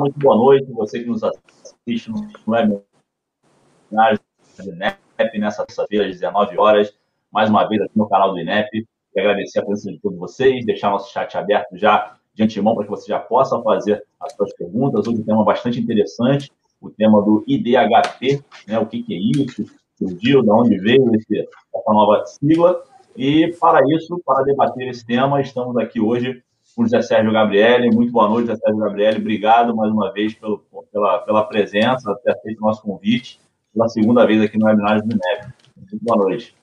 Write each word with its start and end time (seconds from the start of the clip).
Muito 0.00 0.18
boa 0.18 0.36
noite. 0.36 0.70
Você 0.72 1.00
que 1.00 1.06
nos 1.06 1.22
assiste 1.24 2.10
no 2.10 2.28
webinar 2.46 4.20
do 4.58 4.70
INEP 4.70 5.38
nessa 5.38 5.64
terça-feira, 5.64 6.04
às 6.06 6.12
19 6.12 6.58
horas, 6.58 6.94
mais 7.32 7.48
uma 7.48 7.66
vez 7.66 7.80
aqui 7.80 7.96
no 7.96 8.08
canal 8.08 8.32
do 8.32 8.38
INEP. 8.38 8.86
E 9.14 9.20
agradecer 9.20 9.60
a 9.60 9.64
presença 9.64 9.92
de 9.92 9.98
todos 10.00 10.18
vocês, 10.18 10.66
deixar 10.66 10.90
nosso 10.90 11.10
chat 11.10 11.36
aberto 11.38 11.76
já 11.78 12.14
de 12.34 12.42
antemão 12.42 12.74
para 12.74 12.84
que 12.84 12.90
você 12.90 13.06
já 13.08 13.18
possa 13.18 13.60
fazer 13.62 14.04
as 14.20 14.34
suas 14.34 14.54
perguntas. 14.54 15.06
Hoje 15.06 15.20
um 15.20 15.24
tema 15.24 15.42
bastante 15.42 15.80
interessante, 15.80 16.52
o 16.78 16.90
tema 16.90 17.22
do 17.22 17.42
IDHP, 17.46 18.44
né? 18.68 18.78
o 18.78 18.84
que, 18.84 19.02
que 19.02 19.14
é 19.14 19.42
isso, 19.42 19.64
surgiu, 19.96 20.42
de 20.42 20.50
onde 20.50 20.78
veio 20.78 21.14
esse, 21.14 21.40
essa 21.40 21.92
nova 21.92 22.22
sigla. 22.26 22.82
E 23.16 23.56
para 23.58 23.80
isso, 23.88 24.20
para 24.26 24.44
debater 24.44 24.88
esse 24.88 25.06
tema, 25.06 25.40
estamos 25.40 25.74
aqui 25.78 25.98
hoje 25.98 26.42
com 26.76 26.82
o 26.82 26.84
José 26.84 27.00
Sérgio 27.00 27.32
Gabriele. 27.32 27.90
Muito 27.90 28.12
boa 28.12 28.28
noite, 28.28 28.48
José 28.48 28.60
Sérgio 28.60 28.80
Gabriele. 28.80 29.18
Obrigado 29.18 29.74
mais 29.74 29.90
uma 29.90 30.12
vez 30.12 30.34
pelo, 30.34 30.58
pela, 30.92 31.18
pela 31.20 31.44
presença, 31.44 32.14
ter 32.22 32.32
aceito 32.32 32.58
o 32.58 32.66
nosso 32.66 32.82
convite, 32.82 33.40
pela 33.72 33.88
segunda 33.88 34.26
vez 34.26 34.42
aqui 34.42 34.58
no 34.58 34.66
webinar 34.66 35.00
do 35.00 35.10
INEP. 35.10 35.54
Muito 35.74 36.04
boa 36.04 36.18
noite. 36.18 36.54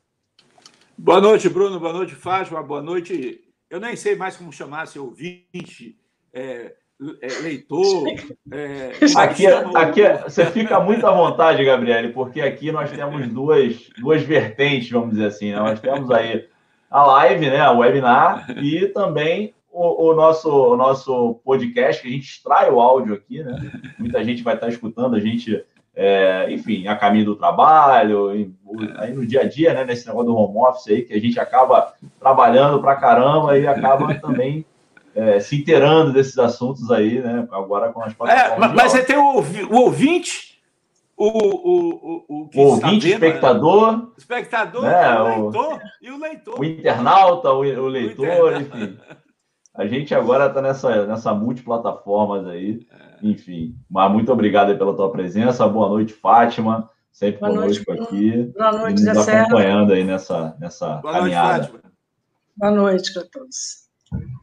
Boa 0.95 1.19
noite, 1.19 1.49
Bruno. 1.49 1.79
Boa 1.79 1.91
noite, 1.91 2.13
Fátima. 2.13 2.61
Boa 2.61 2.81
noite. 2.81 3.41
Eu 3.67 3.79
nem 3.79 3.95
sei 3.95 4.15
mais 4.15 4.37
como 4.37 4.53
chamar, 4.53 4.85
se 4.85 4.99
ouvinte, 4.99 5.97
é, 6.31 6.75
é, 7.19 7.27
leitor. 7.41 8.07
É, 8.51 8.91
aqui, 9.17 9.47
aqui 9.47 10.01
você 10.23 10.45
fica 10.45 10.79
muito 10.79 11.07
à 11.07 11.11
vontade, 11.11 11.65
Gabriele, 11.65 12.13
porque 12.13 12.39
aqui 12.39 12.71
nós 12.71 12.91
temos 12.91 13.27
duas, 13.29 13.89
duas 13.99 14.21
vertentes, 14.21 14.91
vamos 14.91 15.15
dizer 15.15 15.25
assim. 15.25 15.51
Né? 15.51 15.55
Nós 15.57 15.79
temos 15.79 16.11
aí 16.11 16.47
a 16.91 17.03
live, 17.03 17.49
né, 17.49 17.67
o 17.71 17.79
webinar, 17.79 18.45
e 18.63 18.85
também 18.89 19.55
o, 19.73 20.11
o, 20.11 20.15
nosso, 20.15 20.49
o 20.49 20.77
nosso 20.77 21.41
podcast, 21.43 22.01
que 22.01 22.07
a 22.07 22.11
gente 22.11 22.29
extrai 22.29 22.69
o 22.69 22.79
áudio 22.79 23.15
aqui, 23.15 23.43
né? 23.43 23.71
Muita 23.97 24.23
gente 24.23 24.43
vai 24.43 24.53
estar 24.53 24.69
escutando 24.69 25.15
a 25.15 25.19
gente, 25.19 25.65
é, 25.95 26.45
enfim, 26.51 26.87
a 26.87 26.95
caminho 26.95 27.25
do 27.25 27.35
trabalho, 27.35 28.29
aí 28.97 29.13
no 29.13 29.25
dia 29.25 29.41
a 29.41 29.47
dia, 29.47 29.73
né? 29.73 29.83
Nesse 29.83 30.05
negócio 30.05 30.27
do 30.27 30.37
home 30.37 30.59
office 30.59 30.87
aí, 30.89 31.01
que 31.01 31.13
a 31.13 31.19
gente 31.19 31.39
acaba 31.39 31.91
trabalhando 32.19 32.79
pra 32.79 32.95
caramba 32.95 33.57
e 33.57 33.65
acaba 33.65 34.13
também 34.15 34.63
é, 35.15 35.39
se 35.39 35.55
inteirando 35.55 36.13
desses 36.13 36.37
assuntos 36.37 36.91
aí, 36.91 37.19
né? 37.19 37.47
Agora 37.51 37.91
com 37.91 38.03
as 38.03 38.13
plataformas. 38.13 38.69
É, 38.69 38.73
mas 38.75 38.91
você 38.91 39.03
tem 39.03 39.17
o, 39.17 39.41
o 39.71 39.75
ouvinte, 39.75 40.61
o, 41.17 41.27
o, 41.27 41.89
o, 41.89 42.25
o, 42.29 42.49
o 42.55 42.61
ouvinte, 42.61 43.07
vendo, 43.07 43.23
espectador. 43.23 43.97
Né? 43.97 44.03
Espectador, 44.19 44.83
né? 44.83 45.19
o 45.19 45.49
leitor 45.49 45.81
e 45.99 46.11
o 46.11 46.19
leitor. 46.19 46.59
O 46.59 46.63
internauta, 46.63 47.51
o, 47.51 47.57
o 47.57 47.87
leitor, 47.87 48.53
o 48.53 48.61
enfim. 48.61 48.97
A 49.75 49.87
gente 49.87 50.13
agora 50.13 50.47
está 50.47 50.61
nessa, 50.61 51.07
nessa 51.07 51.33
multiplataformas 51.33 52.45
aí, 52.45 52.85
é. 52.91 53.27
enfim. 53.27 53.75
Mas 53.89 54.11
muito 54.11 54.31
obrigado 54.31 54.77
pela 54.77 54.95
tua 54.95 55.11
presença. 55.11 55.67
Boa 55.67 55.89
noite, 55.89 56.13
Fátima. 56.13 56.89
Sempre 57.11 57.39
Boa 57.39 57.53
conosco 57.53 57.83
noite, 57.87 58.03
aqui. 58.03 58.53
Boa 58.55 58.71
noite, 58.71 59.01
e 59.01 59.05
nos 59.05 59.27
acompanhando 59.27 59.93
aí 59.93 60.03
nessa, 60.03 60.55
nessa 60.59 60.97
Boa 60.97 61.13
caminhada. 61.13 61.57
Noite, 61.57 61.71
Fátima. 61.71 61.91
Boa 62.55 62.71
noite 62.71 63.19
a 63.19 63.23
todos. 63.23 63.83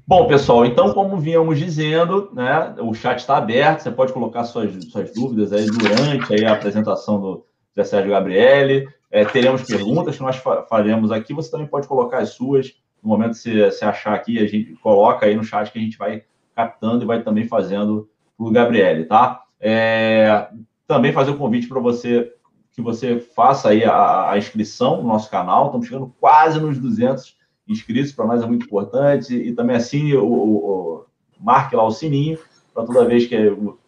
Bom, 0.04 0.26
pessoal, 0.26 0.66
então, 0.66 0.92
como 0.92 1.16
vínhamos 1.16 1.56
dizendo, 1.56 2.30
né, 2.34 2.74
o 2.80 2.92
chat 2.92 3.20
está 3.20 3.36
aberto, 3.36 3.82
você 3.82 3.90
pode 3.92 4.12
colocar 4.12 4.42
suas, 4.42 4.72
suas 4.86 5.14
dúvidas 5.14 5.52
aí 5.52 5.66
durante 5.66 6.34
aí 6.34 6.44
a 6.44 6.54
apresentação 6.54 7.20
do 7.20 7.46
Zé 7.76 7.84
Sérgio 7.84 8.10
Gabriele. 8.10 8.88
É, 9.08 9.24
teremos 9.24 9.62
perguntas 9.62 10.16
que 10.16 10.22
nós 10.22 10.42
faremos 10.68 11.12
aqui, 11.12 11.32
você 11.32 11.48
também 11.48 11.68
pode 11.68 11.86
colocar 11.86 12.18
as 12.18 12.30
suas 12.30 12.72
no 13.02 13.08
momento 13.08 13.40
que 13.40 13.70
você, 13.70 13.84
achar 13.84 14.14
aqui, 14.14 14.38
a 14.38 14.46
gente 14.46 14.74
coloca 14.82 15.26
aí 15.26 15.34
no 15.34 15.44
chat 15.44 15.70
que 15.70 15.78
a 15.78 15.82
gente 15.82 15.98
vai 15.98 16.24
captando 16.54 17.04
e 17.04 17.06
vai 17.06 17.22
também 17.22 17.46
fazendo 17.46 18.08
o 18.36 18.50
Gabriele, 18.50 19.04
tá? 19.04 19.42
É, 19.60 20.48
também 20.86 21.12
fazer 21.12 21.30
o 21.30 21.34
um 21.34 21.38
convite 21.38 21.68
para 21.68 21.80
você 21.80 22.32
que 22.72 22.80
você 22.80 23.18
faça 23.18 23.70
aí 23.70 23.84
a, 23.84 24.30
a, 24.30 24.38
inscrição 24.38 24.98
no 24.98 25.08
nosso 25.08 25.30
canal. 25.30 25.66
Estamos 25.66 25.86
chegando 25.86 26.14
quase 26.20 26.60
nos 26.60 26.78
200 26.78 27.36
inscritos, 27.66 28.12
para 28.12 28.26
nós 28.26 28.42
é 28.42 28.46
muito 28.46 28.66
importante. 28.66 29.34
E 29.34 29.52
também 29.52 29.76
assim, 29.76 30.12
o, 30.14 30.24
o, 30.24 31.06
o 31.38 31.44
marque 31.44 31.74
lá 31.74 31.84
o 31.84 31.90
sininho 31.90 32.38
para 32.72 32.84
toda 32.84 33.04
vez 33.04 33.26
que 33.26 33.36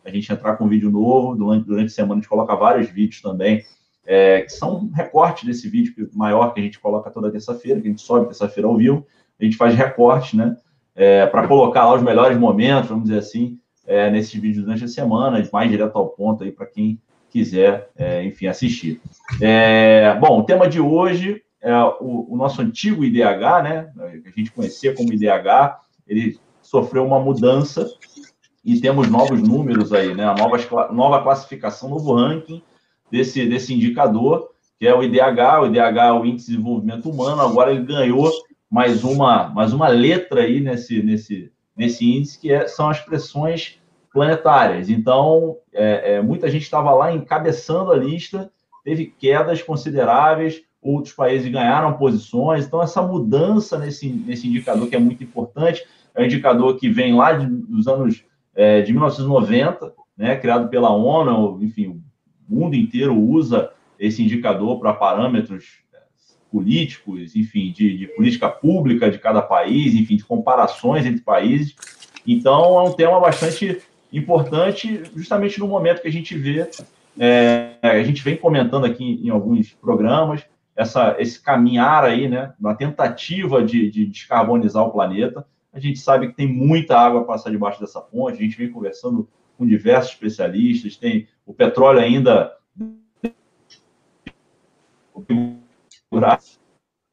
a 0.04 0.10
gente 0.10 0.32
entrar 0.32 0.56
com 0.56 0.64
um 0.64 0.68
vídeo 0.68 0.90
novo, 0.90 1.36
durante, 1.36 1.66
durante 1.66 1.86
a 1.86 1.94
semana 1.94 2.14
a 2.14 2.16
gente 2.16 2.28
coloca 2.28 2.54
vários 2.56 2.90
vídeos 2.90 3.22
também 3.22 3.64
é, 4.06 4.42
que 4.42 4.52
são 4.52 4.90
recortes 4.94 5.44
desse 5.44 5.68
vídeo 5.68 5.94
maior 6.14 6.52
que 6.52 6.60
a 6.60 6.62
gente 6.62 6.80
coloca 6.80 7.10
toda 7.10 7.30
terça-feira, 7.30 7.80
que 7.80 7.86
a 7.86 7.90
gente 7.90 8.02
sobe 8.02 8.26
terça-feira 8.26 8.68
ao 8.68 8.76
vivo, 8.76 9.06
a 9.40 9.44
gente 9.44 9.56
faz 9.56 9.74
recortes, 9.74 10.34
né? 10.34 10.56
É, 10.94 11.26
para 11.26 11.48
colocar 11.48 11.86
lá 11.86 11.94
os 11.94 12.02
melhores 12.02 12.38
momentos, 12.38 12.90
vamos 12.90 13.04
dizer 13.04 13.18
assim, 13.18 13.58
é, 13.86 14.10
nesses 14.10 14.34
vídeos 14.34 14.64
durante 14.64 14.84
a 14.84 14.88
semana, 14.88 15.42
mais 15.52 15.70
direto 15.70 15.96
ao 15.96 16.08
ponto 16.08 16.44
aí 16.44 16.52
para 16.52 16.66
quem 16.66 17.00
quiser, 17.30 17.90
é, 17.96 18.22
enfim, 18.24 18.46
assistir. 18.46 19.00
É, 19.40 20.14
bom, 20.20 20.40
o 20.40 20.44
tema 20.44 20.68
de 20.68 20.80
hoje 20.80 21.42
é 21.60 21.74
o, 22.00 22.26
o, 22.28 22.36
nosso 22.36 22.60
antigo 22.60 23.04
IDH, 23.04 23.62
né? 23.62 23.92
Que 24.22 24.28
a 24.28 24.32
gente 24.36 24.52
conhecia 24.52 24.94
como 24.94 25.12
IDH, 25.12 25.78
ele 26.06 26.38
sofreu 26.60 27.06
uma 27.06 27.18
mudança 27.18 27.86
e 28.64 28.80
temos 28.80 29.08
novos 29.08 29.42
números 29.42 29.92
aí, 29.92 30.14
né? 30.14 30.24
A 30.24 30.34
nova, 30.34 30.92
nova 30.92 31.22
classificação, 31.22 31.88
novo 31.88 32.14
ranking 32.14 32.62
desse, 33.12 33.46
desse 33.46 33.74
indicador, 33.74 34.48
que 34.78 34.86
é 34.86 34.94
o 34.94 35.02
IDH, 35.02 35.60
o 35.60 35.66
IDH 35.66 35.98
é 35.98 36.12
o 36.12 36.24
Índice 36.24 36.46
de 36.46 36.56
Desenvolvimento 36.56 37.10
Humano, 37.10 37.42
agora 37.42 37.70
ele 37.70 37.84
ganhou 37.84 38.32
mais 38.70 39.04
uma, 39.04 39.50
mais 39.50 39.74
uma 39.74 39.86
letra 39.86 40.40
aí 40.40 40.60
nesse, 40.60 41.02
nesse, 41.02 41.52
nesse 41.76 42.10
índice, 42.10 42.40
que 42.40 42.50
é, 42.50 42.66
são 42.66 42.88
as 42.88 43.00
pressões 43.00 43.78
planetárias. 44.10 44.88
Então, 44.88 45.58
é, 45.74 46.14
é, 46.14 46.22
muita 46.22 46.48
gente 46.48 46.62
estava 46.62 46.90
lá 46.94 47.12
encabeçando 47.12 47.92
a 47.92 47.96
lista, 47.96 48.50
teve 48.82 49.06
quedas 49.06 49.62
consideráveis, 49.62 50.62
outros 50.80 51.12
países 51.12 51.52
ganharam 51.52 51.98
posições. 51.98 52.64
Então, 52.64 52.82
essa 52.82 53.02
mudança 53.02 53.78
nesse, 53.78 54.08
nesse 54.08 54.48
indicador, 54.48 54.88
que 54.88 54.96
é 54.96 54.98
muito 54.98 55.22
importante, 55.22 55.86
é 56.14 56.22
um 56.22 56.24
indicador 56.24 56.76
que 56.78 56.88
vem 56.88 57.14
lá 57.14 57.34
de, 57.34 57.46
dos 57.46 57.86
anos 57.86 58.24
é, 58.54 58.80
de 58.80 58.90
1990, 58.90 59.92
né, 60.16 60.34
criado 60.36 60.70
pela 60.70 60.90
ONU, 60.90 61.62
enfim, 61.62 62.02
mundo 62.48 62.74
inteiro 62.74 63.16
usa 63.16 63.70
esse 63.98 64.22
indicador 64.22 64.78
para 64.80 64.92
parâmetros 64.92 65.78
é, 65.92 65.98
políticos, 66.50 67.36
enfim, 67.36 67.72
de, 67.72 67.96
de, 67.96 68.06
política 68.08 68.48
pública 68.48 69.10
de 69.10 69.18
cada 69.18 69.40
país, 69.40 69.94
enfim, 69.94 70.16
de 70.16 70.24
comparações 70.24 71.06
entre 71.06 71.20
países. 71.20 71.74
Então, 72.26 72.78
é 72.80 72.82
um 72.88 72.92
tema 72.92 73.20
bastante 73.20 73.80
importante, 74.12 75.02
justamente 75.16 75.58
no 75.58 75.66
momento 75.66 76.02
que 76.02 76.08
a 76.08 76.12
gente 76.12 76.36
vê, 76.36 76.68
é, 77.18 77.76
a 77.82 78.02
gente 78.02 78.22
vem 78.22 78.36
comentando 78.36 78.84
aqui 78.84 79.20
em 79.22 79.30
alguns 79.30 79.72
programas, 79.72 80.44
essa, 80.74 81.16
esse 81.18 81.40
caminhar 81.40 82.04
aí, 82.04 82.28
né, 82.28 82.52
uma 82.58 82.74
tentativa 82.74 83.62
de, 83.62 83.90
de 83.90 84.06
descarbonizar 84.06 84.84
o 84.84 84.90
planeta. 84.90 85.46
A 85.72 85.78
gente 85.78 85.98
sabe 85.98 86.28
que 86.28 86.34
tem 86.34 86.46
muita 86.46 86.98
água 86.98 87.22
a 87.22 87.24
passar 87.24 87.50
debaixo 87.50 87.80
dessa 87.80 88.00
ponte, 88.00 88.38
a 88.38 88.42
gente 88.42 88.56
vem 88.56 88.70
conversando 88.70 89.28
com 89.56 89.66
diversos 89.66 90.12
especialistas, 90.12 90.96
tem 90.96 91.28
o 91.46 91.52
petróleo 91.52 92.00
ainda 92.00 92.56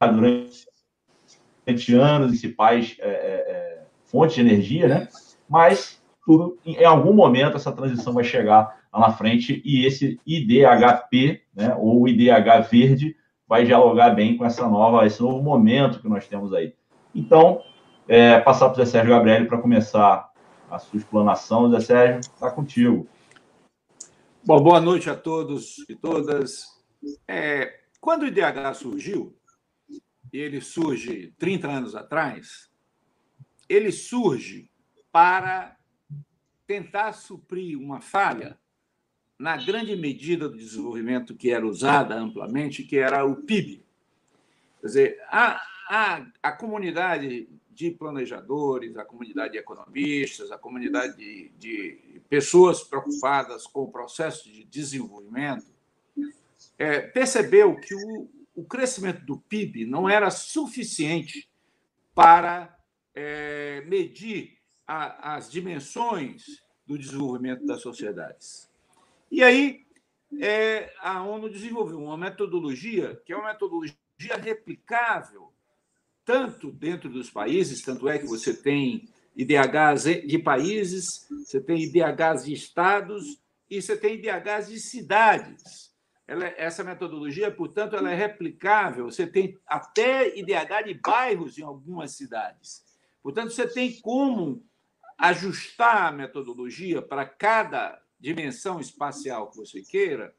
durante 0.02 1.94
anos, 1.94 2.28
principais 2.28 2.98
é, 3.00 3.10
é, 3.10 3.12
é, 3.12 3.84
fontes 4.06 4.36
de 4.36 4.42
energia, 4.42 4.88
né? 4.88 5.08
Mas 5.48 6.02
tudo, 6.26 6.58
em 6.66 6.84
algum 6.86 7.14
momento 7.14 7.58
essa 7.58 7.72
transição 7.72 8.14
vai 8.14 8.24
chegar 8.24 8.80
lá 8.92 9.00
na 9.00 9.12
frente 9.12 9.62
e 9.66 9.86
esse 9.86 10.20
IDHP, 10.26 11.42
né, 11.56 11.76
ou 11.78 12.08
IDH 12.08 12.70
verde, 12.70 13.16
vai 13.48 13.66
dialogar 13.66 14.12
bem 14.12 14.38
com 14.38 14.46
essa 14.46 14.68
nova, 14.68 15.06
esse 15.06 15.22
novo 15.22 15.42
momento 15.42 16.00
que 16.00 16.08
nós 16.08 16.28
temos 16.28 16.54
aí. 16.54 16.74
Então, 17.16 17.62
é, 18.08 18.40
passar 18.40 18.70
para 18.70 18.82
o 18.82 18.86
Zé 18.86 18.92
Sérgio 18.92 19.12
Gabriel 19.12 19.48
para 19.48 19.58
começar 19.58 20.29
a 20.70 20.80
sua 20.80 20.98
explanação. 20.98 21.72
Zé 21.72 21.80
Sérgio, 21.80 22.20
está 22.20 22.52
contigo. 22.52 23.08
Bom, 24.44 24.62
boa 24.62 24.80
noite 24.80 25.10
a 25.10 25.16
todos 25.16 25.78
e 25.90 25.96
todas. 25.96 26.66
É, 27.28 27.82
quando 28.00 28.24
o 28.24 28.28
IDH 28.28 28.74
surgiu, 28.76 29.36
e 30.32 30.38
ele 30.38 30.62
surge 30.62 31.34
30 31.38 31.68
anos 31.68 31.96
atrás, 31.96 32.70
ele 33.68 33.92
surge 33.92 34.70
para 35.12 35.78
tentar 36.68 37.14
suprir 37.14 37.78
uma 37.78 38.00
falha 38.00 38.58
na 39.38 39.58
grande 39.58 39.96
medida 39.96 40.50
do 40.50 40.58
desenvolvimento 40.58 41.36
que 41.36 41.50
era 41.50 41.66
usada 41.66 42.16
amplamente, 42.16 42.84
que 42.84 42.98
era 42.98 43.26
o 43.26 43.38
PIB. 43.38 43.86
Quer 44.82 44.88
dizer, 44.88 45.18
a, 45.30 45.62
a, 45.90 46.26
a 46.44 46.52
comunidade 46.52 47.50
de 47.80 47.92
planejadores, 47.92 48.98
a 48.98 49.06
comunidade 49.06 49.54
de 49.54 49.58
economistas, 49.58 50.52
a 50.52 50.58
comunidade 50.58 51.16
de, 51.16 51.50
de 51.58 52.22
pessoas 52.28 52.84
preocupadas 52.84 53.66
com 53.66 53.84
o 53.84 53.92
processo 53.92 54.52
de 54.52 54.66
desenvolvimento, 54.66 55.66
é, 56.78 57.00
percebeu 57.00 57.80
que 57.80 57.96
o, 57.96 58.30
o, 58.54 58.66
crescimento 58.66 59.26
do 59.26 59.40
PIB 59.40 59.86
não 59.86 60.10
era 60.10 60.30
suficiente 60.30 61.50
para 62.14 62.78
é, 63.16 63.82
medir 63.88 64.58
a, 64.86 65.36
as 65.36 65.50
dimensões 65.50 66.62
do 66.86 66.98
desenvolvimento 66.98 67.66
das 67.66 67.82
sociedades. 67.82 68.70
E 69.32 69.42
aí, 69.42 69.86
é, 70.42 70.94
a 71.00 71.24
ONU 71.24 71.50
desenvolveu 71.50 72.04
uma 72.04 72.18
metodologia 72.18 73.22
que 73.26 73.32
é 73.32 73.38
uma 73.38 73.54
metodologia 73.54 73.96
replicável, 74.42 75.49
tanto 76.30 76.72
dentro 76.72 77.10
dos 77.10 77.28
países, 77.28 77.82
tanto 77.82 78.08
é 78.08 78.20
que 78.20 78.28
você 78.28 78.54
tem 78.54 79.10
IDHs 79.36 80.04
de 80.28 80.38
países, 80.38 81.28
você 81.28 81.60
tem 81.60 81.82
IDHs 81.82 82.46
de 82.46 82.54
estados 82.54 83.42
e 83.68 83.82
você 83.82 83.98
tem 83.98 84.14
IDHs 84.14 84.68
de 84.70 84.80
cidades. 84.80 85.92
Ela, 86.28 86.46
essa 86.56 86.84
metodologia, 86.84 87.50
portanto, 87.50 87.96
ela 87.96 88.12
é 88.12 88.16
replicável. 88.16 89.06
Você 89.06 89.26
tem 89.26 89.58
até 89.66 90.38
IDH 90.38 90.86
de 90.86 90.94
bairros 90.94 91.58
em 91.58 91.64
algumas 91.64 92.12
cidades. 92.16 92.86
Portanto, 93.24 93.50
você 93.50 93.68
tem 93.68 94.00
como 94.00 94.64
ajustar 95.18 96.10
a 96.10 96.12
metodologia 96.12 97.02
para 97.02 97.26
cada 97.26 98.00
dimensão 98.20 98.80
espacial 98.80 99.50
que 99.50 99.58
você 99.58 99.82
queira, 99.82 100.32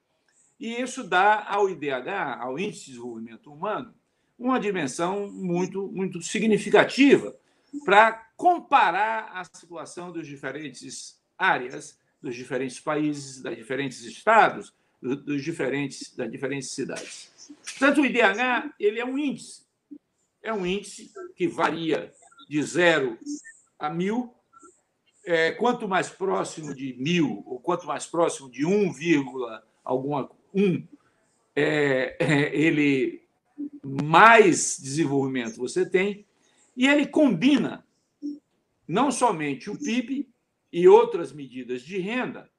e 0.56 0.80
isso 0.80 1.02
dá 1.02 1.44
ao 1.48 1.68
IDH, 1.68 2.38
ao 2.38 2.56
Índice 2.60 2.84
de 2.84 2.90
Desenvolvimento 2.92 3.52
Humano, 3.52 3.92
uma 4.40 4.58
dimensão 4.58 5.30
muito, 5.30 5.86
muito 5.92 6.22
significativa 6.22 7.36
para 7.84 8.12
comparar 8.36 9.30
a 9.34 9.44
situação 9.44 10.10
dos 10.10 10.26
diferentes 10.26 11.20
áreas, 11.38 11.98
dos 12.22 12.34
diferentes 12.34 12.80
países, 12.80 13.42
dos 13.42 13.54
diferentes 13.54 14.02
estados, 14.02 14.74
dos 15.00 15.44
diferentes, 15.44 16.16
das 16.16 16.30
diferentes 16.30 16.70
cidades. 16.70 17.30
Portanto, 17.62 18.00
o 18.00 18.06
IDH 18.06 18.72
ele 18.80 18.98
é 18.98 19.04
um 19.04 19.18
índice. 19.18 19.62
É 20.42 20.52
um 20.52 20.64
índice 20.64 21.12
que 21.36 21.46
varia 21.46 22.10
de 22.48 22.62
zero 22.62 23.18
a 23.78 23.90
mil. 23.90 24.34
É, 25.22 25.52
quanto 25.52 25.86
mais 25.86 26.08
próximo 26.08 26.74
de 26.74 26.94
mil, 26.98 27.42
ou 27.46 27.60
quanto 27.60 27.86
mais 27.86 28.06
próximo 28.06 28.50
de 28.50 28.64
1, 28.64 28.90
alguma 29.84 30.30
um, 30.54 30.82
é, 31.54 32.16
é, 32.18 32.56
ele 32.56 33.22
mais 33.82 34.78
desenvolvimento 34.80 35.56
você 35.56 35.88
tem, 35.88 36.26
e 36.76 36.86
ele 36.86 37.06
combina 37.06 37.86
não 38.86 39.10
somente 39.10 39.70
o 39.70 39.78
PIB 39.78 40.28
e 40.72 40.88
outras 40.88 41.32
medidas 41.32 41.82
de 41.82 41.98
renda, 41.98 42.50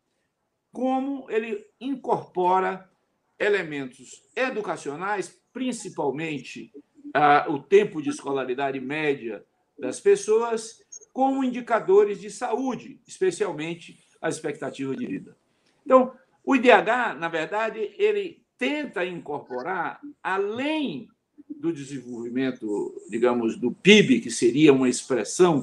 como 0.71 1.29
ele 1.29 1.65
incorpora 1.79 2.89
elementos 3.37 4.23
educacionais, 4.35 5.39
principalmente 5.51 6.71
ah, 7.13 7.47
o 7.49 7.59
tempo 7.59 8.01
de 8.01 8.09
escolaridade 8.09 8.79
média 8.79 9.43
das 9.77 9.99
pessoas, 9.99 10.81
como 11.11 11.43
indicadores 11.43 12.19
de 12.19 12.29
saúde, 12.29 13.01
especialmente 13.07 13.99
a 14.21 14.29
expectativa 14.29 14.95
de 14.95 15.07
vida. 15.07 15.35
Então, 15.83 16.15
o 16.43 16.55
IDH, 16.55 17.15
na 17.19 17.27
verdade, 17.27 17.93
ele 17.97 18.40
tenta 18.61 19.03
incorporar, 19.03 19.99
além 20.21 21.09
do 21.49 21.73
desenvolvimento, 21.73 22.93
digamos, 23.09 23.57
do 23.57 23.71
PIB, 23.71 24.21
que 24.21 24.29
seria 24.29 24.71
uma 24.71 24.87
expressão 24.87 25.61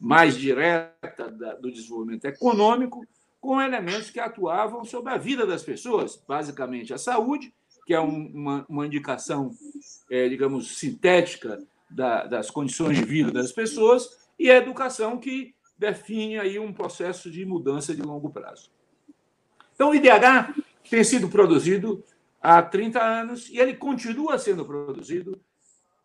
mais 0.00 0.34
direta 0.34 1.30
do 1.60 1.70
desenvolvimento 1.70 2.24
econômico, 2.24 3.06
com 3.38 3.60
elementos 3.60 4.08
que 4.08 4.18
atuavam 4.18 4.82
sobre 4.82 5.12
a 5.12 5.18
vida 5.18 5.46
das 5.46 5.62
pessoas, 5.62 6.18
basicamente 6.26 6.94
a 6.94 6.96
saúde, 6.96 7.52
que 7.86 7.92
é 7.92 8.00
uma, 8.00 8.64
uma 8.66 8.86
indicação, 8.86 9.54
é, 10.10 10.26
digamos, 10.26 10.78
sintética 10.78 11.62
da, 11.90 12.24
das 12.24 12.50
condições 12.50 12.96
de 12.96 13.04
vida 13.04 13.30
das 13.30 13.52
pessoas, 13.52 14.08
e 14.38 14.50
a 14.50 14.56
educação, 14.56 15.18
que 15.18 15.54
define 15.76 16.38
aí 16.38 16.58
um 16.58 16.72
processo 16.72 17.30
de 17.30 17.44
mudança 17.44 17.94
de 17.94 18.00
longo 18.00 18.30
prazo. 18.30 18.70
Então, 19.74 19.90
o 19.90 19.94
IDH 19.94 20.54
tem 20.88 21.04
sido 21.04 21.28
produzido 21.28 22.02
há 22.40 22.62
30 22.62 23.02
anos 23.02 23.48
e 23.48 23.58
ele 23.58 23.74
continua 23.74 24.38
sendo 24.38 24.64
produzido 24.64 25.40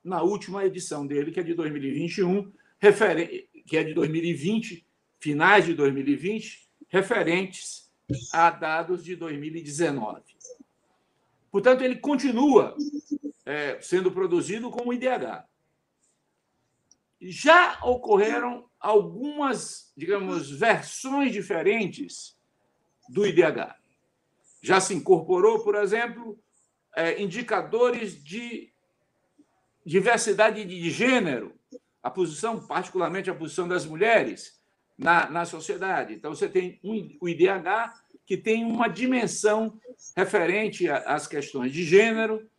na 0.03 0.21
última 0.21 0.65
edição 0.65 1.05
dele, 1.07 1.31
que 1.31 1.39
é 1.39 1.43
de 1.43 1.53
2021, 1.53 2.51
que 3.65 3.77
é 3.77 3.83
de 3.83 3.93
2020, 3.93 4.85
finais 5.19 5.65
de 5.65 5.73
2020, 5.73 6.67
referentes 6.89 7.89
a 8.31 8.49
dados 8.49 9.03
de 9.03 9.15
2019. 9.15 10.21
Portanto, 11.49 11.83
ele 11.83 11.95
continua 11.95 12.75
é, 13.45 13.79
sendo 13.79 14.11
produzido 14.11 14.69
como 14.69 14.93
IDH. 14.93 15.45
Já 17.21 17.79
ocorreram 17.83 18.69
algumas, 18.79 19.93
digamos, 19.95 20.51
versões 20.51 21.31
diferentes 21.31 22.37
do 23.07 23.25
IDH. 23.25 23.82
Já 24.63 24.79
se 24.79 24.93
incorporou, 24.93 25.59
por 25.59 25.75
exemplo, 25.75 26.39
é, 26.95 27.21
indicadores 27.21 28.23
de 28.23 28.71
diversidade 29.85 30.63
de 30.63 30.89
gênero, 30.89 31.53
a 32.01 32.09
posição, 32.09 32.65
particularmente 32.65 33.29
a 33.29 33.35
posição 33.35 33.67
das 33.67 33.85
mulheres 33.85 34.57
na, 34.97 35.29
na 35.29 35.43
sociedade. 35.43 36.13
Então, 36.13 36.33
você 36.33 36.47
tem 36.47 36.79
um, 36.81 37.17
o 37.19 37.27
IDH 37.27 37.93
que 38.25 38.37
tem 38.37 38.63
uma 38.63 38.87
dimensão 38.87 39.77
referente 40.15 40.89
às 40.89 41.27
questões 41.27 41.73
de 41.73 41.83
gênero, 41.83 42.49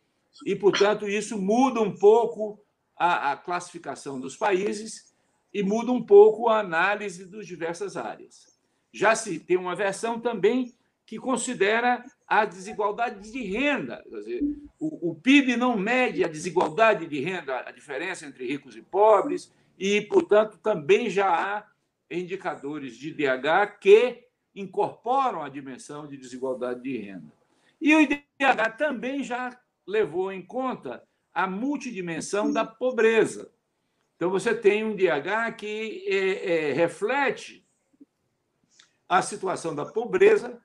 e, 0.45 0.55
portanto, 0.55 1.09
isso 1.09 1.41
muda 1.41 1.81
um 1.81 1.95
pouco 1.95 2.59
a, 2.95 3.31
a 3.31 3.37
classificação 3.37 4.19
dos 4.19 4.37
países 4.37 5.11
e 5.51 5.63
muda 5.63 5.91
um 5.91 6.03
pouco 6.03 6.49
a 6.49 6.59
análise 6.59 7.25
das 7.25 7.47
diversas 7.47 7.97
áreas. 7.97 8.59
Já 8.93 9.15
se 9.15 9.39
tem 9.39 9.57
uma 9.57 9.75
versão 9.75 10.19
também 10.19 10.75
que 11.05 11.17
considera 11.17 12.03
a 12.27 12.45
desigualdade 12.45 13.31
de 13.31 13.43
renda. 13.43 14.03
Dizer, 14.09 14.41
o, 14.79 15.11
o, 15.11 15.15
PIB 15.15 15.55
não 15.55 15.77
mede 15.77 16.23
a 16.23 16.27
desigualdade 16.27 17.05
de 17.05 17.19
renda, 17.19 17.63
a 17.65 17.71
diferença 17.71 18.25
entre 18.25 18.47
ricos 18.47 18.75
e 18.75 18.81
pobres, 18.81 19.53
e, 19.77 20.01
portanto, 20.01 20.57
também 20.57 21.09
já 21.09 21.29
há 21.29 21.67
indicadores 22.09 22.97
de 22.97 23.09
IDH 23.09 23.77
que 23.79 24.25
incorporam 24.55 25.43
a 25.43 25.49
dimensão 25.49 26.07
de 26.07 26.17
desigualdade 26.17 26.81
de 26.81 26.97
renda. 26.97 27.31
E 27.79 27.93
o 27.93 28.01
IDH 28.01 28.77
também 28.77 29.23
já 29.23 29.57
levou 29.85 30.31
em 30.31 30.41
conta 30.41 31.03
a 31.33 31.45
multidimensão 31.45 32.51
da 32.51 32.65
pobreza. 32.65 33.51
Então, 34.15 34.31
você 34.31 34.55
tem 34.55 34.83
um 34.83 34.93
IDH 34.93 35.55
que 35.57 36.05
é, 36.07 36.69
é, 36.69 36.73
reflete 36.73 37.65
a 39.07 39.21
situação 39.21 39.75
da 39.75 39.85
pobreza. 39.85 40.61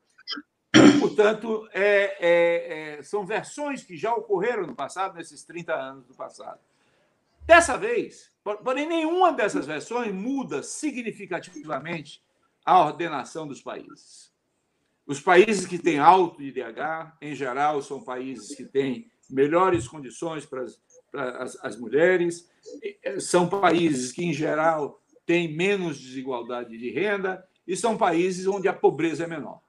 Portanto, 1.00 1.68
é, 1.72 2.16
é, 2.20 2.98
é, 2.98 3.02
são 3.02 3.26
versões 3.26 3.82
que 3.82 3.96
já 3.96 4.14
ocorreram 4.14 4.66
no 4.66 4.74
passado, 4.74 5.16
nesses 5.16 5.42
30 5.42 5.74
anos 5.74 6.06
do 6.06 6.14
passado. 6.14 6.60
Dessa 7.46 7.76
vez, 7.76 8.30
porém, 8.42 8.86
nenhuma 8.86 9.32
dessas 9.32 9.66
versões 9.66 10.12
muda 10.14 10.62
significativamente 10.62 12.22
a 12.64 12.84
ordenação 12.84 13.46
dos 13.46 13.60
países. 13.60 14.30
Os 15.06 15.20
países 15.20 15.66
que 15.66 15.78
têm 15.78 15.98
alto 15.98 16.40
IDH, 16.40 17.16
em 17.20 17.34
geral, 17.34 17.82
são 17.82 18.00
países 18.00 18.54
que 18.54 18.64
têm 18.64 19.10
melhores 19.28 19.88
condições 19.88 20.46
para 20.46 20.62
as, 20.62 20.80
para 21.10 21.42
as, 21.42 21.64
as 21.64 21.76
mulheres, 21.76 22.48
são 23.18 23.48
países 23.48 24.12
que, 24.12 24.24
em 24.24 24.32
geral, 24.32 25.02
têm 25.26 25.52
menos 25.52 25.98
desigualdade 25.98 26.78
de 26.78 26.90
renda 26.90 27.44
e 27.66 27.76
são 27.76 27.96
países 27.96 28.46
onde 28.46 28.68
a 28.68 28.72
pobreza 28.72 29.24
é 29.24 29.26
menor. 29.26 29.60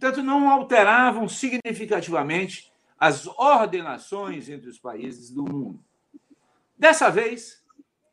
Portanto, 0.00 0.22
não 0.22 0.48
alteravam 0.48 1.28
significativamente 1.28 2.72
as 2.98 3.26
ordenações 3.26 4.48
entre 4.48 4.70
os 4.70 4.78
países 4.78 5.30
do 5.30 5.44
mundo. 5.44 5.84
Dessa 6.74 7.10
vez, 7.10 7.62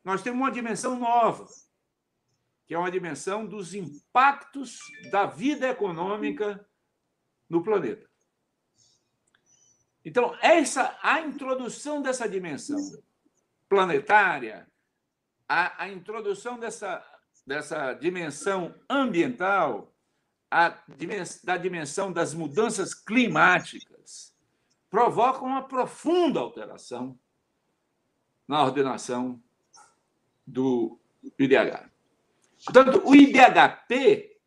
nós 0.04 0.20
temos 0.20 0.38
uma 0.38 0.50
dimensão 0.50 0.98
nova, 0.98 1.48
que 2.66 2.74
é 2.74 2.78
uma 2.78 2.90
dimensão 2.90 3.46
dos 3.46 3.72
impactos 3.72 4.80
da 5.10 5.24
vida 5.24 5.66
econômica 5.66 6.62
no 7.48 7.64
planeta. 7.64 8.06
Então, 10.04 10.36
essa 10.42 10.94
a 11.02 11.22
introdução 11.22 12.02
dessa 12.02 12.28
dimensão 12.28 12.76
planetária, 13.66 14.70
a, 15.48 15.84
a 15.84 15.88
introdução 15.88 16.58
dessa 16.58 17.02
dessa 17.46 17.94
dimensão 17.94 18.74
ambiental, 18.90 19.90
a, 20.50 20.76
da 21.44 21.56
dimensão 21.56 22.12
das 22.12 22.34
mudanças 22.34 22.94
climáticas, 22.94 24.34
provocam 24.90 25.46
uma 25.46 25.62
profunda 25.62 26.40
alteração 26.40 27.18
na 28.46 28.64
ordenação 28.64 29.42
do 30.46 30.98
IDH. 31.38 31.90
Portanto, 32.64 33.02
o 33.04 33.14
IDHP, 33.14 34.38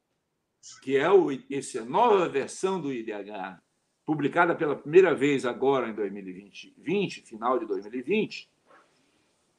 que 0.81 0.97
é 0.97 1.09
o, 1.09 1.29
essa 1.49 1.85
nova 1.85 2.27
versão 2.27 2.81
do 2.81 2.91
IDH, 2.91 3.61
publicada 4.05 4.55
pela 4.55 4.75
primeira 4.75 5.13
vez 5.13 5.45
agora 5.45 5.87
em 5.87 5.93
2020, 5.93 6.73
20, 6.77 7.21
final 7.21 7.59
de 7.59 7.65
2020, 7.67 8.49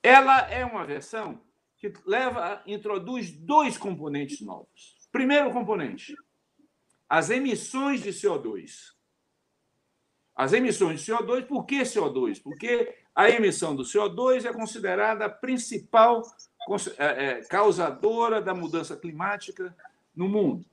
ela 0.03 0.41
é 0.51 0.65
uma 0.65 0.85
versão 0.85 1.41
que 1.79 1.93
leva, 2.05 2.63
introduz 2.67 3.31
dois 3.31 3.79
componentes 3.79 4.41
novos. 4.41 4.97
Primeiro 5.13 5.53
componente: 5.53 6.15
as 7.13 7.29
emissões 7.29 8.03
de 8.03 8.09
CO2. 8.09 8.95
As 10.35 10.55
emissões 10.55 11.03
de 11.03 11.13
CO2, 11.13 11.47
por 11.47 11.67
que 11.67 11.83
CO2? 11.83 12.43
Porque 12.43 12.97
a 13.15 13.29
emissão 13.29 13.77
do 13.77 13.83
CO2 13.83 14.47
é 14.47 14.53
considerada 14.55 15.27
a 15.27 15.29
principal 15.29 16.23
é, 16.97 17.05
é, 17.05 17.45
causadora 17.45 18.41
da 18.41 18.55
mudança 18.55 18.97
climática 18.97 19.77
no 20.17 20.27
mundo. 20.27 20.65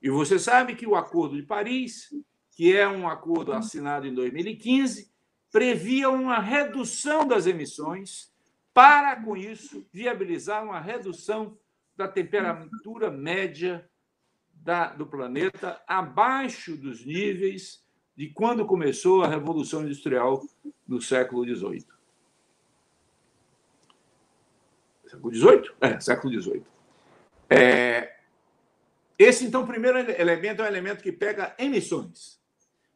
E 0.00 0.08
você 0.08 0.38
sabe 0.38 0.76
que 0.76 0.86
o 0.86 0.94
Acordo 0.94 1.34
de 1.34 1.42
Paris, 1.42 2.14
que 2.52 2.76
é 2.76 2.86
um 2.86 3.08
acordo 3.08 3.52
assinado 3.52 4.06
em 4.06 4.14
2015, 4.14 5.10
previa 5.50 6.08
uma 6.08 6.38
redução 6.38 7.26
das 7.26 7.46
emissões 7.48 8.32
para, 8.72 9.16
com 9.24 9.36
isso, 9.36 9.84
viabilizar 9.92 10.62
uma 10.62 10.78
redução 10.78 11.58
da 11.96 12.06
temperatura 12.06 13.10
média 13.10 13.84
da, 14.62 14.92
do 14.92 15.06
planeta 15.06 15.80
abaixo 15.86 16.76
dos 16.76 17.04
níveis 17.04 17.84
de 18.16 18.28
quando 18.30 18.66
começou 18.66 19.22
a 19.22 19.28
Revolução 19.28 19.84
Industrial 19.84 20.44
no 20.86 21.00
século 21.00 21.44
XVIII. 21.44 21.86
Século 25.06 25.34
XVIII? 25.34 25.70
É, 25.80 26.00
século 26.00 26.42
XVIII. 26.42 26.64
É, 27.48 28.16
esse, 29.18 29.44
então, 29.44 29.66
primeiro 29.66 29.98
elemento 29.98 30.62
é 30.62 30.64
um 30.64 30.68
elemento 30.68 31.02
que 31.02 31.12
pega 31.12 31.54
emissões. 31.58 32.38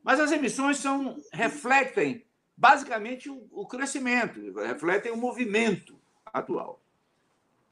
Mas 0.03 0.21
as 0.21 0.33
emissões 0.33 0.79
são, 0.79 1.17
refletem 1.33 2.27
basicamente 2.57 3.31
o, 3.31 3.49
o 3.51 3.67
crescimento, 3.67 4.53
refletem 4.61 5.13
o 5.13 5.17
movimento 5.17 5.99
atual. 6.27 6.82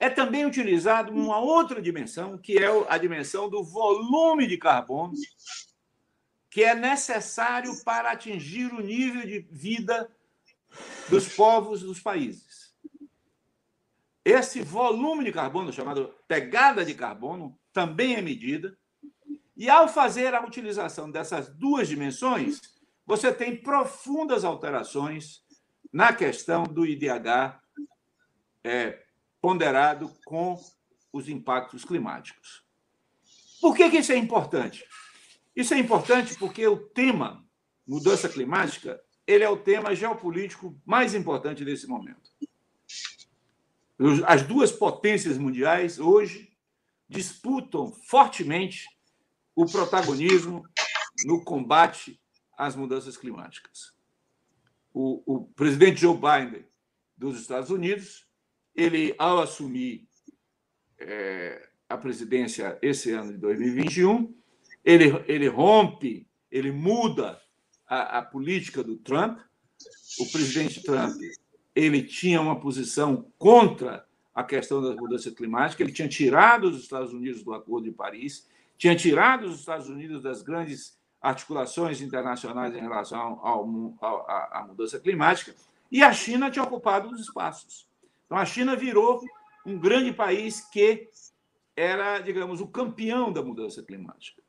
É 0.00 0.08
também 0.08 0.46
utilizado 0.46 1.12
uma 1.12 1.38
outra 1.38 1.80
dimensão, 1.80 2.38
que 2.38 2.56
é 2.58 2.68
a 2.88 2.96
dimensão 2.96 3.50
do 3.50 3.62
volume 3.62 4.46
de 4.46 4.56
carbono, 4.56 5.12
que 6.48 6.64
é 6.64 6.74
necessário 6.74 7.70
para 7.84 8.10
atingir 8.10 8.72
o 8.72 8.80
nível 8.80 9.26
de 9.26 9.40
vida 9.50 10.10
dos 11.10 11.28
povos 11.28 11.82
dos 11.82 12.00
países. 12.00 12.74
Esse 14.24 14.62
volume 14.62 15.22
de 15.22 15.32
carbono, 15.32 15.70
chamado 15.70 16.14
pegada 16.26 16.82
de 16.82 16.94
carbono, 16.94 17.58
também 17.70 18.14
é 18.14 18.22
medida. 18.22 18.74
E 19.54 19.68
ao 19.68 19.86
fazer 19.86 20.34
a 20.34 20.42
utilização 20.42 21.10
dessas 21.10 21.50
duas 21.50 21.88
dimensões, 21.88 22.58
você 23.04 23.30
tem 23.32 23.54
profundas 23.54 24.44
alterações 24.44 25.42
na 25.92 26.12
questão 26.12 26.64
do 26.64 26.86
IDH 26.86 27.60
é, 28.64 29.02
ponderado 29.40 30.12
com 30.24 30.58
os 31.12 31.28
impactos 31.28 31.84
climáticos. 31.84 32.64
Por 33.60 33.76
que, 33.76 33.90
que 33.90 33.98
isso 33.98 34.12
é 34.12 34.16
importante? 34.16 34.84
Isso 35.54 35.74
é 35.74 35.78
importante 35.78 36.34
porque 36.38 36.66
o 36.66 36.76
tema 36.76 37.44
mudança 37.86 38.28
climática 38.28 39.00
ele 39.26 39.44
é 39.44 39.48
o 39.48 39.56
tema 39.56 39.94
geopolítico 39.94 40.80
mais 40.84 41.14
importante 41.14 41.64
desse 41.64 41.86
momento. 41.86 42.30
As 44.26 44.42
duas 44.42 44.72
potências 44.72 45.36
mundiais 45.36 45.98
hoje 45.98 46.56
disputam 47.08 47.92
fortemente 47.92 48.86
o 49.54 49.66
protagonismo 49.66 50.64
no 51.26 51.44
combate 51.44 52.20
às 52.56 52.74
mudanças 52.74 53.16
climáticas. 53.16 53.92
O, 54.92 55.22
o 55.26 55.44
presidente 55.48 56.00
Joe 56.00 56.16
Biden 56.16 56.64
dos 57.16 57.38
Estados 57.38 57.70
Unidos, 57.70 58.26
ele, 58.74 59.14
ao 59.18 59.40
assumir 59.40 60.06
é, 60.98 61.68
a 61.88 61.96
presidência 61.96 62.78
esse 62.80 63.10
ano 63.12 63.32
de 63.32 63.38
2021, 63.38 64.34
ele, 64.84 65.24
ele 65.26 65.48
rompe, 65.48 66.26
ele 66.50 66.70
muda 66.70 67.40
a, 67.86 68.18
a 68.18 68.22
política 68.22 68.82
do 68.82 68.96
Trump. 68.96 69.38
O 70.18 70.30
presidente 70.30 70.82
Trump 70.82 71.14
ele 71.74 72.02
tinha 72.02 72.40
uma 72.40 72.58
posição 72.58 73.30
contra 73.38 74.04
a 74.34 74.44
questão 74.44 74.80
da 74.80 74.94
mudança 74.94 75.30
climática, 75.30 75.82
ele 75.82 75.92
tinha 75.92 76.08
tirado 76.08 76.64
os 76.64 76.80
Estados 76.80 77.12
Unidos 77.12 77.42
do 77.42 77.52
Acordo 77.52 77.84
de 77.84 77.92
Paris, 77.92 78.48
tinha 78.78 78.94
tirado 78.94 79.44
os 79.44 79.58
Estados 79.58 79.88
Unidos 79.88 80.22
das 80.22 80.42
grandes 80.42 80.98
articulações 81.20 82.00
internacionais 82.00 82.74
em 82.74 82.80
relação 82.80 83.38
ao, 83.42 83.64
à 84.00 84.64
mudança 84.66 84.98
climática, 84.98 85.54
e 85.90 86.02
a 86.02 86.12
China 86.12 86.50
tinha 86.50 86.64
ocupado 86.64 87.10
os 87.10 87.20
espaços. 87.20 87.89
Então, 88.30 88.38
a 88.38 88.46
China 88.46 88.76
virou 88.76 89.20
um 89.66 89.76
grande 89.76 90.12
país 90.12 90.60
que 90.60 91.08
era, 91.74 92.20
digamos, 92.20 92.60
o 92.60 92.68
campeão 92.68 93.32
da 93.32 93.42
mudança 93.42 93.82
climática. 93.82 94.40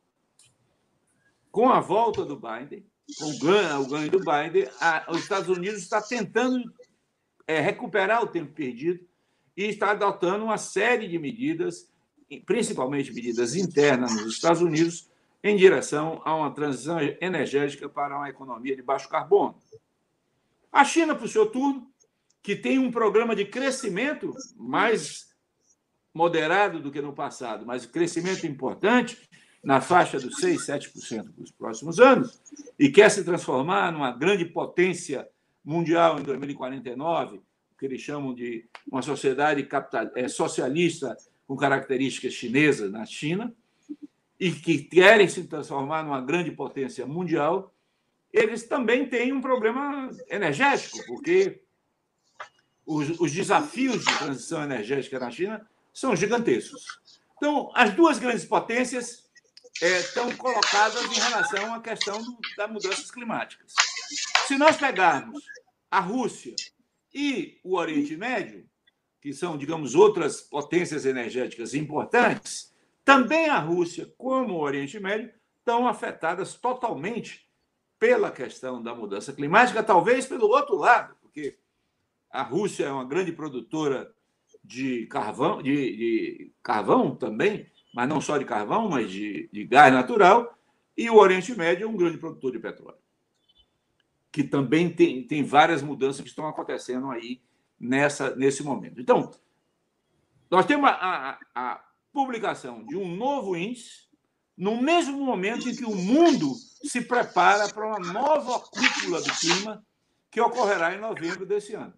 Com 1.51 1.67
a 1.67 1.79
volta 1.79 2.23
do 2.23 2.39
Biden, 2.39 2.85
com 3.17 3.25
o 3.25 3.39
ganho, 3.39 4.11
do 4.11 4.19
Biden, 4.19 4.69
a, 4.79 5.07
os 5.09 5.17
Estados 5.17 5.49
Unidos 5.49 5.81
está 5.81 5.99
tentando 5.99 6.71
é, 7.47 7.59
recuperar 7.59 8.21
o 8.21 8.27
tempo 8.27 8.53
perdido 8.53 9.03
e 9.57 9.63
está 9.63 9.91
adotando 9.91 10.45
uma 10.45 10.59
série 10.59 11.07
de 11.07 11.17
medidas, 11.17 11.91
principalmente 12.45 13.11
medidas 13.11 13.55
internas 13.55 14.13
nos 14.13 14.35
Estados 14.35 14.61
Unidos, 14.61 15.09
em 15.43 15.55
direção 15.55 16.21
a 16.23 16.35
uma 16.35 16.51
transição 16.51 16.99
energética 17.19 17.89
para 17.89 18.15
uma 18.15 18.29
economia 18.29 18.75
de 18.75 18.83
baixo 18.83 19.09
carbono. 19.09 19.59
A 20.71 20.85
China, 20.85 21.15
por 21.15 21.27
seu 21.27 21.47
turno, 21.47 21.90
que 22.41 22.55
tem 22.55 22.79
um 22.79 22.91
programa 22.91 23.35
de 23.35 23.45
crescimento 23.45 24.33
mais 24.55 25.29
moderado 26.13 26.79
do 26.79 26.91
que 26.91 27.01
no 27.01 27.13
passado, 27.13 27.65
mas 27.65 27.85
crescimento 27.85 28.45
importante, 28.45 29.29
na 29.63 29.79
faixa 29.79 30.19
dos 30.19 30.37
6, 30.37 30.65
7% 30.65 31.33
nos 31.37 31.51
próximos 31.51 31.99
anos, 31.99 32.41
e 32.79 32.89
quer 32.89 33.09
se 33.09 33.23
transformar 33.23 33.91
numa 33.91 34.11
grande 34.11 34.43
potência 34.43 35.27
mundial 35.63 36.19
em 36.19 36.23
2049, 36.23 37.37
o 37.37 37.43
que 37.77 37.85
eles 37.85 38.01
chamam 38.01 38.33
de 38.33 38.65
uma 38.91 39.01
sociedade 39.01 39.63
capital, 39.63 40.09
é, 40.15 40.27
socialista 40.27 41.15
com 41.47 41.55
características 41.55 42.33
chinesas 42.33 42.91
na 42.91 43.05
China, 43.05 43.53
e 44.39 44.51
que 44.51 44.79
querem 44.79 45.27
se 45.27 45.43
transformar 45.43 46.03
numa 46.03 46.19
grande 46.19 46.51
potência 46.51 47.05
mundial, 47.05 47.71
eles 48.33 48.63
também 48.63 49.07
têm 49.07 49.31
um 49.31 49.41
problema 49.41 50.09
energético, 50.27 50.97
porque 51.05 51.61
os, 52.85 53.19
os 53.19 53.31
desafios 53.31 54.03
de 54.03 54.17
transição 54.17 54.63
energética 54.63 55.19
na 55.19 55.31
China 55.31 55.67
são 55.93 56.15
gigantescos. 56.15 56.85
Então, 57.37 57.71
as 57.73 57.93
duas 57.93 58.19
grandes 58.19 58.45
potências 58.45 59.29
é, 59.81 59.99
estão 59.99 60.31
colocadas 60.35 61.03
em 61.05 61.19
relação 61.19 61.73
à 61.73 61.81
questão 61.81 62.21
do, 62.21 62.37
das 62.55 62.71
mudanças 62.71 63.11
climáticas. 63.11 63.73
Se 64.47 64.57
nós 64.57 64.77
pegarmos 64.77 65.43
a 65.89 65.99
Rússia 65.99 66.55
e 67.13 67.59
o 67.63 67.75
Oriente 67.75 68.15
Médio, 68.15 68.69
que 69.19 69.33
são, 69.33 69.57
digamos, 69.57 69.95
outras 69.95 70.41
potências 70.41 71.05
energéticas 71.05 71.73
importantes, 71.73 72.73
também 73.03 73.49
a 73.49 73.59
Rússia, 73.59 74.11
como 74.17 74.55
o 74.55 74.61
Oriente 74.61 74.99
Médio, 74.99 75.31
estão 75.59 75.87
afetadas 75.87 76.55
totalmente 76.55 77.47
pela 77.99 78.31
questão 78.31 78.81
da 78.81 78.95
mudança 78.95 79.31
climática, 79.31 79.83
talvez 79.83 80.25
pelo 80.25 80.47
outro 80.47 80.75
lado, 80.75 81.15
porque 81.21 81.59
a 82.31 82.43
Rússia 82.43 82.85
é 82.85 82.91
uma 82.91 83.05
grande 83.05 83.31
produtora 83.31 84.13
de 84.63 85.05
carvão, 85.07 85.61
de, 85.61 85.73
de 85.73 86.51
carvão 86.63 87.15
também, 87.15 87.69
mas 87.93 88.07
não 88.07 88.21
só 88.21 88.37
de 88.37 88.45
carvão, 88.45 88.89
mas 88.89 89.11
de, 89.11 89.49
de 89.51 89.65
gás 89.65 89.93
natural, 89.93 90.57
e 90.97 91.09
o 91.09 91.15
Oriente 91.15 91.55
Médio 91.55 91.85
é 91.85 91.87
um 91.87 91.97
grande 91.97 92.17
produtor 92.17 92.51
de 92.51 92.59
petróleo, 92.59 92.97
que 94.31 94.43
também 94.43 94.89
tem, 94.89 95.25
tem 95.25 95.43
várias 95.43 95.81
mudanças 95.81 96.21
que 96.21 96.29
estão 96.29 96.47
acontecendo 96.47 97.09
aí 97.09 97.41
nessa, 97.79 98.35
nesse 98.35 98.63
momento. 98.63 99.01
Então, 99.01 99.31
nós 100.49 100.65
temos 100.65 100.89
a, 100.89 100.93
a, 100.93 101.39
a 101.55 101.85
publicação 102.13 102.85
de 102.85 102.95
um 102.95 103.15
novo 103.15 103.55
índice 103.55 104.09
no 104.55 104.81
mesmo 104.81 105.19
momento 105.19 105.67
em 105.67 105.75
que 105.75 105.85
o 105.85 105.95
mundo 105.95 106.53
se 106.83 107.01
prepara 107.01 107.67
para 107.69 107.87
uma 107.87 107.99
nova 108.13 108.59
cúpula 108.59 109.21
do 109.21 109.31
clima 109.39 109.83
que 110.29 110.39
ocorrerá 110.39 110.93
em 110.93 110.99
novembro 110.99 111.45
desse 111.45 111.73
ano. 111.73 111.93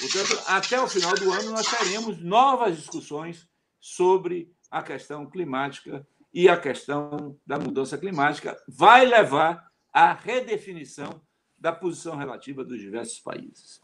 Portanto, 0.00 0.42
até 0.46 0.80
o 0.80 0.88
final 0.88 1.14
do 1.14 1.30
ano, 1.30 1.50
nós 1.50 1.66
teremos 1.66 2.18
novas 2.22 2.76
discussões 2.76 3.46
sobre 3.78 4.50
a 4.70 4.82
questão 4.82 5.28
climática 5.28 6.06
e 6.32 6.48
a 6.48 6.58
questão 6.58 7.38
da 7.46 7.58
mudança 7.58 7.98
climática 7.98 8.56
vai 8.66 9.04
levar 9.04 9.70
à 9.92 10.14
redefinição 10.14 11.20
da 11.58 11.70
posição 11.70 12.16
relativa 12.16 12.64
dos 12.64 12.80
diversos 12.80 13.20
países. 13.20 13.80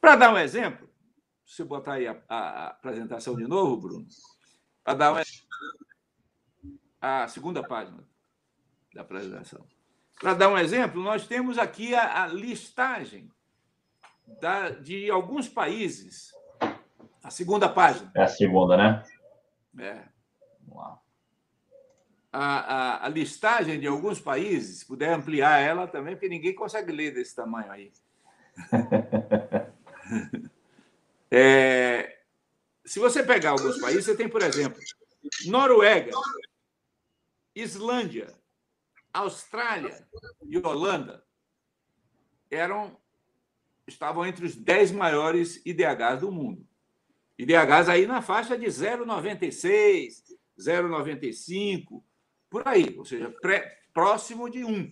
Para 0.00 0.16
dar 0.16 0.32
um 0.32 0.38
exemplo, 0.38 0.88
se 1.44 1.56
você 1.56 1.64
botar 1.64 1.94
aí 1.94 2.06
a, 2.06 2.16
a, 2.26 2.66
apresentação 2.68 3.36
de 3.36 3.46
novo, 3.46 3.76
Bruno, 3.76 4.06
para 4.82 4.94
dar 4.94 5.12
um, 5.12 5.16
a 7.00 7.28
segunda 7.28 7.62
página 7.62 8.02
da 8.94 9.02
apresentação. 9.02 9.66
Para 10.18 10.32
dar 10.32 10.48
um 10.48 10.56
exemplo, 10.56 11.02
nós 11.02 11.26
temos 11.26 11.58
aqui 11.58 11.94
a, 11.94 12.24
a 12.24 12.26
listagem 12.28 13.30
da, 14.40 14.70
de 14.70 15.10
alguns 15.10 15.48
países. 15.48 16.32
A 17.22 17.30
segunda 17.30 17.68
página. 17.68 18.10
É 18.14 18.22
a 18.22 18.28
segunda, 18.28 18.76
né? 18.76 19.04
É. 19.78 20.04
Vamos 20.60 20.84
lá. 20.84 21.00
A, 22.32 22.42
a, 22.42 23.06
a, 23.06 23.08
listagem 23.08 23.80
de 23.80 23.86
alguns 23.86 24.20
países, 24.20 24.78
se 24.78 24.86
puder 24.86 25.12
ampliar 25.12 25.58
ela 25.58 25.88
também, 25.88 26.14
porque 26.14 26.28
ninguém 26.28 26.54
consegue 26.54 26.92
ler 26.92 27.12
desse 27.12 27.34
tamanho 27.34 27.70
aí. 27.72 27.92
é, 31.30 32.18
se 32.84 33.00
você 33.00 33.22
pegar 33.22 33.50
alguns 33.50 33.80
países, 33.80 34.04
você 34.04 34.16
tem, 34.16 34.28
por 34.28 34.42
exemplo, 34.42 34.78
Noruega, 35.46 36.12
Islândia, 37.54 38.32
Austrália 39.12 40.06
e 40.44 40.56
Holanda 40.58 41.24
eram 42.50 42.99
estavam 43.92 44.26
entre 44.26 44.46
os 44.46 44.54
10 44.54 44.92
maiores 44.92 45.60
IDHs 45.64 46.20
do 46.20 46.32
mundo. 46.32 46.66
IDHs 47.38 47.88
aí 47.88 48.06
na 48.06 48.20
faixa 48.20 48.56
de 48.56 48.66
0,96, 48.66 50.22
0,95, 50.58 52.02
por 52.50 52.66
aí, 52.66 52.94
ou 52.98 53.04
seja, 53.04 53.30
pré, 53.40 53.78
próximo 53.92 54.50
de 54.50 54.64
1. 54.64 54.90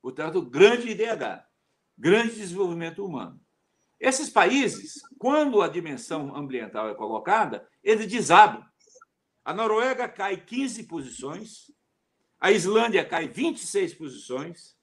Portanto, 0.00 0.42
grande 0.42 0.90
IDH, 0.90 1.44
grande 1.96 2.34
desenvolvimento 2.34 3.04
humano. 3.04 3.40
Esses 3.98 4.30
países, 4.30 5.02
quando 5.18 5.60
a 5.60 5.68
dimensão 5.68 6.34
ambiental 6.34 6.88
é 6.88 6.94
colocada, 6.94 7.68
eles 7.82 8.06
desabam. 8.06 8.64
A 9.44 9.52
Noruega 9.52 10.08
cai 10.08 10.36
15 10.36 10.84
posições, 10.84 11.70
a 12.38 12.50
Islândia 12.50 13.04
cai 13.04 13.28
26 13.28 13.94
posições, 13.94 14.76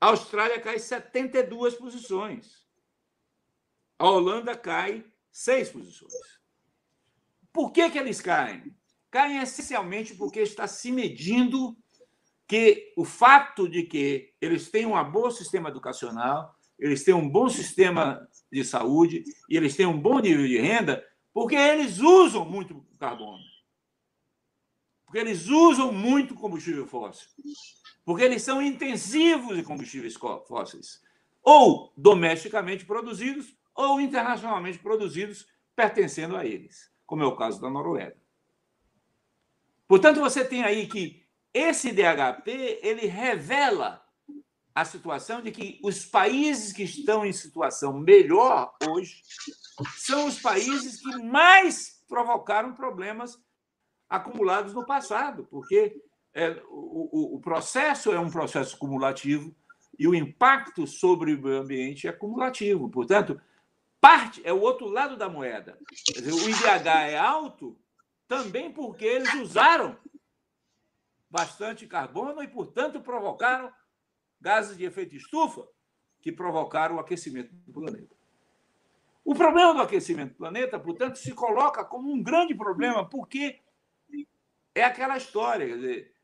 a 0.00 0.08
Austrália 0.08 0.60
cai 0.60 0.78
72 0.78 1.74
posições, 1.76 2.61
a 3.98 4.08
Holanda 4.08 4.56
cai 4.56 5.04
6 5.30 5.70
posições. 5.70 6.12
Por 7.52 7.70
que, 7.70 7.90
que 7.90 7.98
eles 7.98 8.20
caem? 8.20 8.74
Caem 9.10 9.38
essencialmente 9.38 10.14
porque 10.14 10.40
está 10.40 10.66
se 10.66 10.90
medindo 10.90 11.76
que 12.46 12.92
o 12.96 13.04
fato 13.04 13.68
de 13.68 13.82
que 13.84 14.32
eles 14.40 14.70
têm 14.70 14.86
um 14.86 15.10
bom 15.10 15.30
sistema 15.30 15.68
educacional, 15.68 16.54
eles 16.78 17.04
têm 17.04 17.14
um 17.14 17.28
bom 17.28 17.48
sistema 17.48 18.28
de 18.50 18.64
saúde 18.64 19.24
e 19.48 19.56
eles 19.56 19.76
têm 19.76 19.86
um 19.86 19.98
bom 19.98 20.18
nível 20.18 20.46
de 20.46 20.58
renda, 20.58 21.06
porque 21.32 21.54
eles 21.54 21.98
usam 21.98 22.44
muito 22.44 22.84
carbono. 22.98 23.42
Porque 25.04 25.18
eles 25.18 25.48
usam 25.48 25.92
muito 25.92 26.34
combustível 26.34 26.86
fóssil. 26.86 27.28
Porque 28.04 28.22
eles 28.22 28.42
são 28.42 28.62
intensivos 28.62 29.58
em 29.58 29.62
combustíveis 29.62 30.14
fósseis. 30.14 31.02
Ou 31.42 31.92
domesticamente 31.96 32.84
produzidos, 32.84 33.54
ou 33.74 34.00
internacionalmente 34.00 34.78
produzidos, 34.78 35.46
pertencendo 35.74 36.36
a 36.36 36.44
eles, 36.44 36.90
como 37.06 37.22
é 37.22 37.26
o 37.26 37.36
caso 37.36 37.60
da 37.60 37.70
Noruega. 37.70 38.16
Portanto, 39.88 40.20
você 40.20 40.44
tem 40.44 40.62
aí 40.62 40.86
que 40.86 41.22
esse 41.52 41.92
DHP 41.92 42.80
ele 42.82 43.06
revela 43.06 44.02
a 44.74 44.84
situação 44.84 45.42
de 45.42 45.50
que 45.50 45.78
os 45.82 46.04
países 46.04 46.72
que 46.72 46.82
estão 46.82 47.26
em 47.26 47.32
situação 47.32 47.98
melhor 47.98 48.74
hoje 48.88 49.22
são 49.96 50.26
os 50.26 50.40
países 50.40 51.00
que 51.00 51.18
mais 51.18 52.02
provocaram 52.08 52.72
problemas 52.74 53.38
acumulados 54.08 54.72
no 54.72 54.86
passado, 54.86 55.46
porque 55.50 56.02
é, 56.34 56.62
o, 56.68 57.36
o, 57.36 57.40
processo 57.40 58.12
é 58.12 58.18
um 58.18 58.30
processo 58.30 58.78
cumulativo 58.78 59.54
e 59.98 60.08
o 60.08 60.14
impacto 60.14 60.86
sobre 60.86 61.34
o 61.34 61.42
meio 61.42 61.60
ambiente 61.60 62.08
é 62.08 62.12
cumulativo. 62.12 62.88
Portanto, 62.88 63.40
parte 64.02 64.42
é 64.44 64.52
o 64.52 64.60
outro 64.60 64.88
lado 64.88 65.16
da 65.16 65.28
moeda. 65.28 65.78
O 66.18 66.48
IDH 66.48 66.88
é 67.08 67.16
alto 67.16 67.78
também 68.26 68.72
porque 68.72 69.04
eles 69.04 69.32
usaram 69.34 69.96
bastante 71.30 71.86
carbono 71.86 72.42
e, 72.42 72.48
portanto, 72.48 73.00
provocaram 73.00 73.72
gases 74.40 74.76
de 74.76 74.84
efeito 74.84 75.14
estufa 75.14 75.64
que 76.20 76.32
provocaram 76.32 76.96
o 76.96 76.98
aquecimento 76.98 77.54
do 77.54 77.72
planeta. 77.72 78.16
O 79.24 79.36
problema 79.36 79.72
do 79.72 79.80
aquecimento 79.80 80.32
do 80.32 80.38
planeta, 80.38 80.80
portanto, 80.80 81.16
se 81.16 81.32
coloca 81.32 81.84
como 81.84 82.12
um 82.12 82.20
grande 82.20 82.56
problema 82.56 83.08
porque 83.08 83.60
é 84.74 84.82
aquela 84.82 85.16
história, 85.16 85.68
quer 85.68 85.76
dizer, 85.76 86.14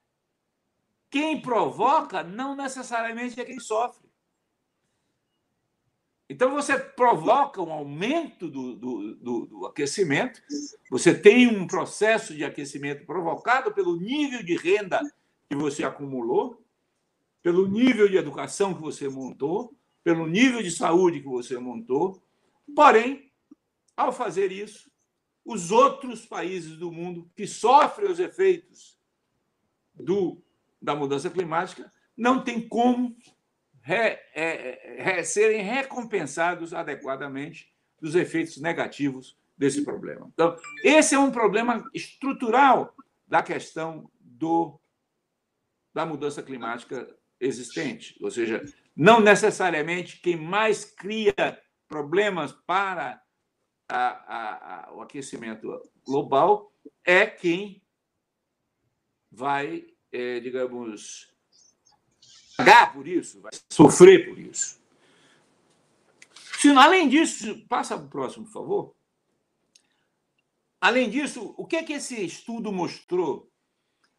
quem 1.09 1.41
provoca 1.41 2.25
não 2.25 2.57
necessariamente 2.57 3.41
é 3.41 3.45
quem 3.45 3.61
sofre. 3.61 4.08
Então, 6.29 6.51
você 6.53 6.79
provoca 6.79 7.63
um 7.63 7.73
aumento 7.73 8.49
do, 8.49 8.77
do, 8.77 9.15
do, 9.15 9.47
do, 9.47 9.67
aquecimento, 9.67 10.43
você 10.91 11.15
tem 11.15 11.47
um 11.47 11.67
processo 11.67 12.35
de 12.35 12.45
aquecimento 12.45 13.07
provocado 13.07 13.73
pelo 13.73 13.97
nível 13.97 14.43
de 14.43 14.55
renda 14.57 15.01
que 15.49 15.57
você 15.57 15.85
acumulou, 15.85 16.63
pelo 17.43 17.67
nível 17.67 18.09
de 18.09 18.19
educação 18.19 18.75
que 18.75 18.83
você 18.83 19.09
montou, 19.09 19.75
pelo 20.05 20.27
nível 20.27 20.63
de 20.63 20.71
saúde 20.71 21.21
que 21.21 21.29
você 21.29 21.59
montou. 21.59 22.23
Porém, 22.77 23.33
ao 23.97 24.13
fazer 24.13 24.53
isso, 24.53 24.91
os 25.43 25.71
outros 25.71 26.27
países 26.27 26.77
do 26.77 26.93
mundo 26.93 27.31
que 27.35 27.47
sofrem 27.47 28.11
os 28.11 28.19
efeitos 28.19 28.99
do, 29.95 30.43
da 30.81 30.95
mudança 30.95 31.31
climática 31.31 31.91
não 32.15 32.45
têm 32.45 32.69
como 32.69 33.17
re, 33.89 34.21
é, 34.35 35.03
re, 35.03 35.25
serem 35.25 35.63
recompensados 35.63 36.75
adequadamente 36.75 37.73
dos 37.99 38.15
efeitos 38.15 38.59
negativos 38.59 39.39
desse 39.57 39.83
problema. 39.83 40.31
Então, 40.35 40.57
esse 40.85 41.15
é 41.15 41.19
um 41.19 41.33
problema 41.33 41.83
estrutural 41.95 42.95
da 43.27 43.43
questão 43.43 44.11
do, 44.21 44.79
da 45.95 46.05
mudança 46.05 46.43
climática 46.43 47.09
existente. 47.41 48.15
Ou 48.23 48.31
seja, 48.31 48.63
não 48.95 49.21
necessariamente 49.21 50.21
quem 50.21 50.37
mais 50.37 50.85
cria 50.85 51.35
problemas 51.89 52.53
para 52.53 53.23
a, 53.89 53.99
a, 53.99 54.91
a, 54.91 54.95
o 54.95 55.01
aquecimento 55.01 55.83
global 56.05 56.71
é 57.07 57.27
quem 57.27 57.83
vai, 59.33 59.87
é, 60.13 60.41
digamos, 60.41 61.38
pagar 62.59 62.93
por 62.93 63.07
isso, 63.07 63.41
vai 63.41 63.53
sofrer 63.71 64.29
por 64.29 64.39
isso. 64.39 64.81
Se, 66.59 66.69
além 66.71 67.09
disso, 67.09 67.65
passa 67.69 67.97
para 67.97 68.07
o 68.07 68.11
próximo, 68.11 68.45
por 68.45 68.53
favor. 68.53 68.95
Além 70.81 71.09
disso, 71.09 71.55
o 71.57 71.65
que 71.65 71.77
é 71.77 71.83
que 71.85 71.93
esse 71.93 72.21
estudo 72.25 72.73
mostrou? 72.73 73.49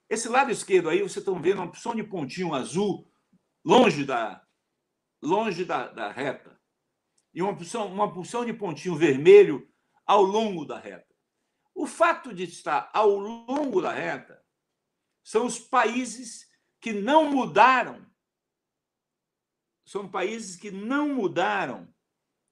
Esse 0.10 0.30
lado 0.30 0.52
esquerdo 0.52 0.90
aí, 0.90 1.00
vocês 1.00 1.18
estão 1.18 1.42
vendo 1.42 1.58
uma 1.58 1.68
opção 1.68 1.94
de 1.94 2.04
pontinho 2.04 2.54
azul 2.54 3.06
longe 3.64 4.06
da, 4.06 4.42
longe 5.22 5.66
da, 5.66 5.88
da 5.88 6.12
reta 6.12 6.58
e 7.34 7.42
uma 7.42 7.56
porção, 7.56 7.88
uma 7.88 8.12
porção 8.12 8.46
de 8.46 8.54
pontinho 8.54 8.96
vermelho 8.96 9.70
ao 10.06 10.24
longo 10.24 10.66
da 10.66 10.80
reta. 10.80 11.14
O 11.76 11.86
fato 11.86 12.34
de 12.34 12.44
estar 12.44 12.90
ao 12.94 13.10
longo 13.12 13.82
da 13.82 13.92
reta 13.92 14.42
são 15.24 15.46
os 15.46 15.60
países 15.60 16.50
que 16.82 16.94
não 16.94 17.30
mudaram. 17.30 18.09
São 19.90 20.08
países 20.08 20.56
que 20.56 20.70
não 20.70 21.10
mudaram 21.10 21.92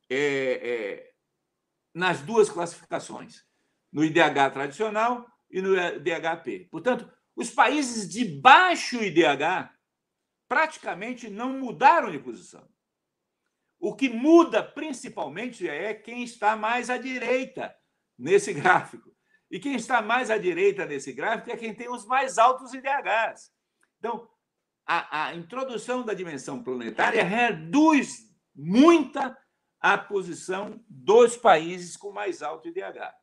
é, 0.09 0.17
é, 0.17 1.13
nas 1.93 2.19
duas 2.21 2.49
classificações, 2.49 3.45
no 3.93 4.03
IDH 4.03 4.53
tradicional 4.53 5.23
e 5.47 5.61
no 5.61 5.77
IDHP. 5.77 6.67
Portanto, 6.71 7.07
os 7.35 7.51
países 7.51 8.09
de 8.09 8.25
baixo 8.25 9.03
IDH 9.03 9.71
praticamente 10.47 11.29
não 11.29 11.59
mudaram 11.59 12.09
de 12.09 12.17
posição. 12.17 12.67
O 13.79 13.95
que 13.95 14.09
muda 14.09 14.63
principalmente 14.63 15.69
é 15.69 15.93
quem 15.93 16.23
está 16.23 16.55
mais 16.55 16.89
à 16.89 16.97
direita 16.97 17.77
nesse 18.17 18.51
gráfico. 18.51 19.15
E 19.51 19.59
quem 19.59 19.75
está 19.75 20.01
mais 20.01 20.31
à 20.31 20.39
direita 20.39 20.87
nesse 20.87 21.13
gráfico 21.13 21.51
é 21.51 21.55
quem 21.55 21.75
tem 21.75 21.87
os 21.87 22.03
mais 22.03 22.39
altos 22.39 22.73
IDHs. 22.73 23.53
Então, 23.99 24.27
a, 24.87 25.27
a 25.27 25.35
introdução 25.35 26.03
da 26.03 26.13
dimensão 26.13 26.63
planetária 26.63 27.23
reduz 27.23 28.33
muita 28.55 29.37
a 29.79 29.97
posição 29.97 30.83
dos 30.87 31.35
países 31.35 31.97
com 31.97 32.11
mais 32.11 32.41
alto 32.41 32.69
IDH. 32.69 33.13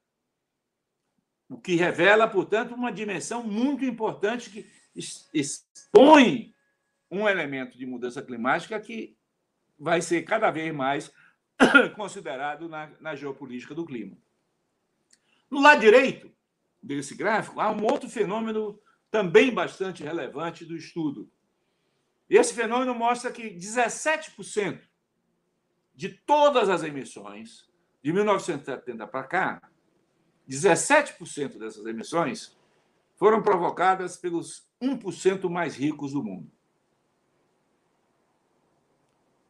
O 1.49 1.59
que 1.59 1.75
revela, 1.75 2.29
portanto, 2.29 2.75
uma 2.75 2.93
dimensão 2.93 3.43
muito 3.43 3.85
importante 3.85 4.51
que 4.51 4.67
expõe 5.33 6.55
um 7.11 7.29
elemento 7.29 7.77
de 7.79 7.87
mudança 7.87 8.23
climática 8.23 8.79
que 8.79 9.17
vai 9.79 10.01
ser 10.01 10.23
cada 10.23 10.51
vez 10.51 10.75
mais 10.75 11.13
considerado 11.97 12.69
na, 12.69 12.89
na 13.01 13.15
geopolítica 13.15 13.75
do 13.75 13.85
clima. 13.85 14.17
No 15.51 15.61
lado 15.61 15.81
direito 15.81 16.31
desse 16.83 17.15
gráfico, 17.15 17.61
há 17.61 17.71
um 17.71 17.85
outro 17.85 18.09
fenômeno 18.09 18.81
também 19.11 19.53
bastante 19.53 20.03
relevante 20.03 20.65
do 20.65 20.77
estudo. 20.77 21.31
Esse 22.29 22.55
fenômeno 22.55 22.95
mostra 22.95 23.31
que 23.31 23.51
17% 23.51 24.81
de 25.95 26.09
todas 26.09 26.69
as 26.69 26.83
emissões 26.83 27.69
de 28.03 28.13
1970 28.13 29.07
para 29.07 29.25
cá, 29.25 29.71
17% 30.49 31.59
dessas 31.59 31.87
emissões 31.87 32.57
foram 33.17 33.43
provocadas 33.43 34.17
pelos 34.17 34.67
1% 34.83 35.49
mais 35.49 35.77
ricos 35.77 36.13
do 36.13 36.23
mundo. 36.23 36.51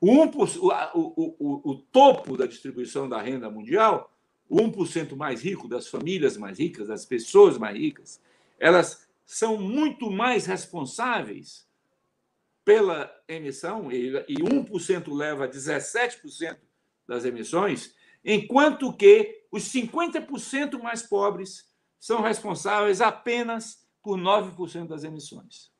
O, 0.00 0.26
1%, 0.26 0.58
o, 0.94 1.34
o, 1.38 1.70
o, 1.70 1.78
topo 1.90 2.36
da 2.36 2.46
distribuição 2.46 3.08
da 3.08 3.22
renda 3.22 3.50
mundial, 3.50 4.12
o 4.48 4.58
1% 4.58 5.16
mais 5.16 5.42
rico, 5.42 5.66
das 5.66 5.88
famílias 5.88 6.36
mais 6.36 6.58
ricas, 6.58 6.88
das 6.88 7.06
pessoas 7.06 7.56
mais 7.56 7.78
ricas, 7.78 8.20
elas 8.58 9.08
são 9.24 9.56
muito 9.58 10.10
mais 10.10 10.44
responsáveis 10.44 11.66
pela 12.64 13.14
emissão, 13.28 13.92
e 13.92 14.10
1% 14.10 15.14
leva 15.14 15.44
a 15.44 15.48
17% 15.48 16.56
das 17.06 17.24
emissões, 17.24 17.94
enquanto 18.24 18.92
que 18.92 19.44
os 19.50 19.64
50% 19.64 20.80
mais 20.82 21.02
pobres 21.02 21.70
são 22.00 22.22
responsáveis 22.22 23.00
apenas 23.00 23.86
por 24.02 24.18
9% 24.18 24.88
das 24.88 25.04
emissões. 25.04 25.72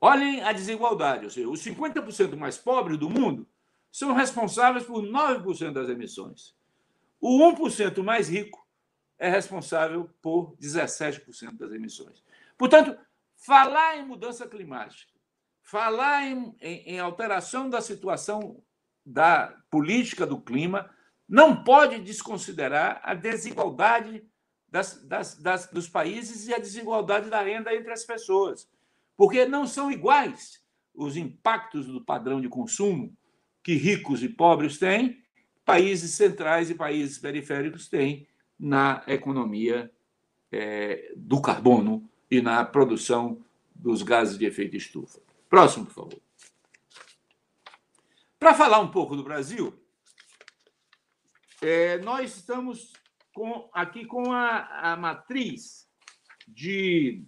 Olhem 0.00 0.42
a 0.42 0.52
desigualdade, 0.52 1.24
ou 1.24 1.30
seja, 1.30 1.48
os 1.48 1.62
50% 1.62 2.36
mais 2.36 2.56
pobres 2.56 2.98
do 2.98 3.10
mundo 3.10 3.46
são 3.92 4.14
responsáveis 4.14 4.84
por 4.84 5.02
9% 5.02 5.72
das 5.72 5.88
emissões. 5.88 6.54
O 7.20 7.38
1% 7.52 8.02
mais 8.02 8.28
rico 8.28 8.66
é 9.18 9.28
responsável 9.28 10.08
por 10.22 10.56
17% 10.56 11.58
das 11.58 11.72
emissões. 11.72 12.22
Portanto, 12.56 12.98
falar 13.36 13.98
em 13.98 14.06
mudança 14.06 14.48
climática, 14.48 15.09
falar 15.70 16.26
em, 16.26 16.52
em, 16.60 16.94
em 16.94 16.98
alteração 16.98 17.70
da 17.70 17.80
situação 17.80 18.60
da 19.06 19.54
política 19.70 20.26
do 20.26 20.40
clima, 20.40 20.90
não 21.28 21.62
pode 21.62 22.00
desconsiderar 22.00 23.00
a 23.04 23.14
desigualdade 23.14 24.24
das, 24.68 25.00
das, 25.06 25.38
das, 25.38 25.70
dos 25.70 25.88
países 25.88 26.48
e 26.48 26.52
a 26.52 26.58
desigualdade 26.58 27.30
da 27.30 27.40
renda 27.40 27.72
entre 27.72 27.92
as 27.92 28.02
pessoas, 28.02 28.68
porque 29.16 29.46
não 29.46 29.64
são 29.64 29.92
iguais 29.92 30.60
os 30.92 31.16
impactos 31.16 31.86
do 31.86 32.00
padrão 32.00 32.40
de 32.40 32.48
consumo 32.48 33.16
que 33.62 33.74
ricos 33.74 34.24
e 34.24 34.28
pobres 34.28 34.76
têm, 34.76 35.22
países 35.64 36.14
centrais 36.14 36.68
e 36.68 36.74
países 36.74 37.16
periféricos 37.16 37.88
têm 37.88 38.26
na 38.58 39.04
economia 39.06 39.88
é, 40.50 41.12
do 41.16 41.40
carbono 41.40 42.10
e 42.28 42.42
na 42.42 42.64
produção 42.64 43.40
dos 43.72 44.02
gases 44.02 44.36
de 44.36 44.46
efeito 44.46 44.76
estufa. 44.76 45.29
Próximo, 45.50 45.84
por 45.86 45.94
favor. 45.94 46.22
Para 48.38 48.54
falar 48.54 48.78
um 48.78 48.90
pouco 48.90 49.16
do 49.16 49.24
Brasil, 49.24 49.76
é, 51.60 51.98
nós 51.98 52.36
estamos 52.36 52.92
com, 53.34 53.68
aqui 53.74 54.06
com 54.06 54.32
a, 54.32 54.92
a 54.92 54.96
matriz 54.96 55.90
de 56.46 57.26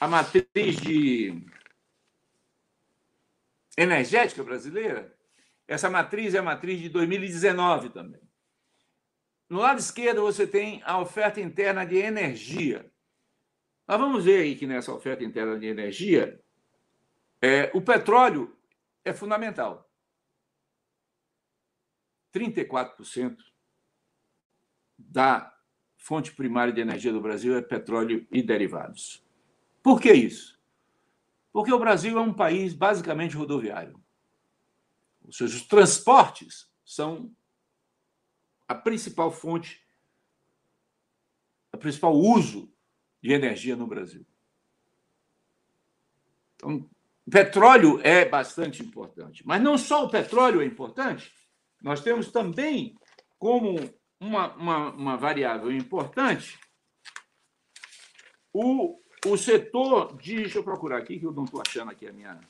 a 0.00 0.08
matriz 0.08 0.76
de 0.80 1.46
energética 3.76 4.42
brasileira. 4.42 5.16
Essa 5.68 5.88
matriz 5.88 6.34
é 6.34 6.38
a 6.38 6.42
matriz 6.42 6.80
de 6.80 6.88
2019 6.88 7.90
também. 7.90 8.22
No 9.48 9.60
lado 9.60 9.78
esquerdo 9.78 10.22
você 10.22 10.46
tem 10.46 10.82
a 10.84 10.98
oferta 10.98 11.40
interna 11.40 11.84
de 11.84 11.96
energia. 11.96 12.90
Nós 13.86 14.00
vamos 14.00 14.24
ver 14.24 14.42
aí 14.42 14.56
que 14.56 14.66
nessa 14.66 14.92
oferta 14.92 15.22
interna 15.22 15.58
de 15.58 15.66
energia, 15.66 16.42
é, 17.44 17.70
o 17.74 17.82
petróleo 17.82 18.56
é 19.04 19.12
fundamental. 19.12 19.86
34% 22.34 23.36
da 24.98 25.54
fonte 25.98 26.32
primária 26.32 26.72
de 26.72 26.80
energia 26.80 27.12
do 27.12 27.20
Brasil 27.20 27.54
é 27.54 27.60
petróleo 27.60 28.26
e 28.30 28.42
derivados. 28.42 29.22
Por 29.82 30.00
que 30.00 30.10
isso? 30.10 30.58
Porque 31.52 31.70
o 31.70 31.78
Brasil 31.78 32.16
é 32.16 32.20
um 32.22 32.32
país 32.32 32.72
basicamente 32.72 33.36
rodoviário. 33.36 34.02
Ou 35.22 35.30
seja, 35.30 35.54
os 35.54 35.66
transportes 35.66 36.72
são 36.82 37.30
a 38.66 38.74
principal 38.74 39.30
fonte, 39.30 39.86
a 41.70 41.76
principal 41.76 42.14
uso 42.14 42.72
de 43.22 43.32
energia 43.32 43.76
no 43.76 43.86
Brasil. 43.86 44.26
Então, 46.54 46.88
o 47.26 47.30
petróleo 47.30 48.00
é 48.02 48.24
bastante 48.24 48.82
importante. 48.82 49.42
Mas 49.46 49.62
não 49.62 49.78
só 49.78 50.04
o 50.04 50.10
petróleo 50.10 50.60
é 50.60 50.64
importante, 50.64 51.32
nós 51.82 52.00
temos 52.00 52.30
também 52.30 52.94
como 53.38 53.76
uma, 54.20 54.54
uma, 54.54 54.90
uma 54.92 55.16
variável 55.16 55.72
importante 55.72 56.58
o, 58.52 59.00
o 59.26 59.36
setor 59.36 60.16
de. 60.16 60.36
Deixa 60.36 60.58
eu 60.58 60.64
procurar 60.64 60.98
aqui, 60.98 61.18
que 61.18 61.26
eu 61.26 61.32
não 61.32 61.44
estou 61.44 61.60
achando 61.66 61.90
aqui 61.90 62.06
a 62.06 62.12
minha. 62.12 62.40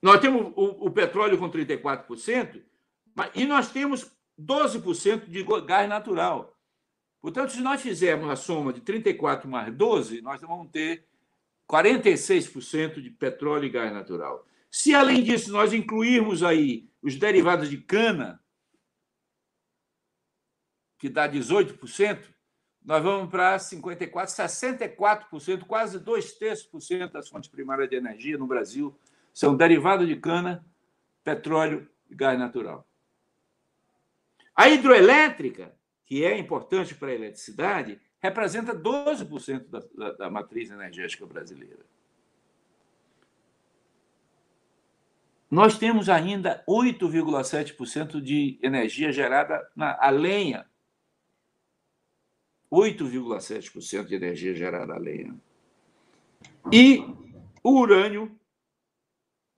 Nós 0.00 0.20
temos 0.20 0.52
o, 0.54 0.86
o 0.86 0.90
petróleo 0.90 1.38
com 1.38 1.50
34%, 1.50 2.62
mas, 3.14 3.30
e 3.34 3.44
nós 3.46 3.72
temos 3.72 4.12
12% 4.38 5.26
de 5.26 5.42
gás 5.66 5.88
natural. 5.88 6.57
Portanto, 7.20 7.52
se 7.52 7.60
nós 7.60 7.82
fizermos 7.82 8.30
a 8.30 8.36
soma 8.36 8.72
de 8.72 8.80
34 8.80 9.48
mais 9.48 9.74
12, 9.74 10.20
nós 10.22 10.40
vamos 10.40 10.70
ter 10.70 11.06
46% 11.68 13.00
de 13.00 13.10
petróleo 13.10 13.66
e 13.66 13.70
gás 13.70 13.92
natural. 13.92 14.46
Se, 14.70 14.94
além 14.94 15.22
disso, 15.22 15.50
nós 15.52 15.72
incluirmos 15.72 16.42
aí 16.42 16.88
os 17.02 17.16
derivados 17.16 17.68
de 17.68 17.78
cana, 17.78 18.40
que 20.98 21.08
dá 21.08 21.28
18%, 21.28 22.34
nós 22.84 23.02
vamos 23.02 23.30
para 23.30 23.56
54%, 23.56 25.28
64%, 25.28 25.64
quase 25.64 25.98
dois 25.98 26.32
terços 26.32 26.66
por 26.66 26.80
cento 26.80 27.12
das 27.12 27.28
fontes 27.28 27.50
primárias 27.50 27.88
de 27.90 27.96
energia 27.96 28.38
no 28.38 28.46
Brasil 28.46 28.98
são 29.32 29.56
derivados 29.56 30.08
de 30.08 30.16
cana, 30.16 30.64
petróleo 31.22 31.88
e 32.08 32.14
gás 32.14 32.38
natural. 32.38 32.88
A 34.56 34.68
hidroelétrica, 34.68 35.77
que 36.08 36.24
é 36.24 36.38
importante 36.38 36.94
para 36.94 37.10
a 37.10 37.14
eletricidade, 37.14 38.00
representa 38.18 38.74
12% 38.74 39.68
da, 39.68 39.80
da, 39.94 40.12
da 40.12 40.30
matriz 40.30 40.70
energética 40.70 41.26
brasileira. 41.26 41.84
Nós 45.50 45.78
temos 45.78 46.08
ainda 46.08 46.64
8,7% 46.66 48.22
de 48.22 48.58
energia 48.62 49.12
gerada 49.12 49.70
na 49.76 49.98
a 50.00 50.08
lenha. 50.08 50.66
8,7% 52.72 54.06
de 54.06 54.14
energia 54.14 54.54
gerada 54.54 54.94
a 54.94 54.98
lenha. 54.98 55.38
E 56.72 57.00
o 57.62 57.78
urânio 57.80 58.34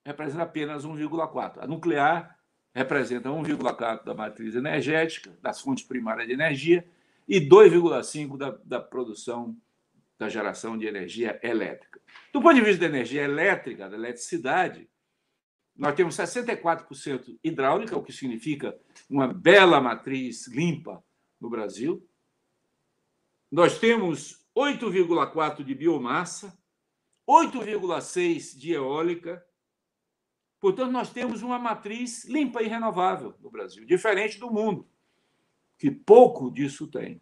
representa 0.05 0.43
apenas 0.43 0.85
1,4%. 0.85 1.59
A 1.59 1.67
nuclear 1.67 2.40
representa 2.73 3.29
1,4% 3.29 4.03
da 4.03 4.13
matriz 4.13 4.55
energética, 4.55 5.37
das 5.41 5.61
fontes 5.61 5.83
primárias 5.83 6.27
de 6.27 6.33
energia, 6.33 6.87
e 7.27 7.39
2,5% 7.39 8.37
da, 8.37 8.51
da 8.63 8.79
produção 8.79 9.55
da 10.17 10.29
geração 10.29 10.77
de 10.77 10.85
energia 10.85 11.39
elétrica. 11.41 11.99
Do 12.31 12.41
ponto 12.41 12.53
de 12.55 12.61
vista 12.61 12.81
da 12.81 12.85
energia 12.85 13.23
elétrica, 13.23 13.89
da 13.89 13.97
eletricidade, 13.97 14.87
nós 15.75 15.95
temos 15.95 16.15
64% 16.15 17.39
hidráulica, 17.43 17.97
o 17.97 18.03
que 18.03 18.13
significa 18.13 18.77
uma 19.09 19.27
bela 19.27 19.81
matriz 19.81 20.47
limpa 20.47 21.03
no 21.39 21.49
Brasil. 21.49 22.07
Nós 23.51 23.79
temos 23.79 24.45
8,4% 24.55 25.63
de 25.63 25.73
biomassa, 25.73 26.55
8,6% 27.27 28.57
de 28.59 28.73
eólica. 28.73 29.43
Portanto, 30.61 30.91
nós 30.91 31.11
temos 31.11 31.41
uma 31.41 31.59
matriz 31.59 32.23
limpa 32.25 32.61
e 32.61 32.67
renovável 32.67 33.33
no 33.41 33.49
Brasil, 33.49 33.83
diferente 33.83 34.39
do 34.39 34.49
mundo 34.49 34.87
que 35.81 35.89
pouco 35.89 36.51
disso 36.51 36.85
tem. 36.85 37.19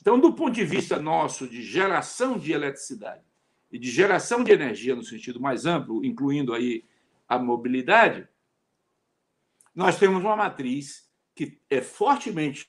Então, 0.00 0.18
do 0.18 0.32
ponto 0.32 0.54
de 0.54 0.64
vista 0.64 0.98
nosso 0.98 1.46
de 1.46 1.62
geração 1.62 2.36
de 2.36 2.50
eletricidade 2.50 3.22
e 3.70 3.78
de 3.78 3.88
geração 3.88 4.42
de 4.42 4.50
energia 4.50 4.96
no 4.96 5.04
sentido 5.04 5.40
mais 5.40 5.66
amplo, 5.66 6.04
incluindo 6.04 6.52
aí 6.52 6.84
a 7.28 7.38
mobilidade, 7.38 8.28
nós 9.72 9.96
temos 9.96 10.24
uma 10.24 10.34
matriz 10.34 11.08
que 11.32 11.60
é 11.70 11.80
fortemente 11.80 12.68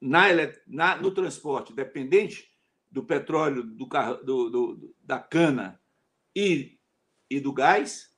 na, 0.00 0.28
na 0.66 0.96
no 0.96 1.10
transporte 1.10 1.74
dependente 1.74 2.50
do 2.90 3.04
petróleo, 3.04 3.62
do, 3.62 3.84
do, 4.24 4.50
do, 4.50 4.94
da 5.02 5.18
cana 5.18 5.78
e, 6.34 6.75
e 7.28 7.40
do 7.40 7.52
gás, 7.52 8.14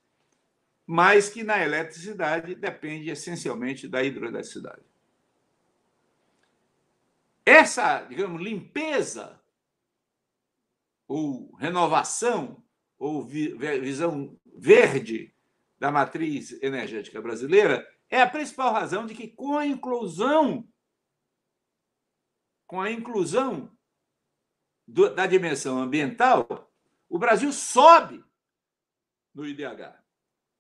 mas 0.87 1.29
que 1.29 1.43
na 1.43 1.63
eletricidade 1.63 2.55
depende 2.55 3.11
essencialmente 3.11 3.87
da 3.87 4.03
hidroeletricidade. 4.03 4.83
Essa, 7.45 8.03
digamos, 8.03 8.43
limpeza 8.43 9.41
ou 11.07 11.55
renovação 11.57 12.63
ou 12.99 13.25
visão 13.25 14.39
verde 14.45 15.35
da 15.79 15.91
matriz 15.91 16.61
energética 16.63 17.23
brasileira 17.23 17.87
é 18.11 18.21
a 18.21 18.29
principal 18.29 18.73
razão 18.73 19.07
de 19.07 19.15
que, 19.15 19.29
com 19.29 19.57
a 19.57 19.67
inclusão, 19.67 20.69
com 22.67 22.81
a 22.81 22.91
inclusão 22.91 23.71
do, 24.87 25.15
da 25.15 25.27
dimensão 25.27 25.79
ambiental, 25.81 26.71
o 27.09 27.19
Brasil 27.19 27.53
sobe 27.53 28.25
no 29.35 29.47
IDH. 29.47 29.95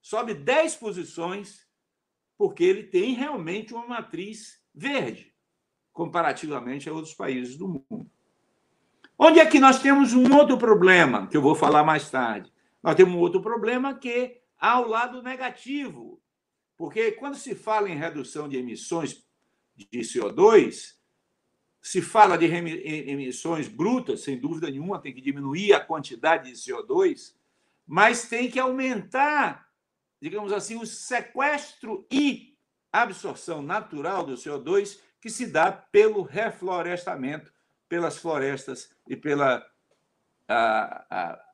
Sobe 0.00 0.34
10 0.34 0.76
posições, 0.76 1.66
porque 2.36 2.64
ele 2.64 2.84
tem 2.84 3.14
realmente 3.14 3.74
uma 3.74 3.86
matriz 3.86 4.62
verde, 4.74 5.34
comparativamente 5.92 6.88
a 6.88 6.92
outros 6.92 7.14
países 7.14 7.56
do 7.56 7.68
mundo. 7.68 8.10
Onde 9.18 9.40
é 9.40 9.46
que 9.46 9.58
nós 9.58 9.80
temos 9.80 10.14
um 10.14 10.32
outro 10.36 10.56
problema, 10.56 11.26
que 11.26 11.36
eu 11.36 11.42
vou 11.42 11.54
falar 11.54 11.82
mais 11.82 12.08
tarde? 12.08 12.52
Nós 12.80 12.94
temos 12.94 13.14
um 13.14 13.18
outro 13.18 13.42
problema 13.42 13.98
que 13.98 14.40
há 14.58 14.80
o 14.80 14.86
lado 14.86 15.22
negativo. 15.22 16.22
Porque 16.76 17.10
quando 17.12 17.34
se 17.34 17.56
fala 17.56 17.90
em 17.90 17.96
redução 17.96 18.48
de 18.48 18.56
emissões 18.56 19.26
de 19.74 19.98
CO2, 19.98 20.96
se 21.82 22.00
fala 22.00 22.36
de 22.36 22.46
emissões 22.46 23.66
brutas, 23.66 24.20
sem 24.22 24.38
dúvida 24.38 24.70
nenhuma, 24.70 25.00
tem 25.00 25.12
que 25.12 25.20
diminuir 25.20 25.72
a 25.72 25.80
quantidade 25.80 26.52
de 26.52 26.56
CO2, 26.56 27.34
mas 27.88 28.28
tem 28.28 28.50
que 28.50 28.60
aumentar, 28.60 29.66
digamos 30.20 30.52
assim, 30.52 30.76
o 30.76 30.84
sequestro 30.84 32.06
e 32.12 32.54
absorção 32.92 33.62
natural 33.62 34.26
do 34.26 34.34
CO2 34.34 35.00
que 35.22 35.30
se 35.30 35.46
dá 35.46 35.72
pelo 35.72 36.22
reflorestamento, 36.22 37.50
pelas 37.88 38.18
florestas 38.18 38.94
e 39.08 39.16
pela, 39.16 39.66
a, 40.46 41.06
a, 41.10 41.44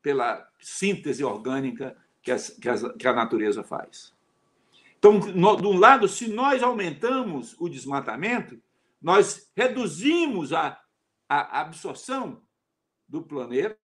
pela 0.00 0.48
síntese 0.60 1.24
orgânica 1.24 1.96
que, 2.22 2.30
as, 2.30 2.50
que, 2.50 2.68
as, 2.68 2.82
que 2.92 3.08
a 3.08 3.12
natureza 3.12 3.64
faz. 3.64 4.14
Então, 4.96 5.14
no, 5.18 5.56
de 5.56 5.66
um 5.66 5.78
lado, 5.78 6.06
se 6.06 6.28
nós 6.28 6.62
aumentamos 6.62 7.56
o 7.58 7.68
desmatamento, 7.68 8.62
nós 9.00 9.50
reduzimos 9.56 10.52
a, 10.52 10.80
a 11.28 11.60
absorção 11.60 12.40
do 13.08 13.20
planeta, 13.20 13.76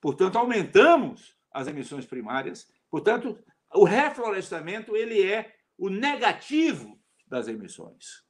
portanto, 0.00 0.36
aumentamos 0.36 1.36
as 1.52 1.66
emissões 1.66 2.06
primárias. 2.06 2.68
Portanto, 2.90 3.38
o 3.74 3.84
reflorestamento 3.84 4.96
ele 4.96 5.22
é 5.22 5.54
o 5.76 5.88
negativo 5.88 7.00
das 7.26 7.48
emissões. 7.48 8.24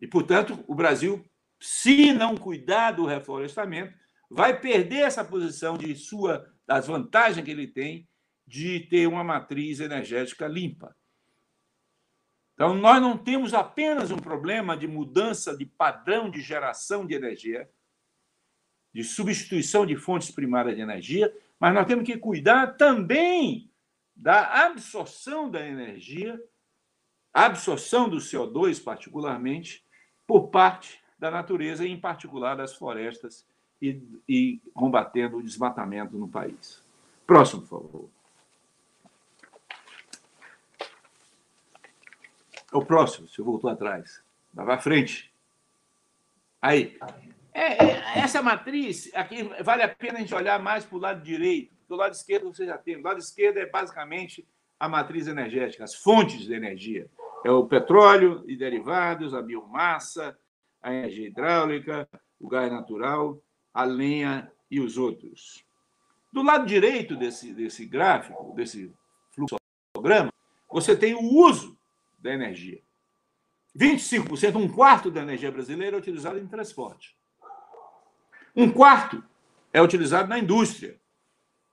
E, 0.00 0.06
portanto, 0.06 0.64
o 0.66 0.74
Brasil, 0.74 1.24
se 1.60 2.12
não 2.12 2.36
cuidar 2.36 2.92
do 2.92 3.04
reflorestamento, 3.04 3.94
vai 4.30 4.58
perder 4.58 5.02
essa 5.02 5.24
posição 5.24 5.76
de 5.76 5.94
sua 5.94 6.46
das 6.66 6.86
vantagens 6.86 7.44
que 7.44 7.50
ele 7.50 7.66
tem 7.66 8.06
de 8.46 8.80
ter 8.80 9.06
uma 9.06 9.24
matriz 9.24 9.80
energética 9.80 10.46
limpa. 10.46 10.94
Então, 12.54 12.74
nós 12.74 13.00
não 13.00 13.16
temos 13.16 13.54
apenas 13.54 14.10
um 14.10 14.16
problema 14.16 14.76
de 14.76 14.86
mudança 14.86 15.56
de 15.56 15.64
padrão 15.64 16.30
de 16.30 16.40
geração 16.40 17.06
de 17.06 17.14
energia, 17.14 17.70
de 18.98 19.04
substituição 19.04 19.86
de 19.86 19.94
fontes 19.94 20.28
primárias 20.28 20.74
de 20.74 20.82
energia, 20.82 21.32
mas 21.60 21.72
nós 21.72 21.86
temos 21.86 22.04
que 22.04 22.18
cuidar 22.18 22.76
também 22.76 23.70
da 24.12 24.64
absorção 24.64 25.48
da 25.48 25.64
energia, 25.64 26.36
absorção 27.32 28.08
do 28.08 28.16
CO2, 28.16 28.82
particularmente, 28.82 29.86
por 30.26 30.48
parte 30.48 31.00
da 31.16 31.30
natureza, 31.30 31.86
e 31.86 31.92
em 31.92 32.00
particular 32.00 32.56
das 32.56 32.74
florestas, 32.74 33.46
e, 33.80 34.02
e 34.28 34.60
combatendo 34.74 35.36
o 35.36 35.42
desmatamento 35.44 36.18
no 36.18 36.26
país. 36.26 36.82
Próximo, 37.24 37.62
por 37.62 37.68
favor. 37.68 38.10
O 42.72 42.84
próximo, 42.84 43.28
você 43.28 43.40
voltou 43.42 43.70
atrás. 43.70 44.24
Vai 44.52 44.66
para 44.66 44.80
frente. 44.80 45.32
Aí. 46.60 46.98
É, 47.58 47.84
é, 47.84 48.18
essa 48.20 48.40
matriz, 48.40 49.10
aqui 49.12 49.42
vale 49.64 49.82
a 49.82 49.88
pena 49.88 50.18
a 50.18 50.20
gente 50.20 50.32
olhar 50.32 50.62
mais 50.62 50.84
para 50.84 50.96
o 50.96 51.00
lado 51.00 51.20
direito. 51.24 51.74
Do 51.88 51.96
lado 51.96 52.12
esquerdo 52.12 52.54
você 52.54 52.64
já 52.64 52.78
tem. 52.78 52.94
O 52.94 53.02
lado 53.02 53.18
esquerdo 53.18 53.56
é 53.56 53.66
basicamente 53.66 54.46
a 54.78 54.88
matriz 54.88 55.26
energética, 55.26 55.82
as 55.82 55.96
fontes 55.96 56.42
de 56.42 56.54
energia. 56.54 57.10
É 57.44 57.50
o 57.50 57.66
petróleo 57.66 58.44
e 58.46 58.56
derivados, 58.56 59.34
a 59.34 59.42
biomassa, 59.42 60.38
a 60.80 60.94
energia 60.94 61.26
hidráulica, 61.26 62.08
o 62.38 62.48
gás 62.48 62.70
natural, 62.70 63.42
a 63.74 63.82
lenha 63.82 64.52
e 64.70 64.78
os 64.78 64.96
outros. 64.96 65.64
Do 66.32 66.42
lado 66.42 66.64
direito 66.64 67.16
desse, 67.16 67.52
desse 67.52 67.84
gráfico, 67.84 68.54
desse 68.54 68.94
fluxograma, 69.32 70.32
você 70.70 70.96
tem 70.96 71.12
o 71.12 71.22
uso 71.22 71.76
da 72.20 72.32
energia. 72.32 72.80
25%, 73.76 74.54
um 74.54 74.68
quarto 74.68 75.10
da 75.10 75.22
energia 75.22 75.50
brasileira 75.50 75.96
é 75.96 75.98
utilizada 75.98 76.38
em 76.38 76.46
transporte. 76.46 77.17
Um 78.54 78.72
quarto 78.72 79.22
é 79.72 79.80
utilizado 79.80 80.28
na 80.28 80.38
indústria, 80.38 81.00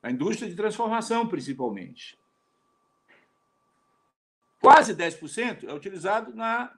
na 0.02 0.12
indústria 0.12 0.50
de 0.50 0.56
transformação, 0.56 1.28
principalmente. 1.28 2.18
Quase 4.60 4.96
10% 4.96 5.68
é 5.68 5.74
utilizado 5.74 6.34
no 6.34 6.70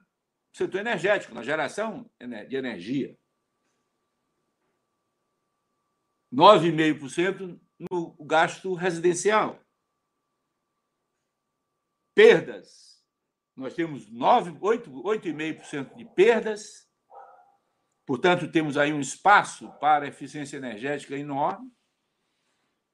setor 0.52 0.80
energético, 0.80 1.34
na 1.34 1.42
geração 1.42 2.10
de 2.48 2.56
energia. 2.56 3.16
9,5% 6.32 7.58
no 7.90 8.14
gasto 8.24 8.74
residencial. 8.74 9.60
Perdas 12.14 12.88
nós 13.58 13.74
temos 13.74 14.08
8,5% 14.08 15.96
de 15.96 16.04
perdas, 16.04 16.87
portanto, 18.08 18.50
temos 18.50 18.78
aí 18.78 18.90
um 18.90 19.00
espaço 19.00 19.70
para 19.78 20.08
eficiência 20.08 20.56
energética 20.56 21.14
enorme, 21.14 21.70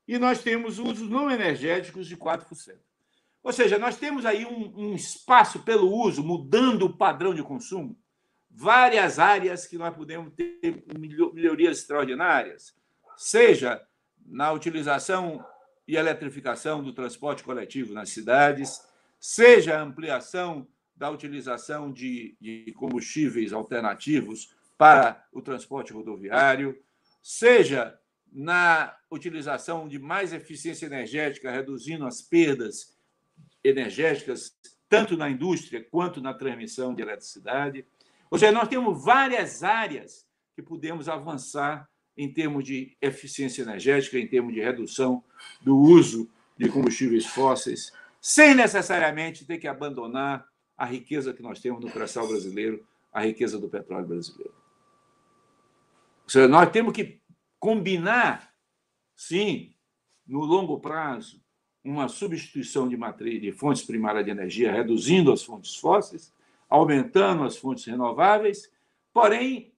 e 0.09 0.19
nós 0.19 0.43
temos 0.43 0.81
usos 0.81 1.09
não 1.09 1.31
energéticos 1.31 2.09
de 2.09 2.17
4%. 2.17 2.77
Ou 3.41 3.53
seja, 3.53 3.79
nós 3.79 3.97
temos 3.97 4.27
aí 4.27 4.45
um, 4.45 4.89
um 4.89 4.95
espaço 4.97 5.61
pelo 5.61 5.89
uso, 5.89 6.25
mudando 6.25 6.87
o 6.87 6.97
padrão 6.97 7.33
de 7.33 7.45
consumo, 7.45 7.97
várias 8.51 9.21
áreas 9.21 9.69
que 9.69 9.79
nós 9.79 9.95
podemos 9.95 10.33
ter 10.35 10.85
melhorias 10.99 11.79
extraordinárias, 11.79 12.75
seja 13.17 13.81
na 14.27 14.51
utilização 14.51 15.47
e 15.87 15.95
eletrificação 15.95 16.83
do 16.83 16.93
transporte 16.93 17.45
coletivo 17.45 17.95
nas 17.95 18.09
cidades, 18.09 18.83
seja 19.21 19.79
a 19.79 19.83
ampliação 19.83 20.67
da 20.97 21.09
utilização 21.09 21.93
de, 21.93 22.37
de 22.41 22.73
combustíveis 22.73 23.53
alternativos 23.53 24.54
para 24.77 25.25
o 25.33 25.41
transporte 25.41 25.93
rodoviário, 25.93 26.79
seja 27.23 27.99
na 28.33 28.95
utilização 29.11 29.89
de 29.89 29.99
mais 29.99 30.33
eficiência 30.33 30.87
energética, 30.87 31.51
reduzindo 31.51 32.07
as 32.07 32.21
perdas 32.21 32.97
energéticas, 33.63 34.57
tanto 34.89 35.17
na 35.17 35.31
indústria 35.31 35.85
quanto 35.91 36.21
na 36.21 36.35
transmissão 36.35 36.95
de 36.95 37.03
eletricidade. 37.03 37.87
Ou 38.31 38.39
seja, 38.39 38.53
nós 38.53 38.69
temos 38.69 39.05
várias 39.05 39.63
áreas 39.63 40.27
que 40.55 40.63
podemos 40.63 41.09
avançar 41.09 41.89
em 42.17 42.33
termos 42.33 42.65
de 42.65 42.97
eficiência 43.01 43.63
energética, 43.63 44.19
em 44.19 44.27
termos 44.27 44.53
de 44.53 44.61
redução 44.61 45.23
do 45.63 45.77
uso 45.77 46.29
de 46.57 46.69
combustíveis 46.69 47.27
fósseis 47.27 47.93
sem 48.25 48.55
necessariamente 48.55 49.45
ter 49.45 49.59
que 49.59 49.69
abandonar 49.69 50.49
a 50.79 50.87
riqueza 50.87 51.35
que 51.35 51.43
nós 51.43 51.61
temos 51.61 51.85
no 51.85 51.91
pré-sal 51.91 52.27
brasileiro, 52.27 52.83
a 53.13 53.21
riqueza 53.21 53.59
do 53.59 53.69
petróleo 53.69 54.07
brasileiro. 54.07 54.55
Seja, 56.27 56.49
nós 56.49 56.71
temos 56.71 56.93
que 56.93 57.21
combinar, 57.59 58.53
sim, 59.15 59.75
no 60.27 60.41
longo 60.41 60.81
prazo, 60.81 61.43
uma 61.85 62.09
substituição 62.09 62.89
de 62.89 62.97
matriz 62.97 63.41
de 63.41 63.53
fontes 63.53 63.83
primárias 63.83 64.25
de 64.25 64.31
energia, 64.31 64.73
reduzindo 64.73 65.31
as 65.31 65.43
fontes 65.43 65.77
fósseis, 65.77 66.33
aumentando 66.69 67.45
as 67.45 67.57
fontes 67.57 67.85
renováveis, 67.85 68.71
porém, 69.13 69.73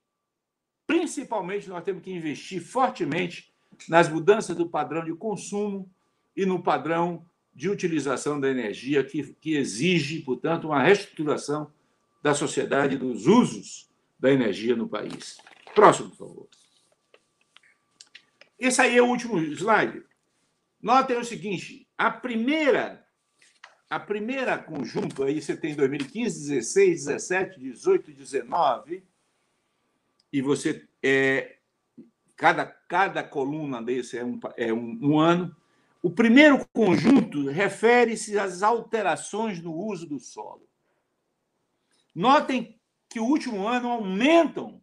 principalmente 0.87 1.69
nós 1.69 1.83
temos 1.83 2.03
que 2.03 2.13
investir 2.13 2.63
fortemente 2.63 3.53
nas 3.89 4.09
mudanças 4.09 4.57
do 4.57 4.69
padrão 4.69 5.05
de 5.05 5.13
consumo 5.15 5.91
e 6.37 6.47
no 6.47 6.63
padrão 6.63 7.27
de 7.53 7.69
utilização 7.69 8.39
da 8.39 8.49
energia 8.49 9.03
que, 9.03 9.35
que 9.41 9.57
exige, 9.57 10.21
portanto, 10.21 10.69
uma 10.69 10.83
reestruturação 10.83 11.71
da 12.23 12.35
sociedade 12.35 12.97
dos 12.97 13.27
usos 13.27 13.89
da 14.19 14.31
energia 14.31 14.77
no 14.77 14.89
país. 14.89 15.39
Próximo, 15.77 16.09
por 16.09 16.17
favor. 16.17 16.49
Esse 18.59 18.81
aí 18.81 18.97
é 18.97 19.03
o 19.03 19.07
último 19.07 19.39
slide. 19.39 20.03
Notem 20.81 21.19
o 21.19 21.25
seguinte: 21.25 21.87
a 21.99 22.11
primeira, 22.11 23.07
a 23.91 24.01
primeira 24.01 24.57
conjunto 24.57 25.23
aí 25.23 25.43
você 25.43 25.55
tem 25.55 25.77
2015, 25.77 26.49
16, 26.49 27.05
17, 27.05 27.61
18, 27.61 28.11
19, 28.11 29.05
e 30.33 30.41
você 30.41 30.89
é 31.03 31.59
cada 32.35 32.65
cada 32.65 33.23
coluna 33.23 33.83
desse 33.83 34.17
é 34.17 34.25
um, 34.25 34.41
é 34.57 34.73
um, 34.73 34.99
um 35.03 35.21
ano. 35.21 35.55
O 36.03 36.11
primeiro 36.11 36.67
conjunto 36.73 37.51
refere-se 37.51 38.39
às 38.39 38.63
alterações 38.63 39.61
no 39.61 39.75
uso 39.75 40.07
do 40.07 40.19
solo. 40.19 40.67
Notem 42.15 42.81
que 43.11 43.21
o 43.21 43.27
último 43.27 43.69
ano 43.69 43.91
aumentam 43.91 44.81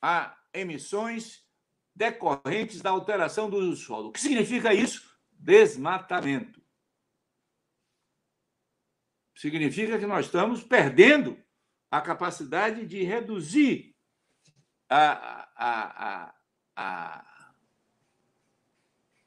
as 0.00 0.32
emissões 0.52 1.44
decorrentes 1.94 2.80
da 2.80 2.90
alteração 2.90 3.50
do 3.50 3.56
uso 3.56 3.70
do 3.70 3.76
solo. 3.76 4.08
O 4.08 4.12
que 4.12 4.20
significa 4.20 4.72
isso? 4.72 5.18
Desmatamento. 5.32 6.60
Significa 9.34 9.98
que 9.98 10.06
nós 10.06 10.26
estamos 10.26 10.62
perdendo 10.62 11.38
a 11.90 12.00
capacidade 12.00 12.86
de 12.86 13.02
reduzir 13.02 13.94
a, 14.88 15.48
a, 15.56 16.26
a, 16.26 16.34
a, 16.76 17.52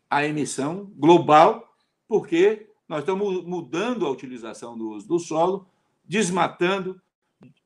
a 0.10 0.26
emissão 0.26 0.86
global, 0.96 1.76
porque 2.08 2.70
nós 2.88 3.00
estamos 3.00 3.44
mudando 3.44 4.06
a 4.06 4.10
utilização 4.10 4.78
do 4.78 4.92
uso 4.92 5.08
do 5.08 5.20
solo, 5.20 5.70
desmatando, 6.04 7.02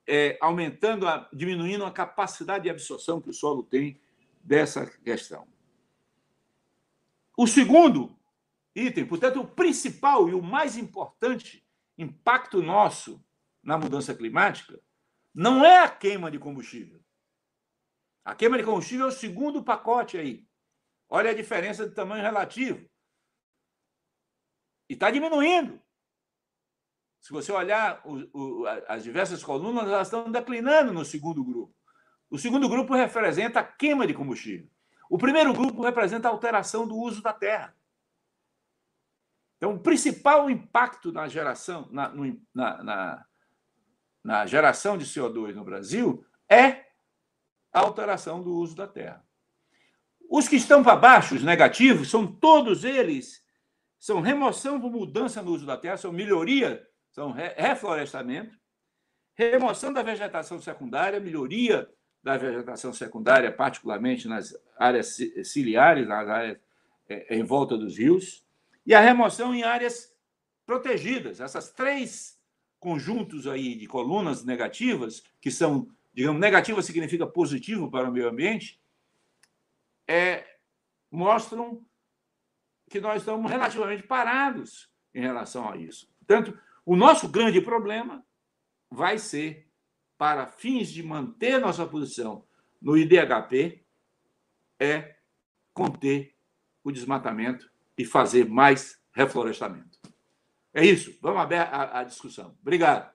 é, 0.08 0.38
aumentando, 0.41 1.08
a, 1.08 1.30
diminuindo 1.34 1.84
a 1.84 1.91
capacidade 1.91 2.63
de 2.63 2.70
absorção 2.70 3.22
que 3.22 3.30
o 3.30 3.34
solo 3.34 3.63
tem 3.63 4.00
dessa 4.41 4.86
questão. 5.02 5.48
O 7.36 7.46
segundo 7.46 8.17
item, 8.74 9.06
portanto, 9.06 9.41
o 9.41 9.48
principal 9.48 10.30
e 10.30 10.34
o 10.34 10.41
mais 10.41 10.78
importante 10.78 11.65
impacto 11.98 12.62
nosso 12.62 13.24
na 13.62 13.78
mudança 13.78 14.15
climática 14.15 14.80
não 15.34 15.63
é 15.63 15.84
a 15.84 15.89
queima 15.89 16.32
de 16.32 16.39
combustível. 16.39 17.00
A 18.24 18.34
queima 18.34 18.58
de 18.58 18.63
combustível 18.63 19.06
é 19.06 19.10
o 19.10 19.12
segundo 19.12 19.63
pacote 19.63 20.17
aí. 20.17 20.48
Olha 21.10 21.32
a 21.32 21.34
diferença 21.34 21.88
de 21.88 21.93
tamanho 21.93 22.24
relativo. 22.24 22.89
E 24.89 24.93
está 24.93 25.12
diminuindo. 25.12 25.82
Se 27.28 27.34
você 27.34 27.52
olhar 27.52 28.00
o, 28.06 28.62
o, 28.62 28.66
as 28.88 29.04
diversas 29.04 29.44
colunas, 29.44 29.86
elas 29.86 30.08
estão 30.08 30.32
declinando 30.32 30.94
no 30.94 31.04
segundo 31.04 31.44
grupo. 31.44 31.76
O 32.30 32.38
segundo 32.38 32.70
grupo 32.70 32.96
representa 32.96 33.60
a 33.60 33.63
queima 33.66 34.08
de 34.08 34.13
combustível. 34.13 34.70
O 35.10 35.18
primeiro 35.18 35.52
grupo 35.52 35.84
representa 35.84 36.30
a 36.30 36.32
alteração 36.32 36.88
do 36.88 36.96
uso 36.96 37.22
da 37.22 37.34
terra. 37.34 37.76
Então, 39.58 39.74
o 39.74 39.80
principal 39.82 40.50
impacto 40.50 41.12
na 41.12 41.28
geração, 41.28 41.90
na, 41.92 42.08
no, 42.08 42.42
na, 42.56 42.82
na, 42.82 43.26
na 44.24 44.46
geração 44.46 44.98
de 44.98 45.04
CO2 45.04 45.54
no 45.54 45.66
Brasil 45.66 46.26
é 46.50 46.86
a 47.74 47.82
alteração 47.82 48.42
do 48.42 48.54
uso 48.54 48.74
da 48.74 48.88
terra. 48.88 49.22
Os 50.30 50.48
que 50.48 50.56
estão 50.56 50.82
para 50.82 50.96
baixo, 50.96 51.36
os 51.36 51.44
negativos, 51.44 52.10
são 52.10 52.26
todos 52.26 52.86
eles, 52.86 53.44
são 54.00 54.22
remoção 54.22 54.80
por 54.80 54.90
mudança 54.90 55.42
no 55.42 55.52
uso 55.52 55.66
da 55.66 55.76
terra, 55.76 55.98
são 55.98 56.13
melhoria, 56.13 56.87
são 57.18 57.32
reflorestamento, 57.32 58.56
remoção 59.34 59.92
da 59.92 60.04
vegetação 60.04 60.62
secundária, 60.62 61.20
melhoria 61.20 61.90
da 62.22 62.38
vegetação 62.38 62.94
secundária, 62.94 63.52
particularmente 63.52 64.28
nas 64.28 64.56
áreas 64.78 65.18
ciliares, 65.44 66.08
nas 66.08 66.30
áreas 66.30 66.60
é, 67.10 67.36
em 67.36 67.42
volta 67.42 67.76
dos 67.76 67.98
rios, 67.98 68.46
e 68.86 68.94
a 68.94 69.00
remoção 69.00 69.56
em 69.56 69.64
áreas 69.64 70.16
protegidas. 70.64 71.40
Essas 71.40 71.72
três 71.72 72.40
conjuntos 72.80 73.48
aí 73.48 73.74
de 73.74 73.88
colunas 73.88 74.46
negativas, 74.46 75.24
que 75.42 75.50
são, 75.50 75.88
digamos, 76.14 76.40
negativa 76.40 76.84
significa 76.84 77.26
positivo 77.26 77.90
para 77.90 78.08
o 78.08 78.12
meio 78.12 78.30
ambiente, 78.30 78.80
é, 80.08 80.46
mostram 81.10 81.84
que 82.92 83.02
nós 83.02 83.24
estamos 83.24 83.50
relativamente 83.50 84.04
parados 84.04 84.88
em 85.16 85.22
relação 85.22 85.68
a 85.68 85.76
isso. 85.78 86.08
Portanto, 86.20 86.67
o 86.88 86.95
nosso 86.95 87.28
grande 87.28 87.60
problema 87.60 88.23
vai 88.89 89.17
ser, 89.17 89.67
para 90.17 90.47
fins 90.47 90.88
de 90.88 91.04
manter 91.04 91.60
nossa 91.60 91.86
posição 91.86 92.45
no 92.82 92.97
IDHP, 92.97 93.84
é 94.80 95.17
conter 95.73 96.34
o 96.86 96.89
desmatamento 96.89 97.69
e 97.97 98.06
fazer 98.06 98.47
mais 98.47 98.97
reflorestamento. 99.12 100.00
É 100.73 100.86
isso. 100.86 101.13
Vamos 101.21 101.41
abrir 101.41 101.58
a, 101.58 102.00
a 102.00 102.04
discussão. 102.06 102.56
Obrigado. 102.62 103.12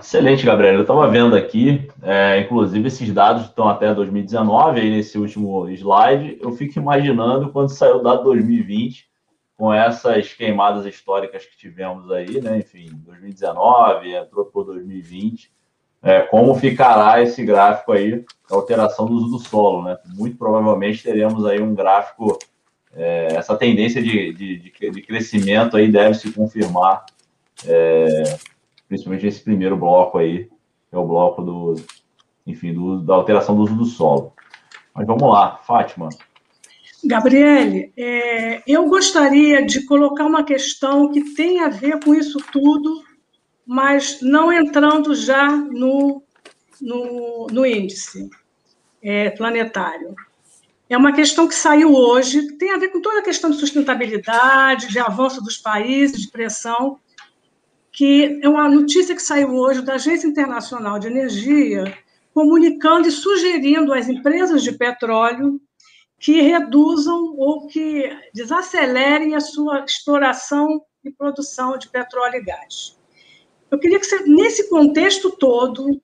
Excelente, 0.00 0.46
Gabriel. 0.46 0.76
Eu 0.76 0.80
estava 0.80 1.06
vendo 1.10 1.36
aqui, 1.36 1.86
é, 2.02 2.40
inclusive 2.40 2.88
esses 2.88 3.12
dados 3.12 3.44
estão 3.44 3.68
até 3.68 3.92
2019, 3.94 4.80
aí 4.80 4.88
nesse 4.90 5.18
último 5.18 5.68
slide. 5.68 6.38
Eu 6.40 6.52
fico 6.52 6.78
imaginando 6.78 7.52
quando 7.52 7.68
saiu 7.68 7.96
o 7.96 8.02
dado 8.02 8.24
2020, 8.24 9.12
com 9.56 9.72
essas 9.72 10.32
queimadas 10.32 10.84
históricas 10.86 11.46
que 11.46 11.56
tivemos 11.56 12.10
aí, 12.10 12.40
né? 12.40 12.58
Enfim, 12.58 12.86
2019, 13.04 14.14
entrou 14.14 14.46
por 14.46 14.64
2020. 14.64 15.52
É, 16.02 16.20
como 16.20 16.54
ficará 16.54 17.22
esse 17.22 17.44
gráfico 17.44 17.92
aí, 17.92 18.24
a 18.50 18.54
alteração 18.54 19.06
do 19.06 19.14
uso 19.14 19.30
do 19.30 19.38
solo, 19.38 19.82
né? 19.82 19.96
Muito 20.14 20.36
provavelmente 20.36 21.02
teremos 21.02 21.46
aí 21.46 21.62
um 21.62 21.74
gráfico 21.74 22.38
é, 22.96 23.34
essa 23.34 23.56
tendência 23.56 24.02
de, 24.02 24.32
de, 24.32 24.58
de, 24.58 25.02
crescimento 25.02 25.76
aí 25.76 25.90
deve 25.90 26.14
se 26.14 26.30
confirmar, 26.32 27.04
é, 27.66 28.38
principalmente 28.88 29.24
nesse 29.24 29.42
primeiro 29.42 29.76
bloco 29.76 30.18
aí, 30.18 30.44
que 30.44 30.94
é 30.94 30.98
o 30.98 31.06
bloco 31.06 31.42
do, 31.42 31.74
enfim, 32.46 32.72
do, 32.72 33.00
da 33.00 33.14
alteração 33.14 33.56
do 33.56 33.62
uso 33.62 33.74
do 33.74 33.84
solo. 33.84 34.32
Mas 34.94 35.06
vamos 35.06 35.28
lá, 35.28 35.58
Fátima. 35.64 36.08
Gabriele, 37.06 37.92
é, 37.96 38.62
eu 38.66 38.86
gostaria 38.88 39.64
de 39.64 39.84
colocar 39.84 40.24
uma 40.24 40.42
questão 40.42 41.12
que 41.12 41.34
tem 41.34 41.60
a 41.60 41.68
ver 41.68 42.02
com 42.02 42.14
isso 42.14 42.38
tudo, 42.50 43.02
mas 43.66 44.20
não 44.22 44.50
entrando 44.52 45.14
já 45.14 45.48
no, 45.50 46.22
no, 46.80 47.46
no 47.50 47.66
índice 47.66 48.30
é, 49.02 49.30
planetário. 49.30 50.14
É 50.88 50.96
uma 50.96 51.12
questão 51.12 51.46
que 51.46 51.54
saiu 51.54 51.94
hoje, 51.94 52.56
tem 52.56 52.70
a 52.70 52.78
ver 52.78 52.88
com 52.88 53.00
toda 53.00 53.18
a 53.18 53.24
questão 53.24 53.50
de 53.50 53.58
sustentabilidade, 53.58 54.88
de 54.88 54.98
avanço 54.98 55.42
dos 55.42 55.58
países, 55.58 56.22
de 56.22 56.30
pressão, 56.30 56.98
que 57.92 58.40
é 58.42 58.48
uma 58.48 58.68
notícia 58.68 59.14
que 59.14 59.22
saiu 59.22 59.54
hoje 59.54 59.82
da 59.82 59.94
Agência 59.94 60.26
Internacional 60.26 60.98
de 60.98 61.06
Energia, 61.06 61.96
comunicando 62.32 63.06
e 63.08 63.12
sugerindo 63.12 63.92
às 63.92 64.08
empresas 64.08 64.62
de 64.62 64.72
petróleo 64.72 65.60
que 66.24 66.40
reduzam 66.40 67.34
ou 67.36 67.66
que 67.66 68.10
desacelerem 68.32 69.34
a 69.34 69.40
sua 69.40 69.84
exploração 69.84 70.80
e 71.04 71.10
produção 71.10 71.76
de 71.76 71.90
petróleo 71.90 72.36
e 72.36 72.42
gás. 72.42 72.98
Eu 73.70 73.78
queria 73.78 74.00
que 74.00 74.06
você, 74.06 74.20
nesse 74.20 74.70
contexto 74.70 75.32
todo, 75.32 76.00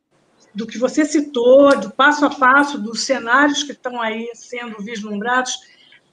do 0.54 0.66
que 0.66 0.76
você 0.76 1.06
citou, 1.06 1.74
do 1.74 1.90
passo 1.90 2.26
a 2.26 2.28
passo, 2.28 2.76
dos 2.76 3.04
cenários 3.04 3.62
que 3.62 3.72
estão 3.72 3.98
aí 3.98 4.30
sendo 4.34 4.76
vislumbrados. 4.84 5.54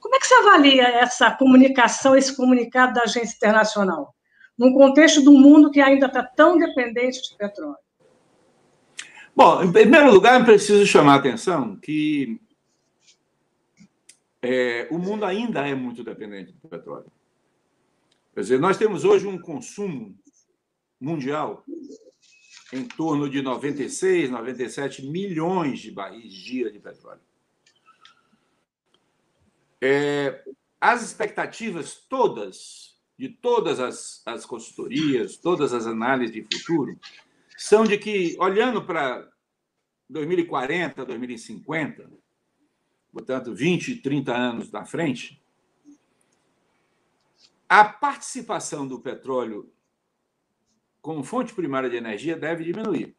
Como 0.00 0.16
é 0.16 0.18
que 0.18 0.26
você 0.26 0.34
avalia 0.36 0.88
essa 0.88 1.30
comunicação, 1.30 2.16
esse 2.16 2.34
comunicado 2.34 2.94
da 2.94 3.02
agência 3.02 3.36
internacional, 3.36 4.14
num 4.56 4.72
contexto 4.72 5.20
do 5.20 5.32
mundo 5.32 5.70
que 5.70 5.82
ainda 5.82 6.06
está 6.06 6.22
tão 6.22 6.56
dependente 6.56 7.20
de 7.28 7.36
petróleo? 7.36 7.76
Bom, 9.36 9.64
em 9.64 9.70
primeiro 9.70 10.10
lugar, 10.10 10.40
eu 10.40 10.46
preciso 10.46 10.86
chamar 10.86 11.12
a 11.12 11.16
atenção 11.16 11.76
que 11.76 12.40
é, 14.42 14.88
o 14.90 14.98
mundo 14.98 15.24
ainda 15.24 15.66
é 15.66 15.74
muito 15.74 16.04
dependente 16.04 16.52
do 16.52 16.68
petróleo. 16.68 17.10
Quer 18.34 18.40
dizer, 18.40 18.60
nós 18.60 18.76
temos 18.76 19.04
hoje 19.04 19.26
um 19.26 19.38
consumo 19.38 20.16
mundial 21.00 21.64
em 22.72 22.84
torno 22.86 23.28
de 23.28 23.42
96, 23.42 24.30
97 24.30 25.06
milhões 25.06 25.80
de 25.80 25.90
barris 25.90 26.32
dia 26.32 26.70
de 26.70 26.78
petróleo. 26.78 27.20
É, 29.80 30.44
as 30.80 31.02
expectativas 31.02 31.96
todas, 32.08 32.96
de 33.18 33.28
todas 33.28 33.80
as, 33.80 34.22
as 34.26 34.44
consultorias, 34.44 35.36
todas 35.36 35.72
as 35.72 35.86
análises 35.86 36.32
de 36.32 36.42
futuro, 36.42 36.98
são 37.56 37.84
de 37.84 37.98
que, 37.98 38.36
olhando 38.38 38.84
para 38.84 39.28
2040, 40.08 41.04
2050, 41.04 42.08
portanto, 43.12 43.54
20, 43.54 43.96
30 43.96 44.36
anos 44.36 44.70
na 44.70 44.84
frente, 44.84 45.42
a 47.68 47.84
participação 47.84 48.86
do 48.86 49.00
petróleo 49.00 49.70
como 51.00 51.22
fonte 51.22 51.54
primária 51.54 51.88
de 51.88 51.96
energia 51.96 52.36
deve 52.36 52.64
diminuir. 52.64 53.16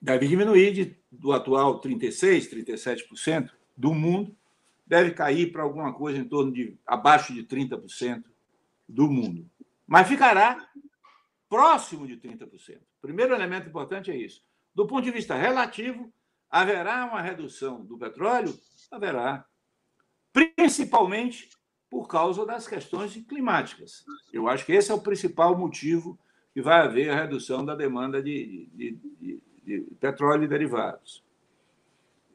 Deve 0.00 0.28
diminuir 0.28 0.72
de, 0.72 0.96
do 1.10 1.32
atual 1.32 1.80
36%, 1.80 2.64
37% 2.66 3.50
do 3.76 3.94
mundo, 3.94 4.36
deve 4.86 5.10
cair 5.12 5.52
para 5.52 5.62
alguma 5.62 5.92
coisa 5.92 6.18
em 6.18 6.24
torno 6.24 6.52
de 6.52 6.78
abaixo 6.86 7.34
de 7.34 7.44
30% 7.44 8.24
do 8.88 9.10
mundo. 9.10 9.50
Mas 9.86 10.08
ficará 10.08 10.68
próximo 11.48 12.06
de 12.06 12.16
30%. 12.16 12.78
O 12.78 13.00
primeiro 13.00 13.34
elemento 13.34 13.68
importante 13.68 14.10
é 14.10 14.16
isso. 14.16 14.44
Do 14.74 14.86
ponto 14.86 15.04
de 15.04 15.10
vista 15.10 15.34
relativo, 15.34 16.12
haverá 16.50 17.04
uma 17.06 17.20
redução 17.20 17.84
do 17.84 17.98
petróleo? 17.98 18.58
Haverá. 18.90 19.44
principalmente 20.32 21.50
por 21.90 22.06
causa 22.06 22.44
das 22.44 22.66
questões 22.66 23.14
climáticas. 23.26 24.04
Eu 24.32 24.48
acho 24.48 24.64
que 24.64 24.72
esse 24.72 24.90
é 24.90 24.94
o 24.94 25.00
principal 25.00 25.56
motivo 25.56 26.18
que 26.52 26.62
vai 26.62 26.80
haver 26.80 27.10
a 27.10 27.16
redução 27.22 27.64
da 27.64 27.74
demanda 27.74 28.22
de, 28.22 28.68
de, 28.74 28.98
de, 29.20 29.42
de 29.64 29.80
petróleo 30.00 30.44
e 30.44 30.48
derivados. 30.48 31.24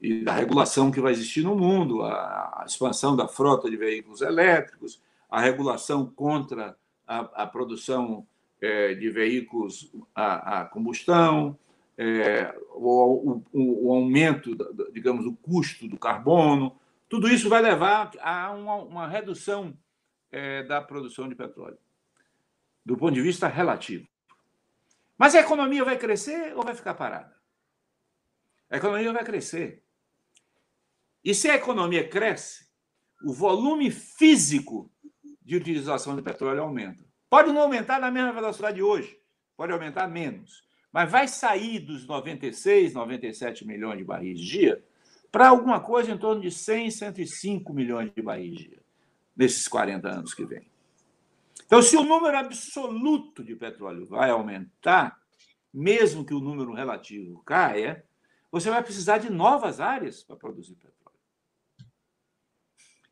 E 0.01 0.23
da 0.23 0.33
regulação 0.33 0.91
que 0.91 0.99
vai 0.99 1.13
existir 1.13 1.43
no 1.43 1.55
mundo, 1.55 2.03
a, 2.03 2.63
expansão 2.67 3.15
da 3.15 3.27
frota 3.27 3.69
de 3.69 3.77
veículos 3.77 4.21
elétricos, 4.21 5.01
a 5.29 5.39
regulação 5.39 6.05
contra 6.05 6.77
a, 7.07 7.43
a 7.43 7.47
produção 7.47 8.27
é, 8.61 8.93
de 8.93 9.09
veículos 9.09 9.91
a, 10.13 10.61
a 10.61 10.65
combustão, 10.65 11.57
é, 11.97 12.55
o, 12.71 13.43
o, 13.51 13.87
o, 13.87 13.93
aumento, 13.93 14.55
digamos, 14.91 15.23
do 15.23 15.33
custo 15.33 15.87
do 15.87 15.97
carbono, 15.97 16.79
tudo 17.07 17.29
isso 17.29 17.49
vai 17.49 17.61
levar 17.61 18.11
a 18.19 18.51
uma, 18.51 18.75
uma 18.75 19.07
redução 19.07 19.77
é, 20.31 20.63
da 20.63 20.81
produção 20.81 21.29
de 21.29 21.35
petróleo, 21.35 21.77
do 22.85 22.97
ponto 22.97 23.13
de 23.13 23.21
vista 23.21 23.47
relativo. 23.47 24.07
Mas 25.17 25.35
a 25.35 25.39
economia 25.39 25.85
vai 25.85 25.97
crescer 25.97 26.55
ou 26.55 26.63
vai 26.63 26.73
ficar 26.73 26.95
parada? 26.95 27.35
A 28.69 28.77
economia 28.77 29.13
vai 29.13 29.23
crescer. 29.23 29.83
E 31.23 31.33
se 31.35 31.49
a 31.49 31.55
economia 31.55 32.07
cresce, 32.07 32.67
o 33.23 33.31
volume 33.31 33.91
físico 33.91 34.91
de 35.41 35.55
utilização 35.55 36.15
de 36.15 36.21
petróleo 36.21 36.63
aumenta. 36.63 37.03
Pode 37.29 37.51
não 37.51 37.61
aumentar 37.61 37.99
na 37.99 38.11
mesma 38.11 38.33
velocidade 38.33 38.77
de 38.77 38.83
hoje, 38.83 39.19
pode 39.55 39.71
aumentar 39.71 40.07
menos, 40.07 40.63
mas 40.93 41.11
vai 41.11 41.27
sair 41.27 41.79
dos 41.79 42.05
96, 42.05 42.93
97 42.93 43.65
milhões 43.65 43.97
de 43.97 44.03
barris 44.03 44.39
dia 44.39 44.83
para 45.31 45.49
alguma 45.49 45.79
coisa 45.79 46.11
em 46.11 46.17
torno 46.17 46.39
de 46.39 46.51
100, 46.51 46.91
105 46.91 47.73
milhões 47.73 48.13
de 48.13 48.21
barris 48.21 48.55
dia, 48.55 48.79
nesses 49.35 49.67
40 49.67 50.07
anos 50.07 50.35
que 50.35 50.45
vem. 50.45 50.67
Então, 51.65 51.81
se 51.81 51.97
o 51.97 52.03
número 52.03 52.37
absoluto 52.37 53.43
de 53.43 53.55
petróleo 53.55 54.05
vai 54.05 54.29
aumentar, 54.29 55.19
mesmo 55.73 56.23
que 56.23 56.35
o 56.35 56.39
número 56.39 56.71
relativo 56.71 57.41
caia, 57.43 58.05
você 58.51 58.69
vai 58.69 58.83
precisar 58.83 59.17
de 59.17 59.31
novas 59.31 59.79
áreas 59.79 60.21
para 60.21 60.35
produzir 60.35 60.75
petróleo. 60.75 61.17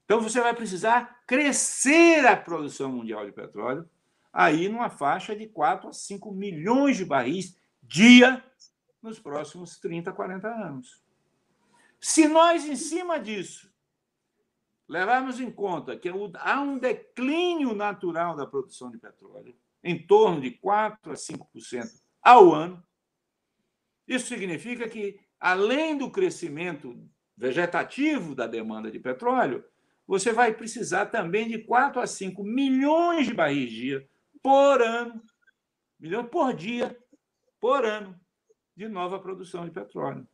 Então, 0.05 0.21
você 0.21 0.39
vai 0.39 0.53
precisar 0.53 1.23
crescer 1.25 2.27
a 2.27 2.37
produção 2.37 2.91
mundial 2.91 3.25
de 3.25 3.31
petróleo, 3.31 3.89
aí 4.31 4.69
numa 4.69 4.91
faixa 4.91 5.35
de 5.35 5.47
4 5.47 5.89
a 5.89 5.93
5 5.93 6.31
milhões 6.31 6.97
de 6.97 7.05
barris 7.05 7.59
dia 7.81 8.43
nos 9.01 9.19
próximos 9.19 9.77
30, 9.77 10.11
40 10.11 10.47
anos. 10.47 11.03
Se 11.99 12.27
nós, 12.27 12.65
em 12.65 12.75
cima 12.75 13.19
disso, 13.19 13.71
levarmos 14.87 15.39
em 15.39 15.51
conta 15.51 15.97
que 15.97 16.09
há 16.09 16.61
um 16.61 16.77
declínio 16.77 17.73
natural 17.73 18.35
da 18.35 18.45
produção 18.45 18.91
de 18.91 18.97
petróleo, 18.97 19.55
em 19.83 20.05
torno 20.05 20.41
de 20.41 20.51
4% 20.51 20.97
a 21.05 21.13
5% 21.13 22.01
ao 22.21 22.53
ano, 22.53 22.83
isso 24.07 24.27
significa 24.27 24.87
que, 24.89 25.19
além 25.39 25.97
do 25.97 26.11
crescimento 26.11 27.09
vegetativo 27.37 28.35
da 28.35 28.45
demanda 28.45 28.91
de 28.91 28.99
petróleo, 28.99 29.63
você 30.05 30.33
vai 30.33 30.53
precisar 30.53 31.05
também 31.05 31.47
de 31.47 31.59
4 31.59 32.01
a 32.01 32.05
5 32.05 32.43
milhões 32.43 33.27
de 33.27 33.33
barris 33.33 33.71
dia 33.71 34.09
por 34.43 34.81
ano, 34.81 35.23
milhão 35.99 36.25
por 36.25 36.53
dia, 36.53 36.97
por 37.61 37.85
ano, 37.85 38.19
de 38.75 38.89
nova 38.89 39.19
produção 39.19 39.63
de 39.63 39.71
petróleo. 39.71 40.27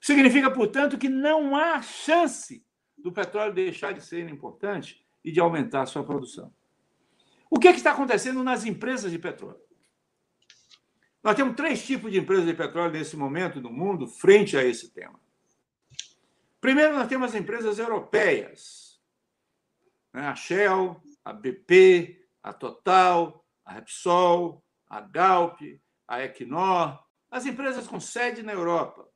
Significa, 0.00 0.50
portanto, 0.50 0.98
que 0.98 1.08
não 1.08 1.54
há 1.54 1.80
chance 1.80 2.66
do 2.98 3.12
petróleo 3.12 3.54
deixar 3.54 3.92
de 3.92 4.04
ser 4.04 4.28
importante 4.28 5.06
e 5.24 5.30
de 5.30 5.38
aumentar 5.38 5.82
a 5.82 5.86
sua 5.86 6.04
produção. 6.04 6.52
O 7.48 7.58
que, 7.60 7.68
é 7.68 7.70
que 7.70 7.78
está 7.78 7.92
acontecendo 7.92 8.42
nas 8.42 8.64
empresas 8.64 9.12
de 9.12 9.18
petróleo? 9.18 9.60
Nós 11.22 11.36
temos 11.36 11.56
três 11.56 11.84
tipos 11.86 12.10
de 12.10 12.18
empresas 12.18 12.46
de 12.46 12.54
petróleo 12.54 12.92
nesse 12.92 13.16
momento 13.16 13.60
no 13.60 13.70
mundo 13.70 14.08
frente 14.08 14.56
a 14.56 14.64
esse 14.64 14.90
tema. 14.90 15.18
Primeiro, 16.60 16.94
nós 16.94 17.08
temos 17.08 17.30
as 17.30 17.40
empresas 17.40 17.78
europeias, 17.78 19.00
né? 20.12 20.26
a 20.26 20.34
Shell, 20.34 21.00
a 21.24 21.32
BP, 21.32 22.26
a 22.42 22.52
Total, 22.52 23.44
a 23.64 23.74
Repsol, 23.74 24.64
a 24.88 25.00
Galp, 25.00 25.60
a 26.06 26.22
Equinor, 26.22 27.02
as 27.30 27.46
empresas 27.46 27.86
com 27.86 28.00
sede 28.00 28.42
na 28.42 28.52
Europa. 28.52 29.08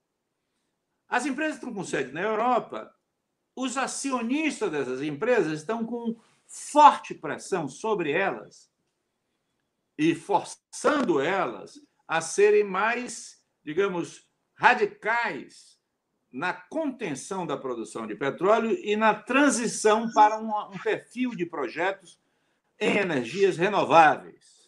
As 1.08 1.26
empresas 1.26 1.58
que 1.58 1.64
estão 1.64 1.74
com 1.74 1.84
sede 1.84 2.12
na 2.12 2.22
Europa, 2.22 2.94
os 3.54 3.76
acionistas 3.76 4.70
dessas 4.70 5.02
empresas 5.02 5.60
estão 5.60 5.84
com 5.84 6.18
forte 6.46 7.14
pressão 7.14 7.68
sobre 7.68 8.12
elas 8.12 8.70
e 9.96 10.14
forçando 10.14 11.20
elas 11.20 11.80
a 12.06 12.20
serem 12.20 12.64
mais, 12.64 13.44
digamos, 13.64 14.26
radicais 14.54 15.78
na 16.32 16.52
contenção 16.52 17.46
da 17.46 17.56
produção 17.56 18.06
de 18.06 18.14
petróleo 18.14 18.72
e 18.82 18.96
na 18.96 19.14
transição 19.14 20.10
para 20.12 20.38
um, 20.38 20.78
perfil 20.78 21.30
de 21.30 21.44
projetos 21.44 22.20
em 22.78 22.98
energias 22.98 23.56
renováveis. 23.56 24.59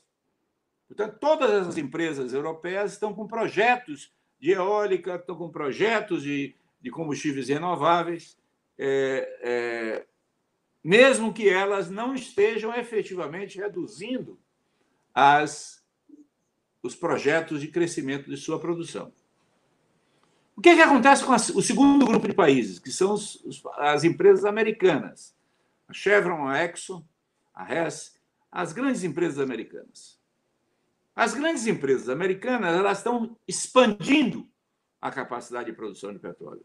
Portanto, 0.95 1.18
todas 1.18 1.68
as 1.68 1.78
empresas 1.78 2.34
europeias 2.34 2.93
estão 2.93 3.14
com 3.14 3.26
projetos 3.26 4.12
de 4.38 4.51
eólica, 4.51 5.14
estão 5.14 5.34
com 5.34 5.49
projetos 5.49 6.22
de, 6.22 6.55
de 6.82 6.90
combustíveis 6.90 7.49
renováveis, 7.49 8.36
é, 8.78 9.38
é, 9.43 10.07
mesmo 10.84 11.32
que 11.32 11.49
elas 11.49 11.88
não 11.88 12.14
estejam 12.14 12.74
efetivamente 12.74 13.59
reduzindo 13.59 14.38
as, 15.14 15.82
os 16.82 16.95
projetos 16.95 17.62
de 17.62 17.68
crescimento 17.68 18.28
de 18.28 18.36
sua 18.36 18.61
produção. 18.61 19.12
O 20.55 20.61
que, 20.61 20.68
é 20.68 20.74
que 20.74 20.82
acontece 20.82 21.24
com 21.24 21.32
o 21.32 21.62
segundo 21.62 22.05
grupo 22.05 22.28
de 22.28 22.34
países, 22.34 22.78
que 22.78 22.93
são 22.93 23.14
os, 23.14 23.36
os, 23.47 23.62
as 23.78 24.05
empresas 24.05 24.45
americanas? 24.45 25.34
A 25.88 25.95
Chevron, 25.95 26.47
a 26.47 26.62
Exxon, 26.62 27.03
a 27.55 27.74
Hess, 27.74 28.14
as 28.51 28.74
grandes 28.74 29.03
empresas 29.03 29.38
americanas. 29.38 30.20
As 31.14 31.34
grandes 31.34 31.66
empresas 31.66 32.08
americanas 32.08 32.74
elas 32.74 32.98
estão 32.98 33.36
expandindo 33.46 34.48
a 35.00 35.10
capacidade 35.10 35.66
de 35.66 35.76
produção 35.76 36.12
de 36.12 36.18
petróleo, 36.18 36.64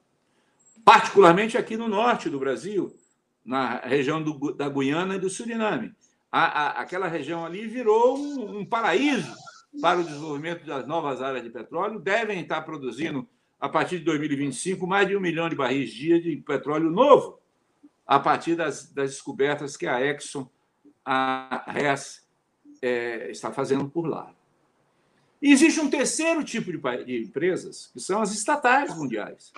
particularmente 0.86 1.58
aqui 1.58 1.76
no 1.76 1.88
norte 1.88 2.30
do 2.30 2.39
Brasil, 2.39 2.95
na 3.43 3.80
região 3.80 4.22
do, 4.22 4.54
da 4.54 4.70
Guiana 4.70 5.16
e 5.16 5.20
do 5.20 5.30
Suriname. 5.30 5.93
A, 6.32 6.43
a, 6.43 6.70
aquela 6.82 7.08
região 7.08 7.45
ali 7.45 7.66
virou 7.66 8.18
um, 8.18 8.60
um 8.60 8.66
paraíso 8.66 9.34
para 9.82 10.00
o 10.00 10.04
desenvolvimento 10.04 10.66
das 10.66 10.86
novas 10.86 11.22
áreas 11.22 11.43
de 11.43 11.50
petróleo. 11.50 12.00
Devem 12.00 12.41
estar 12.41 12.62
produzindo, 12.62 13.28
a 13.60 13.70
partir 13.70 14.00
de 14.00 14.06
2025, 14.06 14.86
mais 14.86 15.08
de 15.08 15.16
um 15.16 15.20
milhão 15.20 15.50
de 15.50 15.56
barris 15.56 15.91
dia 15.91 16.22
de 16.22 16.36
petróleo 16.38 16.89
novo, 16.89 17.39
a 18.06 18.20
partir 18.20 18.56
das, 18.56 18.91
das 18.91 19.12
descobertas 19.12 19.76
que 19.76 19.88
a 19.88 20.00
Exxon, 20.00 20.50
a 21.06 21.66
Hess, 21.74 22.27
é, 22.82 23.30
está 23.32 23.52
fazendo 23.52 23.90
por 23.90 24.08
lá. 24.08 24.34
E 25.42 25.52
existe 25.52 25.80
um 25.80 25.90
terceiro 25.90 26.44
tipo 26.44 26.72
de, 26.72 27.06
de 27.06 27.24
empresas, 27.24 27.88
que 27.94 28.00
são 28.00 28.22
as 28.22 28.32
estatais 28.32 28.96
mundiais. 28.96 29.54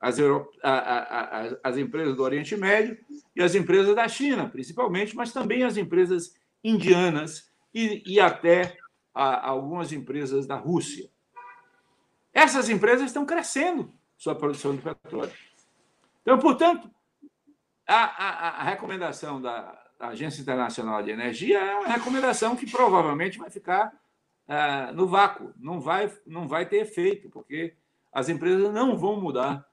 As, 0.00 0.18
Euro, 0.18 0.50
a, 0.62 0.70
a, 0.70 1.46
a, 1.46 1.56
as 1.62 1.78
empresas 1.78 2.16
do 2.16 2.22
Oriente 2.22 2.56
Médio 2.56 2.98
e 3.34 3.42
as 3.42 3.54
empresas 3.54 3.94
da 3.94 4.06
China, 4.08 4.48
principalmente, 4.48 5.16
mas 5.16 5.32
também 5.32 5.62
as 5.62 5.76
empresas 5.76 6.34
indianas 6.62 7.50
e, 7.72 8.02
e 8.04 8.20
até 8.20 8.76
algumas 9.14 9.92
empresas 9.92 10.46
da 10.46 10.56
Rússia. 10.56 11.08
Essas 12.32 12.68
empresas 12.68 13.06
estão 13.06 13.24
crescendo 13.24 13.92
sua 14.18 14.34
produção 14.34 14.74
de 14.74 14.82
petróleo. 14.82 15.32
Então, 16.22 16.38
portanto, 16.38 16.90
a, 17.86 18.60
a 18.60 18.64
recomendação 18.64 19.40
da 19.40 19.83
Agência 20.08 20.40
Internacional 20.40 21.02
de 21.02 21.10
Energia 21.10 21.58
é 21.58 21.76
uma 21.76 21.88
recomendação 21.88 22.56
que 22.56 22.70
provavelmente 22.70 23.38
vai 23.38 23.50
ficar 23.50 23.92
ah, 24.48 24.92
no 24.92 25.06
vácuo, 25.06 25.52
não 25.58 25.80
vai, 25.80 26.12
não 26.26 26.46
vai 26.46 26.66
ter 26.66 26.76
efeito, 26.78 27.30
porque 27.30 27.74
as 28.12 28.28
empresas 28.28 28.72
não 28.72 28.96
vão 28.96 29.20
mudar 29.20 29.66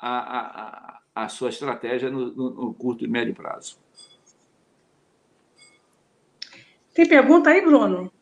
a, 0.00 0.98
a, 1.18 1.24
a 1.24 1.28
sua 1.28 1.48
estratégia 1.48 2.10
no, 2.10 2.32
no, 2.32 2.50
no 2.50 2.74
curto 2.74 3.04
e 3.04 3.08
médio 3.08 3.34
prazo. 3.34 3.78
Tem 6.94 7.08
pergunta 7.08 7.50
aí, 7.50 7.60
Bruno? 7.60 8.12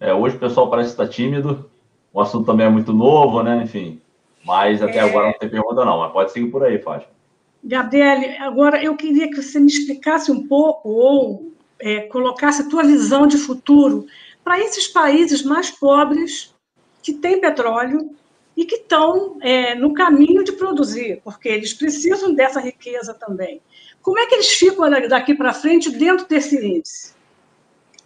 É, 0.00 0.14
hoje 0.14 0.36
o 0.36 0.40
pessoal 0.40 0.70
parece 0.70 0.90
estar 0.90 1.08
tímido, 1.08 1.68
o 2.12 2.20
assunto 2.20 2.46
também 2.46 2.66
é 2.66 2.70
muito 2.70 2.92
novo, 2.92 3.42
né? 3.42 3.62
Enfim, 3.62 4.00
mas 4.44 4.82
até 4.82 4.98
é... 4.98 5.00
agora 5.00 5.26
não 5.26 5.38
tem 5.38 5.48
pergunta, 5.48 5.84
não, 5.84 5.98
mas 5.98 6.12
pode 6.12 6.32
seguir 6.32 6.50
por 6.50 6.62
aí, 6.62 6.78
Fátima. 6.80 7.17
Gabriele, 7.62 8.36
agora 8.38 8.82
eu 8.82 8.96
queria 8.96 9.28
que 9.28 9.42
você 9.42 9.58
me 9.58 9.66
explicasse 9.66 10.30
um 10.30 10.46
pouco 10.46 10.88
ou 10.88 11.52
é, 11.80 12.02
colocasse 12.02 12.62
a 12.62 12.68
tua 12.68 12.82
visão 12.82 13.26
de 13.26 13.36
futuro 13.36 14.06
para 14.44 14.58
esses 14.60 14.88
países 14.88 15.42
mais 15.42 15.70
pobres 15.70 16.54
que 17.02 17.12
têm 17.12 17.40
petróleo 17.40 18.10
e 18.56 18.64
que 18.64 18.76
estão 18.76 19.38
é, 19.40 19.74
no 19.74 19.94
caminho 19.94 20.42
de 20.42 20.52
produzir, 20.52 21.20
porque 21.22 21.48
eles 21.48 21.72
precisam 21.72 22.34
dessa 22.34 22.60
riqueza 22.60 23.14
também. 23.14 23.60
Como 24.02 24.18
é 24.18 24.26
que 24.26 24.34
eles 24.34 24.50
ficam 24.50 24.90
daqui 25.08 25.34
para 25.34 25.52
frente 25.52 25.90
dentro 25.90 26.26
desse 26.26 26.56
índice? 26.56 27.14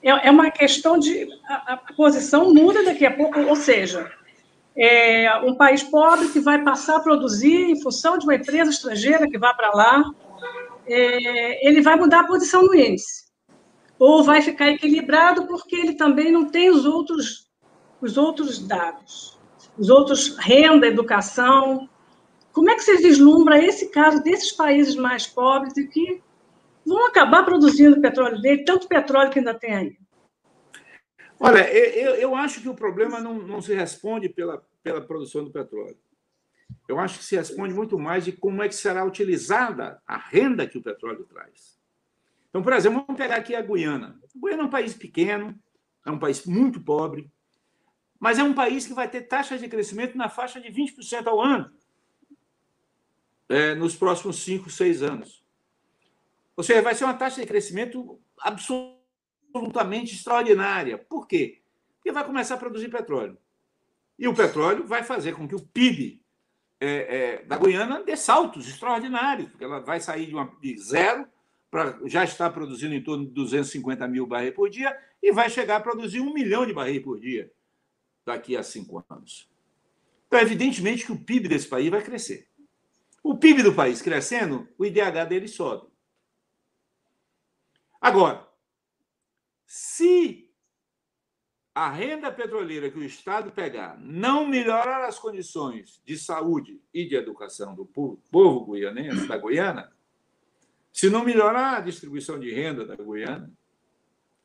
É, 0.02 0.28
é 0.28 0.30
uma 0.30 0.50
questão 0.50 0.98
de. 0.98 1.28
A, 1.46 1.74
a, 1.74 1.76
posição 1.76 2.52
muda 2.52 2.84
daqui 2.84 3.06
a 3.06 3.10
pouco, 3.10 3.40
ou 3.40 3.56
seja, 3.56 4.10
é 4.76 5.36
um 5.44 5.54
país 5.54 5.82
pobre 5.82 6.28
que 6.28 6.40
vai 6.40 6.62
passar 6.62 6.96
a 6.96 7.00
produzir 7.00 7.70
em 7.70 7.80
função 7.80 8.16
de 8.16 8.24
uma 8.24 8.34
empresa 8.34 8.70
estrangeira 8.70 9.28
que 9.28 9.38
vai 9.38 9.54
para 9.54 9.70
lá, 9.72 10.04
é, 10.86 11.66
ele 11.66 11.82
vai 11.82 11.96
mudar 11.96 12.20
a 12.20 12.26
posição 12.26 12.62
no 12.62 12.74
índice. 12.74 13.22
Ou 13.98 14.24
vai 14.24 14.42
ficar 14.42 14.68
equilibrado 14.68 15.46
porque 15.46 15.76
ele 15.76 15.94
também 15.94 16.32
não 16.32 16.48
tem 16.48 16.70
os 16.70 16.84
outros, 16.84 17.48
os 18.00 18.16
outros 18.16 18.58
dados, 18.58 19.38
os 19.78 19.88
outros 19.88 20.36
renda, 20.38 20.86
educação. 20.86 21.88
Como 22.52 22.70
é 22.70 22.74
que 22.74 22.82
você 22.82 22.96
vislumbra 22.96 23.62
esse 23.62 23.90
caso 23.90 24.22
desses 24.22 24.52
países 24.52 24.96
mais 24.96 25.26
pobres 25.26 25.76
e 25.76 25.86
que 25.86 26.20
vão 26.84 27.06
acabar 27.06 27.44
produzindo 27.44 28.00
petróleo 28.00 28.40
dele, 28.40 28.64
tanto 28.64 28.88
petróleo 28.88 29.30
que 29.30 29.38
ainda 29.38 29.54
tem 29.54 29.74
aí? 29.74 30.01
Olha, 31.44 31.68
eu, 31.72 32.14
eu 32.14 32.36
acho 32.36 32.60
que 32.60 32.68
o 32.68 32.74
problema 32.74 33.18
não, 33.18 33.34
não 33.34 33.60
se 33.60 33.74
responde 33.74 34.28
pela, 34.28 34.64
pela 34.80 35.00
produção 35.00 35.42
do 35.42 35.50
petróleo. 35.50 35.98
Eu 36.86 37.00
acho 37.00 37.18
que 37.18 37.24
se 37.24 37.34
responde 37.34 37.74
muito 37.74 37.98
mais 37.98 38.24
de 38.24 38.30
como 38.30 38.62
é 38.62 38.68
que 38.68 38.76
será 38.76 39.04
utilizada 39.04 40.00
a 40.06 40.16
renda 40.16 40.68
que 40.68 40.78
o 40.78 40.82
petróleo 40.82 41.24
traz. 41.24 41.80
Então, 42.48 42.62
por 42.62 42.72
exemplo, 42.72 43.04
vamos 43.04 43.20
pegar 43.20 43.38
aqui 43.38 43.56
a 43.56 43.60
Guiana. 43.60 44.20
A 44.22 44.38
Guiana 44.38 44.62
é 44.62 44.66
um 44.66 44.70
país 44.70 44.94
pequeno, 44.94 45.58
é 46.06 46.12
um 46.12 46.18
país 46.18 46.46
muito 46.46 46.80
pobre, 46.80 47.28
mas 48.20 48.38
é 48.38 48.44
um 48.44 48.54
país 48.54 48.86
que 48.86 48.94
vai 48.94 49.10
ter 49.10 49.22
taxas 49.22 49.60
de 49.60 49.66
crescimento 49.66 50.16
na 50.16 50.28
faixa 50.28 50.60
de 50.60 50.68
20% 50.68 51.26
ao 51.26 51.40
ano 51.40 51.72
é, 53.48 53.74
nos 53.74 53.96
próximos 53.96 54.36
5, 54.44 54.70
6 54.70 55.02
anos. 55.02 55.44
Ou 56.56 56.62
seja, 56.62 56.82
vai 56.82 56.94
ser 56.94 57.02
uma 57.02 57.14
taxa 57.14 57.40
de 57.40 57.48
crescimento 57.48 58.20
absolutamente 59.52 60.14
extraordinária. 60.14 60.96
Por 60.96 61.26
quê? 61.26 61.60
Porque 61.96 62.10
vai 62.10 62.24
começar 62.24 62.54
a 62.54 62.58
produzir 62.58 62.88
petróleo. 62.88 63.36
E 64.18 64.26
o 64.26 64.34
petróleo 64.34 64.86
vai 64.86 65.02
fazer 65.02 65.34
com 65.34 65.46
que 65.46 65.54
o 65.54 65.60
PIB 65.60 66.22
é, 66.80 66.88
é, 66.88 67.42
da 67.44 67.56
Guiana 67.56 68.02
dê 68.02 68.16
saltos 68.16 68.68
extraordinários, 68.68 69.50
porque 69.50 69.64
ela 69.64 69.80
vai 69.80 70.00
sair 70.00 70.26
de, 70.26 70.34
uma, 70.34 70.50
de 70.60 70.76
zero 70.78 71.26
para 71.70 71.98
já 72.06 72.24
estar 72.24 72.50
produzindo 72.50 72.94
em 72.94 73.02
torno 73.02 73.24
de 73.24 73.32
250 73.32 74.06
mil 74.08 74.26
barris 74.26 74.54
por 74.54 74.68
dia 74.68 74.96
e 75.22 75.32
vai 75.32 75.48
chegar 75.48 75.76
a 75.76 75.80
produzir 75.80 76.20
um 76.20 76.32
milhão 76.32 76.66
de 76.66 76.72
barris 76.72 77.02
por 77.02 77.20
dia 77.20 77.52
daqui 78.24 78.56
a 78.56 78.62
cinco 78.62 79.04
anos. 79.08 79.48
Então, 80.26 80.40
evidentemente 80.40 81.04
que 81.04 81.12
o 81.12 81.18
PIB 81.18 81.48
desse 81.48 81.68
país 81.68 81.90
vai 81.90 82.02
crescer. 82.02 82.48
O 83.22 83.36
PIB 83.36 83.62
do 83.62 83.74
país 83.74 84.02
crescendo, 84.02 84.68
o 84.76 84.84
IDH 84.84 85.24
dele 85.28 85.46
sobe. 85.46 85.86
Agora, 88.00 88.51
se 89.74 90.50
a 91.74 91.88
renda 91.88 92.30
petroleira 92.30 92.90
que 92.90 92.98
o 92.98 93.02
Estado 93.02 93.50
pegar 93.50 93.98
não 93.98 94.46
melhorar 94.46 95.08
as 95.08 95.18
condições 95.18 96.02
de 96.04 96.18
saúde 96.18 96.78
e 96.92 97.06
de 97.06 97.16
educação 97.16 97.74
do 97.74 97.86
povo 97.86 98.70
guianense, 98.70 99.26
da 99.26 99.38
Guiana, 99.38 99.90
se 100.92 101.08
não 101.08 101.24
melhorar 101.24 101.78
a 101.78 101.80
distribuição 101.80 102.38
de 102.38 102.52
renda 102.52 102.84
da 102.84 102.94
Guiana, 102.96 103.50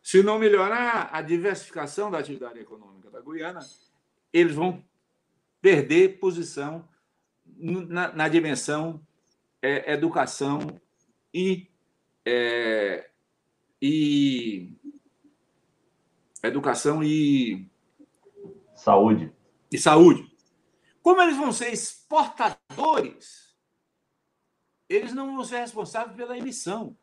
se 0.01 0.23
não 0.23 0.39
melhorar 0.39 1.09
a 1.11 1.21
diversificação 1.21 2.09
da 2.09 2.19
atividade 2.19 2.59
econômica 2.59 3.11
da 3.11 3.19
Guiana, 3.19 3.59
eles 4.31 4.55
vão 4.55 4.81
perder 5.59 6.21
posição 6.21 6.87
na, 7.45 8.13
na 8.13 8.29
dimensão 8.29 9.05
é, 9.61 9.91
educação 9.91 10.79
e, 11.33 11.69
é, 12.25 13.09
e 13.81 14.77
educação 16.47 17.03
e 17.03 17.69
saúde. 18.75 19.31
E 19.71 19.77
saúde. 19.77 20.29
Como 21.01 21.21
eles 21.21 21.37
vão 21.37 21.51
ser 21.51 21.71
exportadores, 21.71 23.55
eles 24.89 25.13
não 25.13 25.35
vão 25.35 25.43
ser 25.43 25.59
responsáveis 25.59 26.15
pela 26.15 26.37
emissão. 26.37 26.97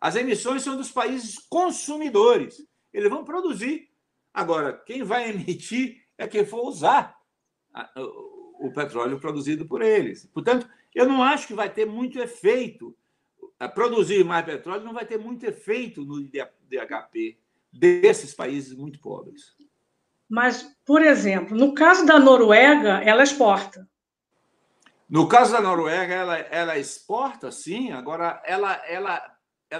As 0.00 0.16
emissões 0.16 0.62
são 0.62 0.76
dos 0.76 0.90
países 0.90 1.38
consumidores. 1.38 2.66
Eles 2.92 3.10
vão 3.10 3.24
produzir. 3.24 3.90
Agora, 4.32 4.72
quem 4.72 5.02
vai 5.02 5.30
emitir 5.30 6.06
é 6.16 6.26
quem 6.26 6.46
for 6.46 6.66
usar 6.66 7.18
o 8.58 8.70
petróleo 8.72 9.20
produzido 9.20 9.66
por 9.66 9.82
eles. 9.82 10.26
Portanto, 10.26 10.68
eu 10.94 11.06
não 11.06 11.22
acho 11.22 11.46
que 11.46 11.54
vai 11.54 11.72
ter 11.72 11.86
muito 11.86 12.18
efeito. 12.18 12.96
Produzir 13.74 14.24
mais 14.24 14.44
petróleo 14.44 14.84
não 14.84 14.94
vai 14.94 15.04
ter 15.04 15.18
muito 15.18 15.44
efeito 15.44 16.04
no 16.04 16.22
DHP 16.22 17.38
desses 17.72 18.34
países 18.34 18.76
muito 18.76 19.00
pobres. 19.00 19.54
Mas, 20.28 20.62
por 20.84 21.02
exemplo, 21.02 21.56
no 21.56 21.74
caso 21.74 22.06
da 22.06 22.18
Noruega, 22.18 23.02
ela 23.04 23.22
exporta. 23.22 23.88
No 25.08 25.26
caso 25.26 25.52
da 25.52 25.60
Noruega, 25.60 26.14
ela, 26.14 26.38
ela 26.38 26.78
exporta, 26.78 27.50
sim. 27.50 27.90
Agora, 27.90 28.40
ela, 28.46 28.74
ela, 28.86 29.20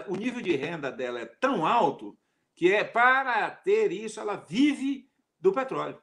o 0.09 0.17
nível 0.17 0.41
de 0.41 0.57
renda 0.57 0.91
dela 0.91 1.21
é 1.21 1.27
tão 1.27 1.65
alto 1.65 2.19
que 2.57 2.73
é 2.73 2.83
para 2.83 3.49
ter 3.51 3.93
isso, 3.93 4.19
ela 4.19 4.45
vive 4.49 5.09
do 5.41 5.53
petróleo. 5.53 6.03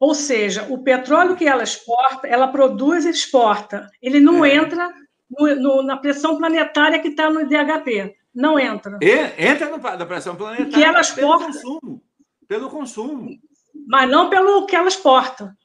Ou 0.00 0.14
seja, 0.14 0.66
o 0.70 0.82
petróleo 0.82 1.36
que 1.36 1.46
ela 1.46 1.62
exporta, 1.62 2.26
ela 2.26 2.48
produz 2.48 3.04
e 3.04 3.10
exporta. 3.10 3.90
Ele 4.00 4.18
não 4.18 4.44
é. 4.44 4.54
entra 4.54 4.92
no, 5.30 5.54
no, 5.56 5.82
na 5.82 5.96
pressão 5.96 6.36
planetária 6.36 6.98
que 7.00 7.08
está 7.08 7.30
no 7.30 7.40
IDHP. 7.40 8.16
Não 8.36 8.58
entra. 8.60 8.98
E, 9.00 9.48
entra 9.48 9.70
no, 9.70 9.78
na 9.78 10.04
pressão 10.04 10.36
planetária 10.36 10.70
que 10.70 10.84
ela 10.84 11.00
exporta. 11.00 11.46
pelo 11.46 11.46
consumo. 11.46 12.02
Pelo 12.46 12.70
consumo. 12.70 13.40
Mas 13.88 14.10
não 14.10 14.28
pelo 14.28 14.66
que 14.66 14.76
ela 14.76 14.88
exporta. 14.88 15.56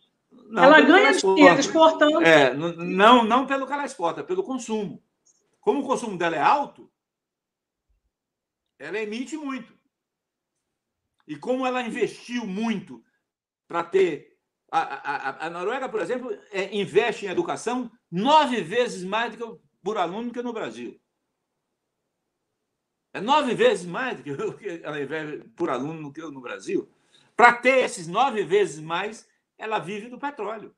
Não, 0.50 0.64
ela 0.64 0.80
ganha 0.80 1.12
dinheiro 1.12 1.60
exportando. 1.60 2.22
É, 2.22 2.54
não, 2.54 3.26
não 3.26 3.46
pelo 3.46 3.68
que 3.68 3.74
ela 3.74 3.84
exporta, 3.84 4.24
pelo 4.24 4.42
consumo. 4.42 5.04
Como 5.60 5.82
o 5.82 5.86
consumo 5.86 6.18
dela 6.18 6.38
é 6.38 6.42
alto, 6.42 6.90
ela 8.80 8.98
emite 8.98 9.36
muito. 9.36 9.78
E 11.28 11.36
como 11.36 11.68
ela 11.68 11.82
investiu 11.82 12.48
muito 12.48 13.04
para 13.68 13.84
ter. 13.84 14.32
A, 14.72 14.80
a, 14.80 15.48
a, 15.48 15.50
Noruega, 15.50 15.90
por 15.90 16.00
exemplo, 16.00 16.32
é, 16.52 16.74
investe 16.74 17.26
em 17.26 17.30
educação 17.30 17.92
nove 18.10 18.62
vezes 18.62 19.04
mais 19.04 19.36
do 19.36 19.58
que 19.58 19.62
por 19.84 19.98
aluno 19.98 20.32
que 20.32 20.42
no 20.42 20.54
Brasil. 20.54 21.01
É 23.14 23.20
nove 23.20 23.54
vezes 23.54 23.86
mais 23.86 24.18
do 24.22 24.54
que 24.54 24.82
ela 24.84 25.02
investe 25.02 25.48
por 25.56 25.70
aluno 25.70 26.04
do 26.04 26.14
que 26.14 26.22
no 26.22 26.42
Brasil. 26.42 26.90
Para 27.36 27.54
ter 27.54 27.84
esses 27.84 28.08
nove 28.08 28.44
vezes 28.44 28.80
mais, 28.80 29.28
ela 29.58 29.80
vive 29.80 30.10
do 30.10 30.20
petróleo. 30.20 30.74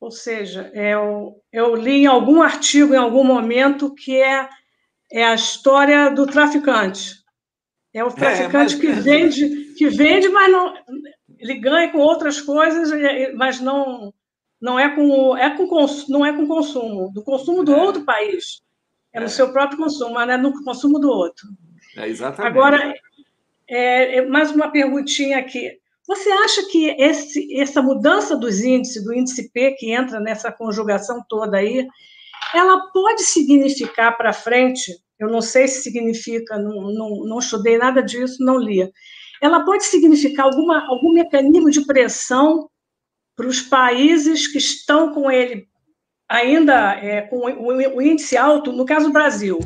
Ou 0.00 0.10
seja, 0.10 0.70
eu, 0.74 1.42
eu 1.50 1.74
li 1.74 2.02
em 2.02 2.06
algum 2.06 2.42
artigo, 2.42 2.92
em 2.92 2.98
algum 2.98 3.24
momento, 3.24 3.94
que 3.94 4.20
é, 4.20 4.48
é 5.10 5.24
a 5.24 5.34
história 5.34 6.10
do 6.10 6.26
traficante. 6.26 7.24
É 7.92 8.04
o 8.04 8.08
é, 8.08 8.12
traficante 8.12 8.74
é, 8.74 8.76
mas... 8.76 8.80
que 8.80 8.92
vende, 8.92 9.74
que 9.74 9.88
vende, 9.88 10.28
mas 10.28 10.52
não, 10.52 10.74
ele 11.38 11.54
ganha 11.54 11.90
com 11.90 11.98
outras 11.98 12.40
coisas, 12.40 12.90
mas 13.34 13.60
não 13.60 14.12
não 14.60 14.78
é 14.78 14.94
com 14.94 15.36
é 15.36 15.56
com 15.56 15.66
não 16.08 16.24
é 16.24 16.32
com 16.32 16.46
consumo, 16.46 17.12
do 17.12 17.22
consumo 17.22 17.64
do 17.64 17.72
é. 17.72 17.76
outro 17.76 18.04
país. 18.04 18.62
É 19.14 19.20
no 19.20 19.26
é. 19.26 19.28
seu 19.28 19.52
próprio 19.52 19.78
consumo, 19.78 20.14
mas 20.14 20.26
não 20.26 20.34
é 20.34 20.36
no 20.36 20.64
consumo 20.64 20.98
do 20.98 21.08
outro. 21.08 21.46
É 21.96 22.08
exatamente. 22.08 22.50
Agora, 22.50 22.94
é, 23.68 24.18
é, 24.18 24.26
mais 24.26 24.50
uma 24.50 24.70
perguntinha 24.70 25.38
aqui. 25.38 25.78
Você 26.06 26.30
acha 26.30 26.66
que 26.70 26.90
esse, 27.00 27.58
essa 27.58 27.80
mudança 27.80 28.36
dos 28.36 28.60
índices, 28.60 29.02
do 29.02 29.14
índice 29.14 29.50
P, 29.50 29.72
que 29.78 29.92
entra 29.92 30.20
nessa 30.20 30.52
conjugação 30.52 31.24
toda 31.28 31.56
aí, 31.56 31.86
ela 32.52 32.90
pode 32.92 33.22
significar 33.22 34.16
para 34.16 34.32
frente 34.32 34.92
eu 35.18 35.28
não 35.28 35.40
sei 35.40 35.68
se 35.68 35.82
significa, 35.82 36.58
não, 36.58 36.92
não, 36.92 37.10
não 37.24 37.38
estudei 37.38 37.78
nada 37.78 38.02
disso, 38.02 38.44
não 38.44 38.58
li. 38.58 38.90
Ela 39.40 39.64
pode 39.64 39.84
significar 39.84 40.46
alguma, 40.46 40.86
algum 40.86 41.12
mecanismo 41.12 41.70
de 41.70 41.84
pressão 41.86 42.68
para 43.36 43.46
os 43.46 43.60
países 43.60 44.46
que 44.46 44.58
estão 44.58 45.12
com 45.12 45.30
ele 45.30 45.68
ainda 46.34 46.94
é, 46.96 47.22
com 47.22 47.38
o, 47.38 48.02
índice 48.02 48.36
alto, 48.36 48.72
no 48.72 48.84
caso 48.84 49.06
do 49.06 49.12
Brasil. 49.12 49.58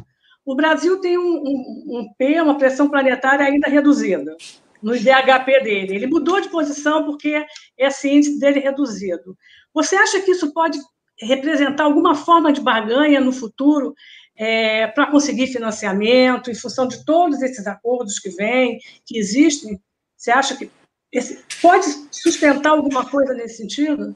O 0.44 0.54
Brasil 0.54 1.00
tem 1.00 1.18
um, 1.18 1.22
um, 1.22 1.98
um 1.98 2.14
P, 2.16 2.40
uma 2.40 2.56
pressão 2.56 2.88
planetária 2.88 3.44
ainda 3.44 3.68
reduzida 3.68 4.36
no 4.82 4.94
IDHP 4.94 5.60
dele. 5.62 5.94
Ele 5.94 6.06
mudou 6.06 6.40
de 6.40 6.48
posição 6.48 7.04
porque 7.04 7.44
esse 7.76 8.08
índice 8.08 8.38
dele 8.38 8.60
é 8.60 8.62
reduzido. 8.62 9.36
Você 9.74 9.96
acha 9.96 10.20
que 10.20 10.30
isso 10.30 10.52
pode 10.52 10.78
representar 11.20 11.84
alguma 11.84 12.14
forma 12.14 12.52
de 12.52 12.60
barganha 12.60 13.20
no 13.20 13.32
futuro 13.32 13.94
é, 14.36 14.86
para 14.86 15.10
conseguir 15.10 15.48
financiamento, 15.48 16.50
em 16.50 16.54
função 16.54 16.86
de 16.86 17.04
todos 17.04 17.42
esses 17.42 17.66
acordos 17.66 18.18
que 18.18 18.30
vêm, 18.30 18.78
que 19.04 19.18
existem? 19.18 19.80
Você 20.16 20.30
acha 20.30 20.56
que 20.56 20.70
esse, 21.12 21.42
pode 21.60 21.86
sustentar 22.10 22.70
alguma 22.70 23.04
coisa 23.04 23.34
nesse 23.34 23.56
sentido? 23.56 24.14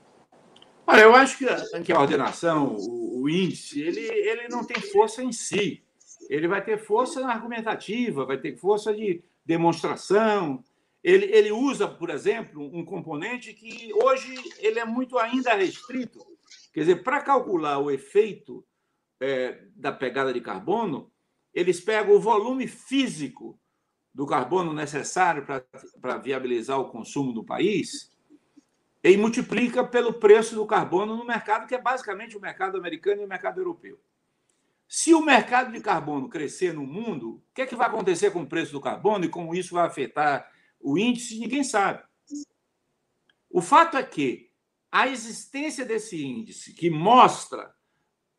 Olha, 0.87 1.03
eu 1.03 1.15
acho 1.15 1.39
que 1.39 1.47
a, 1.47 1.83
que 1.83 1.93
a 1.93 2.01
ordenação, 2.01 2.75
o, 2.77 3.23
o, 3.23 3.29
índice, 3.29 3.81
ele, 3.81 4.01
ele 4.01 4.49
não 4.49 4.65
tem 4.65 4.81
força 4.81 5.23
em 5.23 5.33
si. 5.33 5.83
Ele 6.29 6.49
vai 6.49 6.65
ter 6.65 6.79
força 6.79 7.27
argumentativa, 7.27 8.25
vai 8.25 8.39
ter 8.39 8.57
força 8.57 8.95
de 8.95 9.23
demonstração. 9.45 10.63
Ele, 11.03 11.27
ele 11.27 11.53
usa, 11.53 11.87
por 11.89 12.11
exemplo, 12.11 12.65
um 12.77 12.85
componente 12.85 13.53
que 13.53 13.93
hoje 13.95 14.35
ele 14.59 14.79
é 14.79 14.85
muito 14.85 15.19
ainda 15.19 15.55
restrito. 15.55 16.21
Quer 16.73 16.81
dizer, 16.81 17.03
para 17.03 17.21
calcular 17.21 17.79
o 17.79 17.91
efeito 17.91 18.65
é, 19.21 19.65
da 19.77 19.93
pegada 19.93 20.33
de 20.33 20.41
carbono, 20.41 21.11
eles 21.55 21.81
pegam 21.81 22.15
o 22.15 22.21
volume 22.21 22.67
físico 22.67 23.59
do 24.15 24.27
carbono 24.27 24.73
necessário 24.73 25.45
para 26.01 26.19
viabilizar 26.19 26.79
o 26.79 26.91
consumo 26.91 27.33
do 27.33 27.45
país 27.45 28.12
e 29.03 29.17
multiplica 29.17 29.85
pelo 29.85 30.15
preço 30.15 30.55
do 30.55 30.67
carbono 30.67 31.17
no 31.17 31.25
mercado, 31.25 31.67
que 31.67 31.75
é 31.75 31.81
basicamente 31.81 32.37
o 32.37 32.41
mercado 32.41 32.79
americano 32.79 33.23
e 33.23 33.25
o 33.25 33.29
mercado 33.29 33.61
europeu. 33.61 34.01
Se 34.87 35.15
o 35.15 35.23
mercado 35.23 35.73
de 35.73 35.81
carbono 35.81 36.29
crescer 36.29 36.73
no 36.73 36.87
mundo, 36.87 37.37
o 37.37 37.43
que, 37.55 37.63
é 37.63 37.67
que 37.67 37.75
vai 37.75 37.87
acontecer 37.87 38.31
com 38.31 38.43
o 38.43 38.47
preço 38.47 38.73
do 38.73 38.81
carbono 38.81 39.25
e 39.25 39.29
como 39.29 39.55
isso 39.55 39.75
vai 39.75 39.87
afetar 39.87 40.51
o 40.79 40.99
índice? 40.99 41.39
Ninguém 41.39 41.65
sabe. 41.65 42.03
O 43.51 43.61
fato 43.61 43.97
é 43.97 44.03
que 44.03 44.51
a 44.91 45.09
existência 45.09 45.85
desse 45.85 46.23
índice, 46.23 46.75
que 46.75 46.91
mostra 46.91 47.75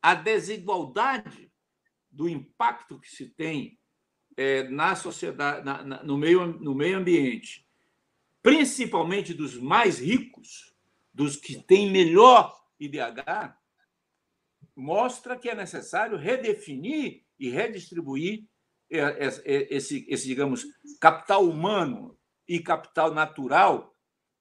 a 0.01 0.13
desigualdade 0.13 1.51
do 2.11 2.29
impacto 2.29 2.99
que 2.99 3.09
se 3.09 3.29
tem 3.29 3.79
é, 4.37 4.63
na 4.69 4.95
sociedade, 4.95 5.65
na, 5.65 5.83
na, 5.83 6.03
no, 6.03 6.17
meio, 6.17 6.45
no 6.45 6.75
meio 6.75 6.97
ambiente, 6.97 7.62
principalmente 8.43 9.33
dos 9.33 9.57
mais 9.57 9.99
ricos, 9.99 10.75
dos 11.13 11.37
que 11.37 11.63
têm 11.63 11.89
melhor 11.89 12.53
IDH, 12.79 13.55
mostra 14.75 15.37
que 15.37 15.49
é 15.49 15.55
necessário 15.55 16.17
redefinir 16.17 17.23
e 17.39 17.49
redistribuir 17.49 18.43
é, 18.91 18.99
é, 18.99 19.27
é, 19.27 19.75
esse, 19.75 20.05
esse 20.09 20.27
digamos, 20.27 20.65
capital 20.99 21.47
humano 21.47 22.17
e 22.47 22.59
capital 22.59 23.13
natural 23.13 23.95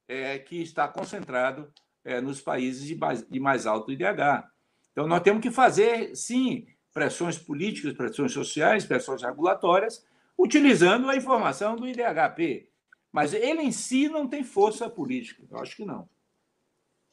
é, 0.08 0.38
que 0.38 0.60
está 0.60 0.88
concentrado 0.88 1.72
é, 2.04 2.20
nos 2.20 2.40
países 2.40 2.86
de 2.86 2.96
mais, 2.96 3.26
de 3.26 3.40
mais 3.40 3.66
alto 3.66 3.92
IDH. 3.92 4.48
Então, 4.90 5.06
nós 5.06 5.22
temos 5.22 5.40
que 5.40 5.50
fazer, 5.50 6.14
sim, 6.14 6.66
pressões 6.92 7.38
políticas, 7.38 7.94
pressões 7.94 8.32
sociais, 8.32 8.84
pressões 8.84 9.22
regulatórias, 9.22 10.04
utilizando 10.36 11.08
a 11.08 11.16
informação 11.16 11.76
do 11.76 11.86
IDHP. 11.86 12.71
Mas 13.12 13.34
ele 13.34 13.62
em 13.62 13.70
si 13.70 14.08
não 14.08 14.26
tem 14.26 14.42
força 14.42 14.88
política. 14.88 15.42
Eu 15.50 15.58
acho 15.58 15.76
que 15.76 15.84
não. 15.84 16.08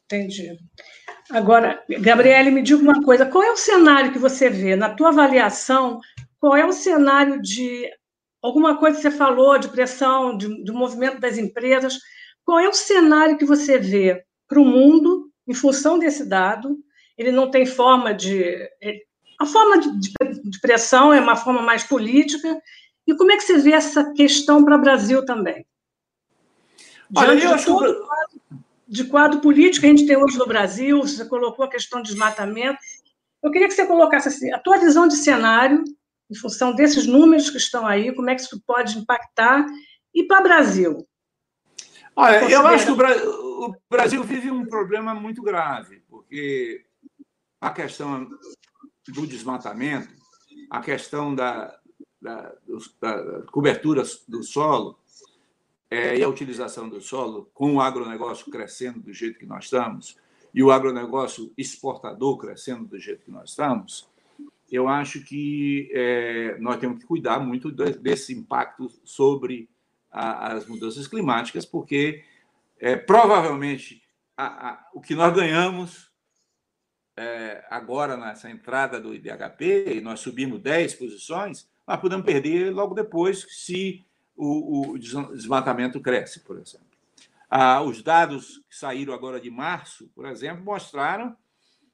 Entendi. 0.06 0.58
Agora, 1.30 1.84
Gabriele, 2.00 2.50
me 2.50 2.64
diga 2.64 2.82
uma 2.82 3.04
coisa: 3.04 3.28
qual 3.28 3.44
é 3.44 3.52
o 3.52 3.58
cenário 3.58 4.12
que 4.12 4.18
você 4.18 4.50
vê, 4.50 4.76
na 4.76 4.96
tua 4.96 5.10
avaliação, 5.10 6.00
qual 6.40 6.56
é 6.56 6.66
o 6.66 6.72
cenário 6.72 7.40
de 7.40 7.88
alguma 8.42 8.78
coisa 8.78 8.96
que 8.96 9.04
você 9.04 9.12
falou, 9.12 9.60
de 9.60 9.68
pressão, 9.68 10.36
de, 10.36 10.72
movimento 10.72 11.20
das 11.20 11.38
empresas? 11.38 12.00
Qual 12.44 12.58
é 12.58 12.68
o 12.68 12.74
cenário 12.74 13.38
que 13.38 13.46
você 13.46 13.78
vê 13.78 14.24
para 14.48 14.60
o 14.60 14.66
mundo 14.66 15.30
em 15.48 15.54
função 15.54 16.00
desse 16.00 16.28
dado? 16.28 16.78
Ele 17.16 17.32
não 17.32 17.52
tem 17.52 17.66
forma 17.66 18.12
de. 18.12 18.56
A 19.40 19.46
forma 19.46 19.80
de, 19.80 19.92
de 20.44 20.60
pressão 20.60 21.14
é 21.14 21.20
uma 21.20 21.36
forma 21.36 21.62
mais 21.62 21.84
política. 21.84 22.60
E 23.06 23.16
como 23.16 23.32
é 23.32 23.38
que 23.38 23.44
você 23.44 23.60
vê 23.60 23.74
essa 23.74 24.12
questão 24.14 24.64
para 24.64 24.76
o 24.76 24.82
Brasil 24.82 25.24
também? 25.24 25.66
Olha, 27.16 27.34
eu 27.34 27.54
acho 27.54 27.66
que 27.66 28.10
de 28.88 29.04
quadro 29.04 29.40
político 29.40 29.82
que 29.82 29.86
a 29.86 29.90
gente 29.90 30.08
tem 30.08 30.18
hoje 30.18 30.38
no 30.38 30.48
Brasil, 30.48 31.02
você 31.02 31.24
colocou 31.24 31.64
a 31.64 31.70
questão 31.70 32.02
de 32.02 32.10
desmatamento. 32.10 32.80
Eu 33.42 33.52
queria 33.52 33.68
que 33.68 33.74
você 33.74 33.86
colocasse 33.86 34.28
assim, 34.28 34.52
a 34.52 34.58
tua 34.58 34.78
visão 34.78 35.08
de 35.08 35.16
cenário, 35.16 35.84
em 36.30 36.36
função 36.36 36.74
desses 36.74 37.06
números 37.06 37.50
que 37.50 37.58
estão 37.58 37.86
aí, 37.86 38.14
como 38.14 38.30
é 38.30 38.36
que 38.36 38.42
isso 38.42 38.62
pode 38.66 38.98
impactar, 38.98 39.66
e 40.14 40.24
para 40.24 40.40
o 40.40 40.44
Brasil? 40.44 41.08
Olha, 42.16 42.50
eu 42.50 42.66
acho 42.68 42.86
que 42.86 42.92
o 42.92 43.76
Brasil 43.90 44.24
vive 44.24 44.50
um 44.52 44.66
problema 44.66 45.14
muito 45.14 45.42
grave, 45.42 46.02
porque 46.10 46.84
a 47.62 47.70
questão 47.70 48.28
do 49.08 49.28
desmatamento, 49.28 50.10
a 50.70 50.82
questão 50.82 51.34
da, 51.34 51.78
da, 52.22 52.54
da 53.00 53.42
cobertura 53.52 54.04
do 54.28 54.44
solo, 54.44 55.00
é, 55.90 56.18
e 56.18 56.24
a 56.24 56.30
utilização 56.30 56.88
do 56.88 57.02
solo, 57.02 57.50
com 57.54 57.76
o 57.76 57.82
agronegócio 57.82 58.52
crescendo 58.52 59.00
do 59.00 59.14
jeito 59.14 59.40
que 59.40 59.46
nós 59.46 59.66
estamos, 59.66 60.18
e 60.54 60.64
o 60.64 60.72
agronegócio 60.72 61.52
exportador 61.58 62.38
crescendo 62.38 62.86
do 62.86 63.00
jeito 63.00 63.26
que 63.26 63.32
nós 63.32 63.52
estamos, 63.52 64.08
eu 64.72 64.88
acho 64.88 65.24
que 65.24 65.90
é, 65.94 66.58
nós 66.60 66.78
temos 66.78 67.00
que 67.00 67.06
cuidar 67.06 67.40
muito 67.40 67.72
desse 67.72 68.34
impacto 68.34 68.88
sobre 69.04 69.68
a, 70.12 70.54
as 70.54 70.68
mudanças 70.68 71.08
climáticas, 71.08 71.66
porque 71.66 72.24
é, 72.80 72.96
provavelmente 72.96 74.02
a, 74.38 74.70
a, 74.70 74.90
o 74.94 75.02
que 75.02 75.16
nós 75.16 75.34
ganhamos 75.34 76.10
é, 77.18 77.66
agora 77.70 78.16
nessa 78.16 78.50
entrada 78.50 79.00
do 79.00 79.14
IDHP, 79.14 79.96
e 79.96 80.02
nós 80.02 80.20
subimos 80.20 80.62
10 80.62 80.94
posições, 80.96 81.68
nós 81.88 82.00
podemos 82.00 82.26
perder 82.26 82.72
logo 82.72 82.94
depois 82.94 83.46
se 83.50 84.06
o, 84.40 84.92
o 84.92 84.98
desmatamento 84.98 86.00
cresce, 86.00 86.40
por 86.40 86.58
exemplo. 86.58 86.88
Ah, 87.50 87.82
os 87.82 88.02
dados 88.02 88.64
que 88.70 88.76
saíram 88.76 89.14
agora 89.14 89.40
de 89.40 89.50
março, 89.50 90.10
por 90.16 90.26
exemplo, 90.26 90.64
mostraram 90.64 91.36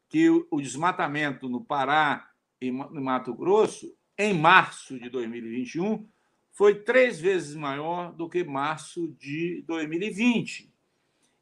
que 0.08 0.30
o, 0.30 0.48
o 0.52 0.62
desmatamento 0.62 1.50
no 1.50 1.64
Pará 1.64 2.30
e 2.62 2.70
no 2.72 3.02
Mato 3.02 3.34
Grosso, 3.34 3.92
em 4.18 4.34
março 4.34 5.00
de 5.00 5.10
2021, 5.10 6.08
foi 6.52 6.76
três 6.76 7.20
vezes 7.20 7.56
maior 7.56 8.14
do 8.14 8.30
que 8.30 8.44
março 8.44 9.08
de 9.20 9.64
2020. 9.66 10.72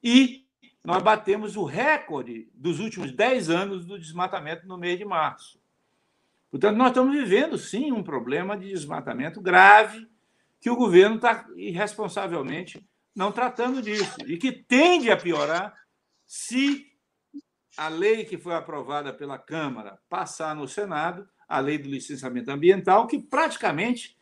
E 0.01 0.47
nós 0.84 1.04
batemos 1.04 1.58
o 1.58 1.66
recorde 1.66 2.49
dos 2.54 2.80
últimos 2.80 3.12
dez 3.12 3.49
anos 3.49 3.86
do 3.86 3.99
desmatamento 3.99 4.66
no 4.68 4.78
mês 4.78 4.97
de 4.97 5.06
março. 5.06 5.62
Portanto, 6.49 6.78
nós 6.78 6.89
estamos 6.89 7.16
vivendo, 7.16 7.58
sim, 7.58 7.91
um 7.91 8.04
problema 8.04 8.58
de 8.58 8.70
desmatamento 8.70 9.41
grave 9.41 10.08
que 10.64 10.70
o 10.70 10.78
governo 10.78 11.18
está 11.18 11.45
irresponsavelmente 11.57 12.82
não 13.14 13.34
tratando 13.34 13.82
disso 13.82 14.16
e 14.26 14.38
que 14.38 14.49
tende 14.49 15.11
a 15.11 15.18
piorar 15.18 15.76
se 16.26 16.88
a 17.76 17.89
lei 17.89 18.24
que 18.24 18.38
foi 18.38 18.55
aprovada 18.55 19.11
pela 19.11 19.38
Câmara 19.38 19.99
passar 20.07 20.55
no 20.55 20.66
Senado, 20.66 21.28
a 21.49 21.59
lei 21.59 21.78
do 21.78 21.89
licenciamento 21.89 22.49
ambiental, 22.49 23.07
que 23.07 23.20
praticamente 23.20 24.16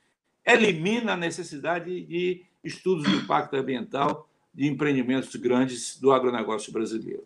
elimina 0.44 1.14
a 1.14 1.18
necessidade 1.18 2.04
de 2.08 2.44
estudos 2.64 3.04
de 3.04 3.18
impacto 3.18 3.56
ambiental 3.56 4.28
de 4.52 4.66
empreendimentos 4.66 5.36
grandes 5.36 6.00
do 6.00 6.12
agronegócio 6.12 6.74
brasileiro. 6.74 7.24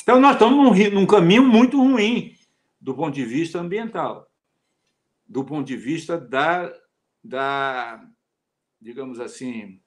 Então, 0.00 0.20
nós 0.20 0.34
estamos 0.34 0.78
num, 0.78 0.90
num 0.90 1.06
caminho 1.06 1.42
muito 1.42 1.78
ruim 1.78 2.36
do 2.80 2.94
ponto 2.94 3.12
de 3.12 3.24
vista 3.24 3.58
ambiental, 3.58 4.30
do 5.26 5.44
ponto 5.44 5.66
de 5.66 5.76
vista 5.76 6.16
da, 6.16 6.72
da 7.24 8.06
digamos 8.82 9.20
assim, 9.20 9.80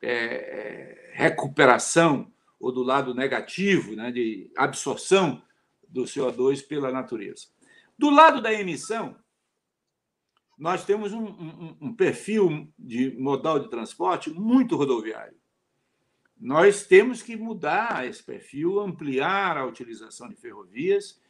é, 0.00 0.14
é, 0.14 1.10
recuperação 1.14 2.32
ou 2.58 2.72
do 2.72 2.82
lado 2.82 3.14
negativo, 3.14 3.96
né, 3.96 4.10
de 4.10 4.50
absorção 4.56 5.42
do 5.88 6.04
CO2 6.04 6.66
pela 6.66 6.92
natureza. 6.92 7.48
Do 7.98 8.08
lado 8.08 8.40
da 8.40 8.52
emissão, 8.52 9.16
nós 10.56 10.84
temos 10.84 11.12
um, 11.12 11.24
um, 11.24 11.76
um 11.80 11.94
perfil 11.94 12.72
de 12.78 13.10
modal 13.18 13.58
de 13.58 13.68
transporte 13.68 14.30
muito 14.30 14.76
rodoviário. 14.76 15.36
Nós 16.38 16.86
temos 16.86 17.20
que 17.20 17.36
mudar 17.36 18.06
esse 18.06 18.22
perfil, 18.22 18.80
ampliar 18.80 19.58
a 19.58 19.66
utilização 19.66 20.28
de 20.28 20.36
ferrovias, 20.36 21.20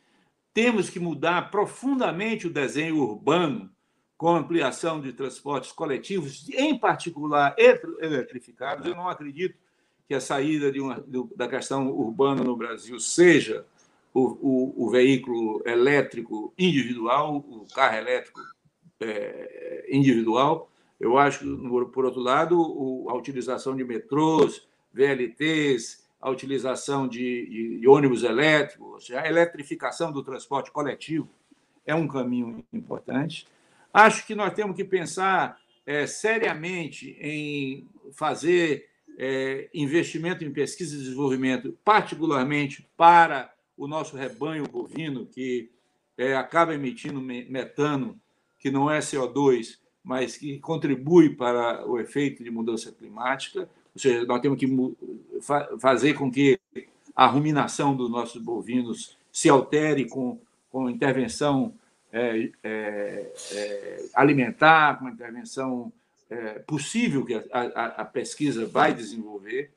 temos 0.52 0.90
que 0.90 1.00
mudar 1.00 1.50
profundamente 1.50 2.46
o 2.46 2.52
desenho 2.52 2.98
urbano 2.98 3.72
com 4.20 4.36
ampliação 4.36 5.00
de 5.00 5.14
transportes 5.14 5.72
coletivos, 5.72 6.46
em 6.50 6.76
particular 6.76 7.54
eletrificados. 7.56 8.86
Eu 8.86 8.94
não 8.94 9.08
acredito 9.08 9.56
que 10.06 10.12
a 10.12 10.20
saída 10.20 10.70
uma, 10.78 11.02
da 11.34 11.48
questão 11.48 11.90
urbana 11.90 12.44
no 12.44 12.54
Brasil 12.54 13.00
seja 13.00 13.64
o, 14.12 14.20
o, 14.20 14.84
o 14.84 14.90
veículo 14.90 15.62
elétrico 15.64 16.52
individual, 16.58 17.34
o 17.34 17.66
carro 17.74 17.96
elétrico 17.96 18.42
é, 19.00 19.86
individual. 19.88 20.70
Eu 21.00 21.16
acho 21.16 21.42
por 21.86 22.04
outro 22.04 22.20
lado, 22.20 23.06
a 23.08 23.14
utilização 23.14 23.74
de 23.74 23.84
metrôs, 23.84 24.68
VLTs, 24.92 26.06
a 26.20 26.28
utilização 26.28 27.08
de, 27.08 27.46
de, 27.46 27.78
de 27.80 27.88
ônibus 27.88 28.22
elétricos, 28.22 29.10
a 29.12 29.26
eletrificação 29.26 30.12
do 30.12 30.22
transporte 30.22 30.70
coletivo 30.70 31.26
é 31.86 31.94
um 31.94 32.06
caminho 32.06 32.62
importante. 32.70 33.48
Acho 33.92 34.26
que 34.26 34.34
nós 34.34 34.52
temos 34.54 34.76
que 34.76 34.84
pensar 34.84 35.58
é, 35.84 36.06
seriamente 36.06 37.16
em 37.20 37.88
fazer 38.12 38.88
é, 39.18 39.68
investimento 39.74 40.44
em 40.44 40.52
pesquisa 40.52 40.94
e 40.94 40.98
desenvolvimento, 40.98 41.76
particularmente 41.84 42.86
para 42.96 43.52
o 43.76 43.88
nosso 43.88 44.16
rebanho 44.16 44.64
bovino, 44.68 45.26
que 45.26 45.70
é, 46.16 46.34
acaba 46.34 46.74
emitindo 46.74 47.20
metano, 47.20 48.18
que 48.58 48.70
não 48.70 48.90
é 48.90 48.98
CO2, 48.98 49.78
mas 50.02 50.36
que 50.36 50.58
contribui 50.58 51.30
para 51.30 51.86
o 51.86 51.98
efeito 51.98 52.44
de 52.44 52.50
mudança 52.50 52.92
climática. 52.92 53.68
Ou 53.94 54.00
seja, 54.00 54.24
nós 54.24 54.40
temos 54.40 54.58
que 54.58 54.68
fazer 55.78 56.14
com 56.14 56.30
que 56.30 56.58
a 57.14 57.26
ruminação 57.26 57.94
dos 57.96 58.10
nossos 58.10 58.40
bovinos 58.40 59.16
se 59.32 59.48
altere 59.48 60.06
com, 60.06 60.38
com 60.70 60.88
intervenção 60.88 61.74
é, 62.12 62.50
é, 62.62 63.32
é, 63.52 64.04
alimentar, 64.14 64.98
com 64.98 65.08
intervenção 65.08 65.92
é, 66.28 66.58
possível 66.60 67.24
que 67.24 67.34
a, 67.34 67.42
a, 67.52 67.86
a, 67.86 68.04
pesquisa 68.04 68.66
vai 68.66 68.92
desenvolver. 68.92 69.72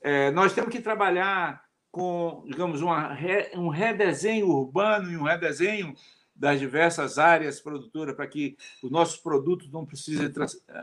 É, 0.00 0.30
nós 0.30 0.52
temos 0.52 0.70
que 0.70 0.80
trabalhar 0.80 1.64
com, 1.90 2.42
digamos, 2.46 2.82
uma, 2.82 3.16
um 3.54 3.68
redesenho 3.68 4.48
urbano 4.48 5.10
e 5.10 5.16
um 5.16 5.22
redesenho 5.22 5.94
das 6.34 6.58
diversas 6.58 7.18
áreas 7.18 7.60
produtoras 7.60 8.16
para 8.16 8.26
que 8.26 8.56
os 8.82 8.90
nossos 8.90 9.16
produtos 9.16 9.70
não 9.70 9.86
precisem 9.86 10.30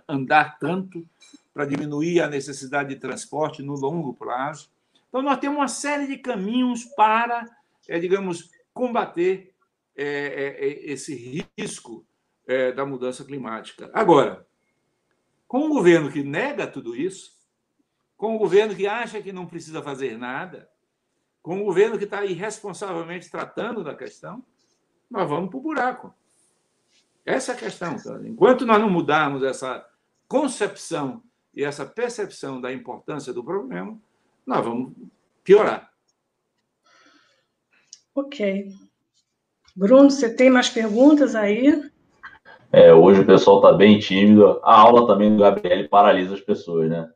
andar 0.08 0.58
tanto 0.58 1.06
para 1.54 1.66
diminuir 1.66 2.22
a 2.22 2.30
necessidade 2.30 2.90
de 2.90 2.96
transporte 2.96 3.62
no 3.62 3.74
longo 3.74 4.14
prazo. 4.14 4.70
Então, 5.10 5.22
nós 5.22 5.40
temos 5.40 5.58
uma 5.58 5.68
série 5.68 6.08
de 6.08 6.18
caminhos 6.18 6.86
para, 6.96 7.46
é, 7.88 8.00
digamos, 8.00 8.50
combater 8.74 9.51
esse 10.02 11.44
risco 11.58 12.06
é, 12.48 12.72
da 12.72 12.86
mudança 12.86 13.24
climática. 13.24 13.90
Agora, 13.94 14.46
com 15.48 15.66
um 15.66 15.70
governo 15.70 16.12
que 16.12 16.24
nega 16.24 16.68
tudo 16.68 16.96
isso, 16.96 17.40
com 18.18 18.36
um 18.36 18.38
governo 18.38 18.76
que 18.76 18.88
acha 18.88 19.22
que 19.22 19.32
não 19.32 19.46
precisa 19.46 19.82
fazer 19.82 20.18
nada, 20.18 20.70
com 21.42 21.56
um 21.56 21.64
governo 21.64 21.98
que 21.98 22.04
está 22.04 22.24
irresponsavelmente 22.24 23.30
tratando 23.30 23.84
da 23.84 23.96
questão, 23.96 24.46
nós 25.10 25.28
vamos 25.28 25.50
para 25.50 25.60
o 25.60 25.62
buraco. 25.62 26.14
Essa 27.26 27.52
é 27.52 27.56
a 27.56 27.58
questão. 27.58 27.96
Enquanto 28.26 28.66
nós 28.66 28.80
não 28.80 28.90
mudarmos 28.90 29.44
essa 29.44 29.88
concepção 30.28 31.24
e 31.54 31.64
essa 31.64 31.86
percepção 31.86 32.62
da 32.62 32.72
importância 32.72 33.34
do 33.34 33.44
problema, 33.44 34.00
nós 34.46 34.64
vamos 34.64 34.94
piorar. 35.44 35.92
Ok. 38.16 38.74
Bruno, 39.76 40.10
você 40.10 40.34
tem 40.34 40.50
mais 40.50 40.70
perguntas 40.70 41.36
aí? 41.36 41.82
É, 42.72 42.94
hoje 42.94 43.22
o 43.22 43.26
pessoal 43.26 43.58
está 43.58 43.74
bem 43.74 44.00
tímido. 44.00 44.60
A 44.64 44.80
aula 44.80 45.08
também 45.08 45.36
do 45.36 45.42
Gabriel 45.42 45.88
paralisa 45.90 46.36
as 46.36 46.42
pessoas, 46.42 46.90
né? 46.90 47.10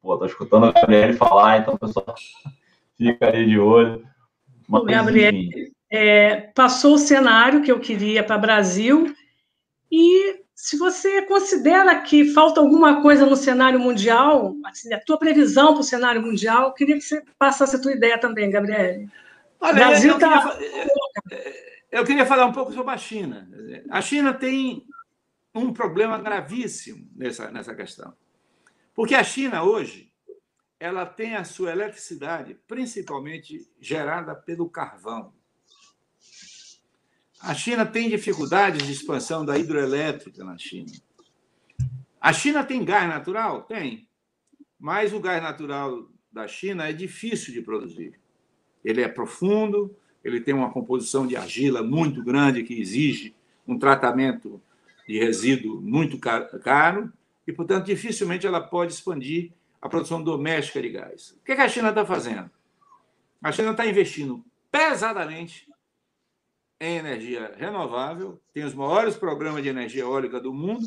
Pô, 0.00 0.16
tô 0.16 0.24
escutando 0.24 0.66
o 0.68 0.72
Gabriel 0.72 1.14
falar, 1.14 1.58
então 1.58 1.74
o 1.74 1.78
pessoal 1.78 2.14
fica 2.96 3.28
ali 3.28 3.46
de 3.46 3.58
olho. 3.58 4.04
Mas, 4.68 4.82
o 4.82 4.86
Gabriel 4.86 5.32
é, 5.90 6.36
passou 6.54 6.94
o 6.94 6.98
cenário 6.98 7.62
que 7.62 7.72
eu 7.72 7.80
queria 7.80 8.22
para 8.22 8.36
o 8.36 8.40
Brasil 8.40 9.14
e 9.90 10.40
se 10.54 10.76
você 10.76 11.22
considera 11.22 12.00
que 12.02 12.32
falta 12.32 12.60
alguma 12.60 13.02
coisa 13.02 13.24
no 13.24 13.34
cenário 13.34 13.80
mundial, 13.80 14.54
assim, 14.66 14.92
a 14.92 15.00
tua 15.00 15.18
previsão 15.18 15.72
para 15.72 15.80
o 15.80 15.84
cenário 15.84 16.22
mundial, 16.22 16.64
eu 16.68 16.72
queria 16.74 16.96
que 16.96 17.00
você 17.00 17.22
passasse 17.38 17.74
a 17.74 17.80
tua 17.80 17.92
ideia 17.92 18.18
também, 18.18 18.50
Gabriel. 18.50 19.06
Olha, 19.58 19.74
Brasil 19.74 20.12
eu, 20.12 20.18
tá... 20.18 20.56
queria, 20.56 21.69
eu 21.90 22.04
queria 22.04 22.24
falar 22.24 22.46
um 22.46 22.52
pouco 22.52 22.72
sobre 22.72 22.92
a 22.92 22.98
China. 22.98 23.48
A 23.90 24.00
China 24.00 24.32
tem 24.32 24.86
um 25.54 25.72
problema 25.72 26.18
gravíssimo 26.18 27.08
nessa, 27.14 27.50
nessa 27.50 27.74
questão. 27.74 28.14
Porque 28.94 29.14
a 29.14 29.24
China, 29.24 29.62
hoje, 29.62 30.12
ela 30.78 31.04
tem 31.04 31.36
a 31.36 31.44
sua 31.44 31.72
eletricidade 31.72 32.54
principalmente 32.66 33.68
gerada 33.80 34.34
pelo 34.34 34.68
carvão. 34.68 35.34
A 37.40 37.54
China 37.54 37.84
tem 37.84 38.08
dificuldades 38.08 38.86
de 38.86 38.92
expansão 38.92 39.44
da 39.44 39.58
hidroelétrica 39.58 40.44
na 40.44 40.56
China. 40.56 40.92
A 42.20 42.32
China 42.32 42.64
tem 42.64 42.84
gás 42.84 43.08
natural? 43.08 43.62
Tem. 43.62 44.08
Mas 44.78 45.12
o 45.12 45.20
gás 45.20 45.42
natural 45.42 46.08
da 46.30 46.46
China 46.46 46.88
é 46.88 46.92
difícil 46.92 47.52
de 47.52 47.62
produzir. 47.62 48.20
Ele 48.84 49.02
é 49.02 49.08
profundo, 49.08 49.96
ele 50.24 50.40
tem 50.40 50.54
uma 50.54 50.70
composição 50.70 51.26
de 51.26 51.36
argila 51.36 51.82
muito 51.82 52.22
grande 52.22 52.62
que 52.62 52.80
exige 52.80 53.34
um 53.66 53.78
tratamento 53.78 54.60
de 55.06 55.18
resíduo 55.18 55.80
muito 55.80 56.18
caro 56.18 57.12
e, 57.46 57.52
portanto, 57.52 57.86
dificilmente 57.86 58.46
ela 58.46 58.60
pode 58.60 58.92
expandir 58.92 59.52
a 59.80 59.88
produção 59.88 60.22
doméstica 60.22 60.80
de 60.80 60.90
gás. 60.90 61.36
O 61.40 61.44
que 61.44 61.52
a 61.52 61.68
China 61.68 61.88
está 61.88 62.04
fazendo? 62.04 62.50
A 63.42 63.50
China 63.50 63.70
está 63.70 63.86
investindo 63.86 64.44
pesadamente 64.70 65.66
em 66.78 66.96
energia 66.96 67.54
renovável, 67.56 68.40
tem 68.54 68.64
os 68.64 68.74
maiores 68.74 69.16
programas 69.16 69.62
de 69.62 69.68
energia 69.68 70.02
eólica 70.02 70.40
do 70.40 70.52
mundo, 70.52 70.86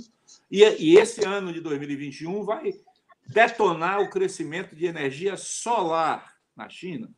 e, 0.50 0.64
e 0.64 0.98
esse 0.98 1.24
ano 1.26 1.54
de 1.54 1.62
2021 1.62 2.44
vai 2.44 2.74
detonar 3.28 4.02
o 4.02 4.10
crescimento 4.10 4.76
de 4.76 4.86
energia 4.86 5.38
solar 5.38 6.36
na 6.56 6.68
China. 6.70 7.10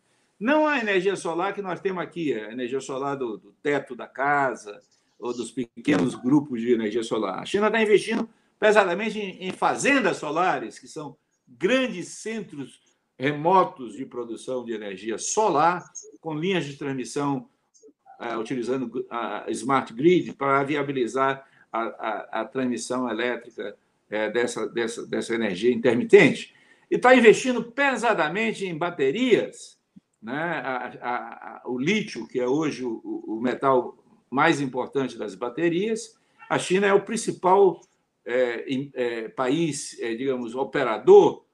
Não 0.45 0.67
a 0.67 0.77
energia 0.77 1.15
solar 1.15 1.55
que 1.55 1.61
nós 1.63 1.79
temos 1.79 2.03
aqui, 2.03 2.31
a 2.31 2.51
energia 2.51 2.79
solar 2.79 3.15
do, 3.15 3.35
do 3.35 3.51
teto 3.63 3.95
da 3.95 4.05
casa, 4.05 4.79
ou 5.17 5.35
dos 5.35 5.49
pequenos 5.49 6.13
grupos 6.13 6.61
de 6.61 6.71
energia 6.71 7.01
solar. 7.01 7.39
A 7.39 7.45
China 7.45 7.65
está 7.65 7.81
investindo 7.81 8.29
pesadamente 8.59 9.17
em, 9.17 9.47
em 9.47 9.51
fazendas 9.51 10.17
solares, 10.17 10.77
que 10.77 10.87
são 10.87 11.17
grandes 11.47 12.09
centros 12.09 12.79
remotos 13.17 13.95
de 13.95 14.05
produção 14.05 14.63
de 14.63 14.71
energia 14.71 15.17
solar, 15.17 15.83
com 16.21 16.35
linhas 16.35 16.63
de 16.63 16.77
transmissão 16.77 17.49
uh, 18.19 18.37
utilizando 18.37 19.03
a 19.09 19.45
smart 19.49 19.91
grid 19.95 20.31
para 20.33 20.63
viabilizar 20.63 21.43
a, 21.73 21.81
a, 21.81 22.41
a 22.41 22.45
transmissão 22.45 23.09
elétrica 23.09 23.75
uh, 24.11 24.31
dessa, 24.31 24.67
dessa, 24.67 25.07
dessa 25.07 25.33
energia 25.33 25.73
intermitente. 25.73 26.53
E 26.91 26.97
está 26.97 27.15
investindo 27.15 27.63
pesadamente 27.63 28.63
em 28.63 28.77
baterias. 28.77 29.74
Né? 30.25 30.63
A, 31.03 31.61
o 31.65 31.77
lítio, 31.77 32.27
que 32.27 32.39
é 32.39 32.47
hoje 32.47 32.83
o, 32.83 32.99
o 33.27 33.39
metal 33.39 33.95
mais 34.27 34.59
importante 34.59 35.19
das 35.19 35.35
baterias. 35.35 36.19
A 36.49 36.57
China 36.57 36.87
é 36.87 36.93
o 36.93 37.05
principal 37.05 37.79
é, 38.25 38.65
é, 38.95 39.27
país, 39.29 39.95
é, 39.99 40.15
digamos, 40.15 40.55
operador 40.55 41.45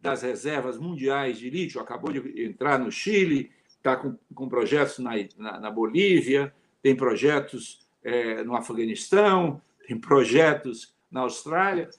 das 0.00 0.22
reservas 0.22 0.78
mundiais 0.78 1.38
de 1.38 1.50
lítio. 1.50 1.82
Acabou 1.82 2.10
de 2.10 2.46
entrar 2.46 2.78
no 2.78 2.90
Chile, 2.90 3.50
está 3.76 3.94
com, 3.94 4.16
com, 4.34 4.48
projetos 4.48 5.00
na, 5.00 5.12
na, 5.36 5.60
na, 5.60 5.70
Bolívia, 5.70 6.50
tem 6.82 6.96
projetos 6.96 7.86
é, 8.02 8.42
no 8.42 8.56
Afeganistão, 8.56 9.60
tem 9.86 9.98
projetos 9.98 10.94
na 11.10 11.20
Austrália 11.20 11.90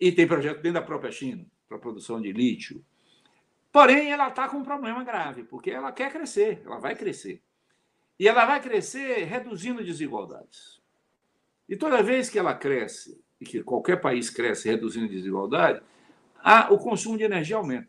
e 0.00 0.10
tem 0.10 0.26
projeto 0.26 0.56
dentro 0.56 0.80
da 0.80 0.82
própria 0.82 1.12
China 1.12 1.46
para 1.68 1.76
a 1.76 1.80
produção 1.80 2.20
de 2.20 2.32
lítio. 2.32 2.84
Porém, 3.72 4.12
ela 4.12 4.28
está 4.28 4.48
com 4.48 4.58
um 4.58 4.62
problema 4.62 5.02
grave, 5.02 5.44
porque 5.44 5.70
ela 5.70 5.90
quer 5.90 6.12
crescer, 6.12 6.62
ela 6.64 6.78
vai 6.78 6.94
crescer. 6.94 7.42
E 8.18 8.28
ela 8.28 8.44
vai 8.44 8.60
crescer 8.60 9.24
reduzindo 9.24 9.82
desigualdades. 9.82 10.80
E 11.66 11.74
toda 11.74 12.02
vez 12.02 12.28
que 12.28 12.38
ela 12.38 12.54
cresce, 12.54 13.18
e 13.40 13.46
que 13.46 13.62
qualquer 13.62 13.96
país 13.96 14.28
cresce 14.28 14.68
reduzindo 14.68 15.08
desigualdade, 15.08 15.82
a, 16.36 16.70
o 16.72 16.78
consumo 16.78 17.16
de 17.16 17.24
energia 17.24 17.56
aumenta. 17.56 17.88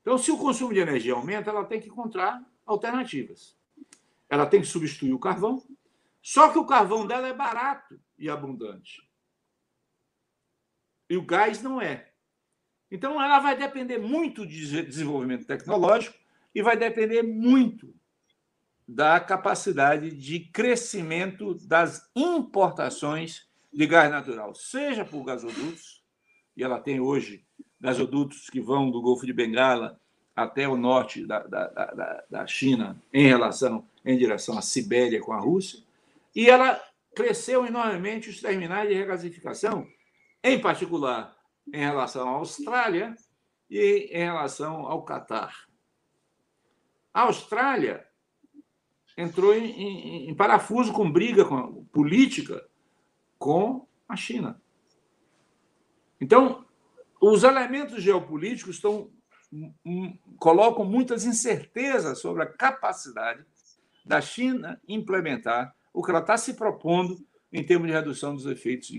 Então, 0.00 0.16
se 0.16 0.30
o 0.30 0.38
consumo 0.38 0.72
de 0.72 0.78
energia 0.78 1.12
aumenta, 1.12 1.50
ela 1.50 1.64
tem 1.64 1.80
que 1.80 1.88
encontrar 1.88 2.40
alternativas. 2.64 3.58
Ela 4.28 4.46
tem 4.46 4.60
que 4.60 4.66
substituir 4.66 5.12
o 5.12 5.18
carvão, 5.18 5.60
só 6.22 6.50
que 6.50 6.58
o 6.58 6.64
carvão 6.64 7.04
dela 7.04 7.26
é 7.26 7.34
barato 7.34 8.00
e 8.16 8.30
abundante. 8.30 9.02
E 11.08 11.16
o 11.16 11.22
gás 11.22 11.60
não 11.60 11.82
é. 11.82 12.09
Então, 12.90 13.22
ela 13.22 13.38
vai 13.38 13.56
depender 13.56 13.98
muito 13.98 14.46
de 14.46 14.82
desenvolvimento 14.82 15.46
tecnológico 15.46 16.16
e 16.54 16.62
vai 16.62 16.76
depender 16.76 17.22
muito 17.22 17.94
da 18.86 19.20
capacidade 19.20 20.10
de 20.10 20.40
crescimento 20.40 21.54
das 21.66 22.10
importações 22.16 23.48
de 23.72 23.86
gás 23.86 24.10
natural, 24.10 24.52
seja 24.54 25.04
por 25.04 25.24
gasodutos, 25.24 26.02
e 26.56 26.64
ela 26.64 26.80
tem 26.80 26.98
hoje 26.98 27.44
gasodutos 27.80 28.50
que 28.50 28.60
vão 28.60 28.90
do 28.90 29.00
Golfo 29.00 29.24
de 29.24 29.32
Bengala 29.32 29.98
até 30.34 30.68
o 30.68 30.76
norte 30.76 31.24
da, 31.24 31.38
da, 31.40 31.66
da, 31.68 32.24
da 32.28 32.46
China 32.48 33.00
em 33.12 33.28
relação 33.28 33.86
em 34.04 34.18
direção 34.18 34.58
à 34.58 34.62
Sibéria 34.62 35.20
com 35.20 35.32
a 35.32 35.38
Rússia, 35.38 35.78
e 36.34 36.50
ela 36.50 36.82
cresceu 37.14 37.64
enormemente 37.64 38.28
os 38.28 38.40
terminais 38.40 38.88
de 38.88 38.94
regasificação, 38.94 39.86
em 40.42 40.60
particular 40.60 41.36
em 41.72 41.80
relação 41.80 42.28
à 42.28 42.32
Austrália 42.32 43.14
e 43.68 44.10
em 44.12 44.24
relação 44.24 44.86
ao 44.86 45.04
Catar. 45.04 45.54
A 47.12 47.22
Austrália 47.22 48.06
entrou 49.16 49.54
em, 49.54 49.64
em, 49.64 50.30
em 50.30 50.34
parafuso 50.34 50.92
com 50.92 51.10
briga 51.10 51.44
com, 51.44 51.84
política 51.86 52.66
com 53.38 53.86
a 54.08 54.16
China. 54.16 54.60
Então, 56.20 56.64
os 57.20 57.44
elementos 57.44 58.02
geopolíticos 58.02 58.76
estão, 58.76 59.10
colocam 60.38 60.84
muitas 60.84 61.24
incertezas 61.24 62.18
sobre 62.18 62.42
a 62.42 62.46
capacidade 62.46 63.44
da 64.04 64.20
China 64.20 64.80
implementar 64.88 65.74
o 65.92 66.02
que 66.02 66.10
ela 66.10 66.20
está 66.20 66.36
se 66.36 66.54
propondo 66.54 67.18
em 67.52 67.64
termos 67.64 67.88
de 67.88 67.94
redução 67.94 68.34
dos 68.34 68.46
efeitos 68.46 68.90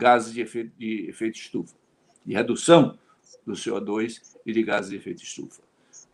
gases 0.00 0.32
de 0.32 0.40
efeito, 0.40 0.72
de 0.78 1.08
efeito 1.08 1.36
estufa, 1.36 1.76
de 2.24 2.32
redução 2.32 2.98
do 3.46 3.52
CO2 3.52 4.20
e 4.46 4.52
de 4.52 4.62
gases 4.62 4.90
de 4.90 4.96
efeito 4.96 5.22
estufa. 5.22 5.62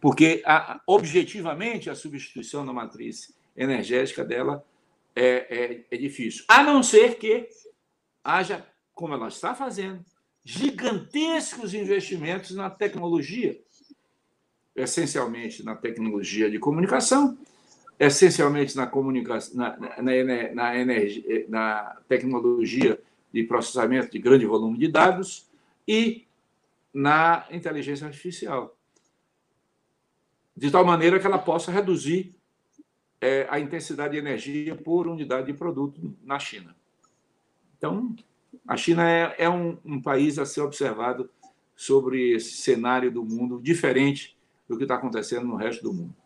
Porque, 0.01 0.43
a, 0.45 0.81
objetivamente, 0.87 1.89
a 1.89 1.95
substituição 1.95 2.67
da 2.67 2.73
matriz 2.73 3.33
energética 3.57 4.25
dela 4.25 4.65
é, 5.15 5.25
é, 5.25 5.85
é 5.91 5.97
difícil. 5.97 6.45
A 6.49 6.63
não 6.63 6.83
ser 6.83 7.17
que 7.17 7.49
haja, 8.23 8.67
como 8.93 9.15
ela 9.15 9.29
está 9.29 9.55
fazendo, 9.55 10.05
gigantescos 10.45 11.73
investimentos 11.73 12.55
na 12.55 12.69
tecnologia, 12.69 13.59
essencialmente 14.75 15.65
na 15.65 15.75
tecnologia 15.75 16.51
de 16.51 16.59
comunicação, 16.59 17.39
essencialmente 17.99 18.77
na 18.77 18.87
comunicação, 18.87 19.57
na, 19.57 19.77
na, 19.77 20.03
na, 20.03 20.55
na, 20.55 20.73
na 21.49 21.97
tecnologia 22.09 23.01
de 23.37 23.45
processamento 23.45 24.11
de 24.11 24.19
grande 24.19 24.47
volume 24.47 24.79
de 24.79 24.89
dados 24.89 25.47
e 25.87 26.27
na 26.93 27.45
inteligência 27.51 28.07
artificial, 28.07 28.75
de 30.57 30.71
tal 30.71 30.87
maneira 30.87 31.21
que 31.21 31.27
ela 31.27 31.39
possa 31.39 31.71
reduzir 31.71 32.35
é, 33.21 33.47
a 33.51 33.61
intensidade 33.61 34.13
de 34.13 34.19
energia 34.19 34.75
por 34.75 35.07
unidade 35.07 35.49
de 35.49 35.53
produto 35.53 36.17
na 36.25 36.39
China. 36.39 36.75
Então, 37.77 38.17
a 38.67 38.75
China 38.75 39.07
é, 39.07 39.35
é 39.37 39.51
um, 39.51 39.77
um, 39.85 40.01
país 40.01 40.39
a 40.39 40.47
ser 40.47 40.63
observado 40.63 41.29
sobre 41.75 42.33
esse 42.35 42.53
cenário 42.53 43.11
do 43.11 43.23
mundo 43.23 43.61
diferente 43.63 44.35
do 44.67 44.79
que 44.79 44.85
está 44.85 44.95
acontecendo 44.95 45.47
no 45.47 45.57
resto 45.57 45.83
do 45.83 45.93
mundo. 45.93 46.17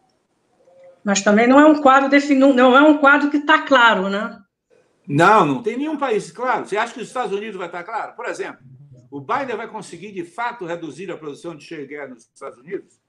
Mas 1.03 1.23
também 1.23 1.49
não 1.49 1.59
é 1.59 1.67
um 1.67 1.83
quadro 1.83 2.09
definido, 2.09 2.55
não 2.55 2.77
é 2.77 2.83
um 2.83 2.99
quadro 2.99 3.31
que 3.31 3.39
está 3.39 3.63
claro, 3.63 4.09
né? 4.09 4.41
Não, 5.13 5.45
não 5.45 5.61
tem 5.61 5.77
nenhum 5.77 5.99
país 5.99 6.31
claro. 6.31 6.65
Você 6.65 6.77
acha 6.77 6.95
que 6.95 7.01
os 7.01 7.09
Estados 7.09 7.37
Unidos 7.37 7.57
vai 7.57 7.67
estar 7.67 7.83
claro? 7.83 8.15
Por 8.15 8.27
exemplo, 8.27 8.65
o 9.11 9.21
Biden 9.21 9.57
vai 9.57 9.67
conseguir 9.67 10.13
de 10.13 10.25
fato 10.25 10.65
reduzir 10.65 11.11
a 11.11 11.17
produção 11.17 11.57
de 11.57 11.65
shale 11.65 12.07
nos 12.07 12.31
Estados 12.33 12.59
Unidos? 12.59 13.01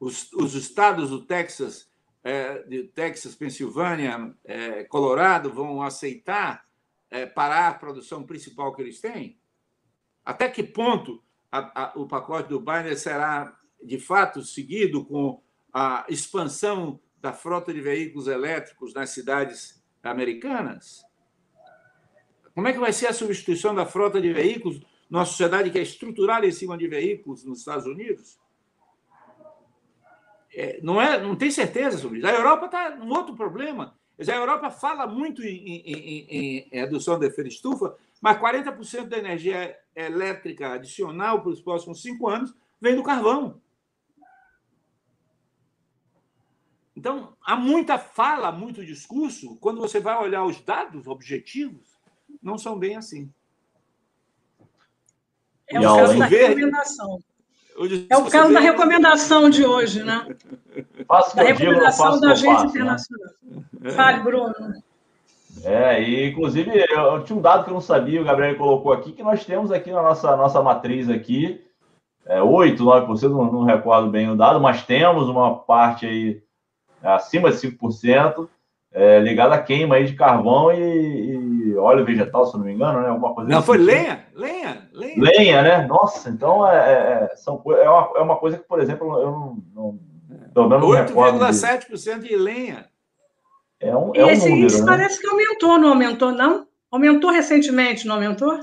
Os, 0.00 0.32
os 0.32 0.54
estados 0.56 1.10
do 1.10 1.24
Texas 1.24 1.88
é, 2.24 2.64
de 2.64 2.82
Texas, 2.88 3.36
Pensilvânia, 3.36 4.34
é, 4.44 4.82
Colorado 4.82 5.52
vão 5.52 5.80
aceitar 5.80 6.66
é, 7.08 7.24
parar 7.24 7.68
a 7.68 7.74
produção 7.74 8.24
principal 8.24 8.74
que 8.74 8.82
eles 8.82 9.00
têm? 9.00 9.38
Até 10.24 10.48
que 10.48 10.64
ponto 10.64 11.22
a, 11.52 11.84
a, 11.84 11.92
o 11.94 12.08
pacote 12.08 12.48
do 12.48 12.58
Biden 12.58 12.96
será 12.96 13.56
de 13.80 14.00
fato 14.00 14.42
seguido 14.42 15.04
com 15.04 15.40
a 15.72 16.04
expansão 16.08 16.98
da 17.20 17.32
frota 17.32 17.72
de 17.72 17.80
veículos 17.80 18.26
elétricos 18.26 18.92
nas 18.92 19.10
cidades 19.10 19.83
americanas? 20.10 21.04
Como 22.54 22.68
é 22.68 22.72
que 22.72 22.78
vai 22.78 22.92
ser 22.92 23.08
a 23.08 23.12
substituição 23.12 23.74
da 23.74 23.86
frota 23.86 24.20
de 24.20 24.32
veículos 24.32 24.80
numa 25.10 25.24
sociedade 25.24 25.70
que 25.70 25.78
é 25.78 25.82
estruturada 25.82 26.46
em 26.46 26.52
cima 26.52 26.78
de 26.78 26.86
veículos 26.86 27.44
nos 27.44 27.58
Estados 27.60 27.86
Unidos? 27.86 28.38
é, 30.54 30.78
não, 30.82 31.00
é, 31.00 31.20
não 31.20 31.34
tem 31.34 31.50
certeza 31.50 31.98
sobre 31.98 32.18
isso. 32.18 32.26
A 32.26 32.32
Europa 32.32 32.66
está 32.66 32.96
num 32.96 33.12
outro 33.12 33.34
problema. 33.34 33.94
A 34.18 34.32
Europa 34.32 34.70
fala 34.70 35.06
muito 35.06 35.42
em, 35.42 35.56
em, 35.56 35.82
em, 35.84 36.68
em 36.72 36.80
redução 36.80 37.18
do 37.18 37.24
efeito 37.24 37.48
estufa, 37.48 37.96
mas 38.22 38.38
40% 38.38 39.08
da 39.08 39.18
energia 39.18 39.76
elétrica 39.94 40.72
adicional 40.72 41.42
para 41.42 41.50
os 41.50 41.60
próximos 41.60 42.00
cinco 42.00 42.28
anos 42.28 42.54
vem 42.80 42.94
do 42.94 43.02
carvão. 43.02 43.60
Então, 46.96 47.32
há 47.44 47.56
muita 47.56 47.98
fala, 47.98 48.52
muito 48.52 48.84
discurso. 48.84 49.56
Quando 49.60 49.80
você 49.80 49.98
vai 49.98 50.16
olhar 50.16 50.44
os 50.44 50.60
dados 50.60 51.06
objetivos, 51.06 51.88
não 52.42 52.56
são 52.56 52.78
bem 52.78 52.96
assim. 52.96 53.30
É 55.68 55.80
um 55.80 55.82
caso 55.82 56.18
da 56.18 56.26
recomendação. 56.26 57.18
É 58.08 58.16
o 58.16 58.30
caso 58.30 58.52
da 58.52 58.60
recomendação 58.60 59.50
de 59.50 59.64
hoje, 59.64 60.04
né? 60.04 60.36
Faço 61.08 61.34
da 61.34 61.42
recomendação 61.42 62.20
da 62.20 62.30
agência 62.30 62.52
faço, 62.52 62.64
né? 62.66 62.70
internacional. 62.70 63.34
Né? 63.80 63.90
Fale, 63.90 64.22
Bruno. 64.22 64.54
É, 65.64 66.02
e 66.02 66.30
inclusive 66.30 66.70
eu 66.90 67.24
tinha 67.24 67.38
um 67.38 67.42
dado 67.42 67.64
que 67.64 67.70
eu 67.70 67.74
não 67.74 67.80
sabia, 67.80 68.20
o 68.20 68.24
Gabriel 68.24 68.56
colocou 68.56 68.92
aqui, 68.92 69.12
que 69.12 69.22
nós 69.22 69.44
temos 69.44 69.72
aqui 69.72 69.90
na 69.90 70.02
nossa, 70.02 70.36
nossa 70.36 70.62
matriz 70.62 71.08
aqui, 71.08 71.64
é, 72.26 72.42
8, 72.42 72.82
9%, 72.82 73.22
não, 73.30 73.52
não 73.52 73.64
recordo 73.64 74.10
bem 74.10 74.30
o 74.30 74.36
dado, 74.36 74.60
mas 74.60 74.84
temos 74.84 75.28
uma 75.28 75.56
parte 75.56 76.06
aí 76.06 76.43
acima 77.12 77.50
de 77.50 77.56
5%, 77.58 78.48
é, 78.92 79.18
ligada 79.18 79.56
à 79.56 79.62
queima 79.62 79.96
aí 79.96 80.06
de 80.06 80.14
carvão 80.14 80.72
e, 80.72 81.72
e, 81.72 81.76
óleo 81.76 82.04
vegetal, 82.04 82.46
se 82.46 82.56
não 82.56 82.64
me 82.64 82.72
engano, 82.72 83.02
né? 83.02 83.08
Alguma 83.08 83.34
coisa 83.34 83.50
Não, 83.50 83.58
assim. 83.58 83.66
foi 83.66 83.78
lenha, 83.78 84.24
lenha, 84.34 84.88
lenha. 84.92 85.14
Lenha, 85.16 85.62
né? 85.62 85.86
Nossa, 85.86 86.30
então 86.30 86.68
é, 86.68 86.76
é, 86.76 87.28
é 87.32 87.36
são, 87.36 87.60
é, 87.66 87.88
uma, 87.88 88.10
é 88.16 88.20
uma 88.20 88.36
coisa 88.36 88.56
que, 88.56 88.64
por 88.64 88.80
exemplo, 88.80 89.20
eu 89.20 89.30
não. 89.30 89.62
não 89.74 89.98
pelo 90.54 90.68
menos 90.68 90.86
8,7% 90.86 92.20
de 92.20 92.36
lenha. 92.36 92.86
É 93.80 93.94
um, 93.94 94.12
é 94.14 94.24
um 94.24 94.30
esse 94.30 94.48
número, 94.48 94.78
né? 94.78 94.86
parece 94.86 95.20
que 95.20 95.26
aumentou, 95.26 95.78
não 95.78 95.88
aumentou, 95.88 96.30
não? 96.32 96.66
Aumentou 96.90 97.30
recentemente, 97.32 98.06
não 98.06 98.14
aumentou? 98.14 98.60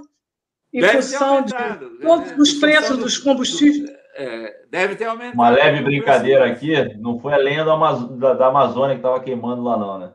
Em 0.73 0.79
Deve 0.79 1.01
função 1.01 1.41
de 1.41 1.53
todos 2.01 2.31
os 2.37 2.53
preços 2.53 2.97
dos 2.97 3.17
combustíveis. 3.17 4.00
É, 4.13 4.65
deve 4.69 4.95
ter 4.95 5.05
aumentado. 5.05 5.35
Uma 5.35 5.49
leve 5.49 5.81
brincadeira 5.81 6.45
aqui, 6.45 6.73
não 6.97 7.17
foi 7.17 7.33
a 7.33 7.37
lenha 7.37 7.63
da, 7.63 7.75
da, 7.75 8.33
da 8.33 8.47
Amazônia 8.47 8.95
que 8.95 8.99
estava 8.99 9.21
queimando 9.21 9.63
lá, 9.63 9.77
não, 9.77 9.99
né? 9.99 10.11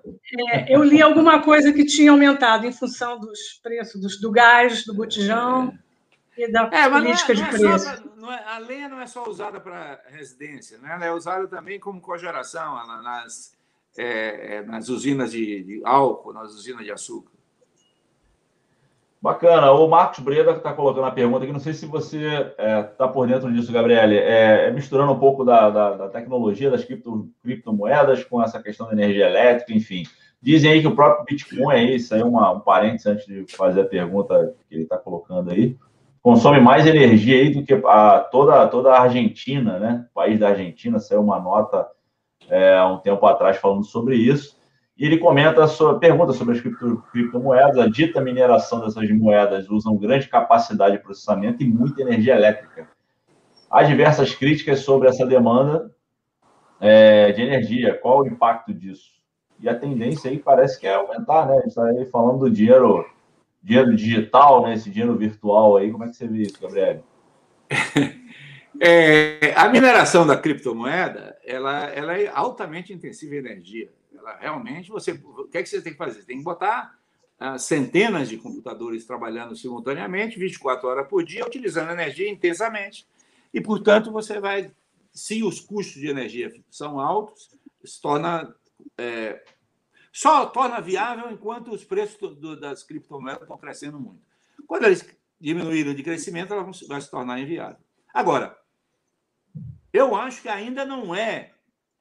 É, 0.52 0.74
eu 0.74 0.84
li 0.84 1.00
alguma 1.00 1.40
coisa 1.42 1.72
que 1.72 1.84
tinha 1.84 2.10
aumentado 2.10 2.66
em 2.66 2.72
função 2.72 3.18
dos 3.18 3.58
preços 3.62 4.00
do, 4.00 4.08
do 4.20 4.30
gás, 4.30 4.84
do 4.84 4.94
botijão 4.94 5.72
é. 6.36 6.42
e 6.42 6.52
da 6.52 6.68
é, 6.70 6.90
política 6.90 7.32
não 7.32 7.42
é, 7.42 7.50
de 7.50 7.58
preço. 7.58 7.88
É, 7.88 8.44
a 8.48 8.58
lenha 8.58 8.88
não 8.88 9.00
é 9.00 9.06
só 9.06 9.26
usada 9.26 9.60
para 9.60 10.00
residência, 10.08 10.76
né? 10.78 10.92
ela 10.92 11.06
é 11.06 11.12
usada 11.12 11.48
também 11.48 11.80
como 11.80 12.00
cogeração 12.00 12.74
nas, 13.02 13.56
é, 13.96 14.62
nas 14.62 14.90
usinas 14.90 15.32
de, 15.32 15.62
de 15.62 15.80
álcool, 15.84 16.34
nas 16.34 16.52
usinas 16.52 16.84
de 16.84 16.92
açúcar. 16.92 17.35
Bacana. 19.20 19.72
O 19.72 19.88
Marcos 19.88 20.20
Breda 20.20 20.52
está 20.52 20.72
colocando 20.72 21.06
a 21.06 21.10
pergunta 21.10 21.44
aqui. 21.44 21.52
Não 21.52 21.60
sei 21.60 21.72
se 21.72 21.86
você 21.86 22.18
está 22.18 22.62
é, 22.62 22.82
tá 22.82 23.08
por 23.08 23.26
dentro 23.26 23.52
disso, 23.52 23.72
Gabriele. 23.72 24.16
É, 24.16 24.68
é 24.68 24.70
misturando 24.70 25.12
um 25.12 25.18
pouco 25.18 25.44
da, 25.44 25.70
da, 25.70 25.90
da 25.96 26.08
tecnologia 26.08 26.70
das 26.70 26.84
cripto, 26.84 27.28
criptomoedas 27.42 28.24
com 28.24 28.42
essa 28.42 28.62
questão 28.62 28.86
da 28.86 28.92
energia 28.92 29.26
elétrica, 29.26 29.72
enfim. 29.72 30.04
Dizem 30.40 30.70
aí 30.70 30.80
que 30.80 30.86
o 30.86 30.94
próprio 30.94 31.24
Bitcoin, 31.24 31.74
aí, 31.74 31.96
isso 31.96 32.14
aí 32.14 32.20
é 32.20 32.24
uma, 32.24 32.52
um 32.52 32.60
parênteses 32.60 33.06
antes 33.06 33.26
de 33.26 33.46
fazer 33.56 33.80
a 33.80 33.86
pergunta 33.86 34.54
que 34.68 34.74
ele 34.74 34.84
está 34.84 34.96
colocando 34.96 35.50
aí, 35.50 35.76
consome 36.22 36.60
mais 36.60 36.86
energia 36.86 37.36
aí 37.36 37.50
do 37.50 37.64
que 37.64 37.74
a, 37.84 38.20
toda, 38.30 38.66
toda 38.68 38.92
a 38.92 39.00
Argentina, 39.00 39.78
né? 39.78 40.06
O 40.10 40.14
país 40.14 40.38
da 40.38 40.48
Argentina 40.48 40.98
saiu 40.98 41.22
uma 41.22 41.40
nota 41.40 41.88
é, 42.48 42.82
um 42.84 42.98
tempo 42.98 43.24
atrás 43.26 43.56
falando 43.56 43.84
sobre 43.84 44.16
isso. 44.16 44.55
E 44.98 45.04
ele 45.04 45.18
comenta, 45.18 45.66
sobre, 45.66 46.00
pergunta 46.00 46.32
sobre 46.32 46.54
as 46.54 46.60
cripto, 46.60 47.04
criptomoedas. 47.12 47.78
A 47.78 47.86
dita 47.86 48.20
mineração 48.20 48.80
dessas 48.80 49.10
moedas 49.10 49.68
usam 49.68 49.96
grande 49.96 50.28
capacidade 50.28 50.96
de 50.96 51.02
processamento 51.02 51.62
e 51.62 51.68
muita 51.68 52.00
energia 52.00 52.34
elétrica. 52.34 52.88
Há 53.70 53.82
diversas 53.82 54.34
críticas 54.34 54.80
sobre 54.80 55.08
essa 55.08 55.26
demanda 55.26 55.94
é, 56.80 57.30
de 57.32 57.42
energia. 57.42 57.98
Qual 57.98 58.20
o 58.20 58.26
impacto 58.26 58.72
disso? 58.72 59.16
E 59.60 59.68
a 59.68 59.78
tendência 59.78 60.30
aí 60.30 60.38
parece 60.38 60.80
que 60.80 60.86
é 60.86 60.94
aumentar, 60.94 61.46
né? 61.46 61.54
A 61.54 61.56
gente 61.56 61.68
está 61.68 61.84
aí 61.84 62.06
falando 62.06 62.40
do 62.40 62.50
dinheiro, 62.50 63.06
dinheiro 63.62 63.94
digital, 63.94 64.62
né? 64.62 64.74
Esse 64.74 64.88
dinheiro 64.88 65.16
virtual 65.16 65.76
aí. 65.76 65.90
Como 65.90 66.04
é 66.04 66.08
que 66.08 66.16
você 66.16 66.26
vê 66.26 66.42
isso, 66.42 66.60
Gabriel? 66.60 67.02
É, 68.78 69.54
a 69.56 69.70
mineração 69.70 70.26
da 70.26 70.36
criptomoeda 70.36 71.34
ela, 71.42 71.84
ela 71.86 72.18
é 72.18 72.28
altamente 72.28 72.92
intensiva 72.92 73.34
em 73.34 73.38
energia. 73.38 73.88
Realmente 74.40 74.90
você, 74.90 75.12
o 75.12 75.48
que 75.48 75.58
é 75.58 75.62
que 75.62 75.68
você 75.68 75.80
tem 75.80 75.92
que 75.92 75.98
fazer? 75.98 76.20
Você 76.20 76.26
tem 76.26 76.38
que 76.38 76.44
botar 76.44 76.98
ah, 77.38 77.58
centenas 77.58 78.28
de 78.28 78.38
computadores 78.38 79.04
trabalhando 79.04 79.54
simultaneamente, 79.54 80.38
24 80.38 80.88
horas 80.88 81.08
por 81.08 81.24
dia, 81.24 81.46
utilizando 81.46 81.90
energia 81.90 82.28
intensamente. 82.28 83.06
E, 83.52 83.60
portanto, 83.60 84.10
você 84.10 84.40
vai, 84.40 84.70
se 85.12 85.42
os 85.42 85.60
custos 85.60 86.00
de 86.00 86.08
energia 86.08 86.52
são 86.70 86.98
altos, 86.98 87.50
se 87.84 88.00
torna 88.00 88.54
é, 88.98 89.42
só 90.16 90.46
torna 90.46 90.80
viável 90.80 91.30
enquanto 91.30 91.70
os 91.70 91.84
preços 91.84 92.36
do, 92.36 92.58
das 92.58 92.82
criptomoedas 92.82 93.42
estão 93.42 93.58
crescendo 93.58 94.00
muito. 94.00 94.22
Quando 94.66 94.84
eles 94.84 95.06
diminuírem 95.38 95.94
de 95.94 96.02
crescimento, 96.02 96.54
ela 96.54 96.66
vai 96.88 97.00
se 97.02 97.10
tornar 97.10 97.38
inviável. 97.38 97.76
Agora, 98.14 98.58
eu 99.92 100.14
acho 100.16 100.40
que 100.40 100.48
ainda 100.48 100.86
não 100.86 101.14
é, 101.14 101.52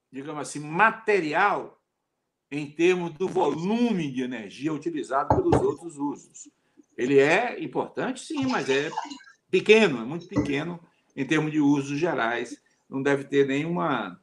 digamos 0.09 0.47
assim, 0.47 0.59
material 0.59 1.74
em 2.57 2.71
termos 2.71 3.13
do 3.13 3.27
volume 3.27 4.11
de 4.11 4.23
energia 4.23 4.73
utilizado 4.73 5.29
pelos 5.35 5.61
outros 5.61 5.97
usos. 5.97 6.49
Ele 6.97 7.19
é 7.19 7.61
importante, 7.61 8.21
sim, 8.21 8.45
mas 8.47 8.69
é 8.69 8.89
pequeno, 9.49 10.01
é 10.01 10.05
muito 10.05 10.27
pequeno 10.27 10.79
em 11.15 11.25
termos 11.25 11.51
de 11.51 11.59
usos 11.59 11.99
gerais. 11.99 12.61
Não 12.89 13.01
deve 13.01 13.25
ter 13.25 13.45
nenhuma 13.45 14.19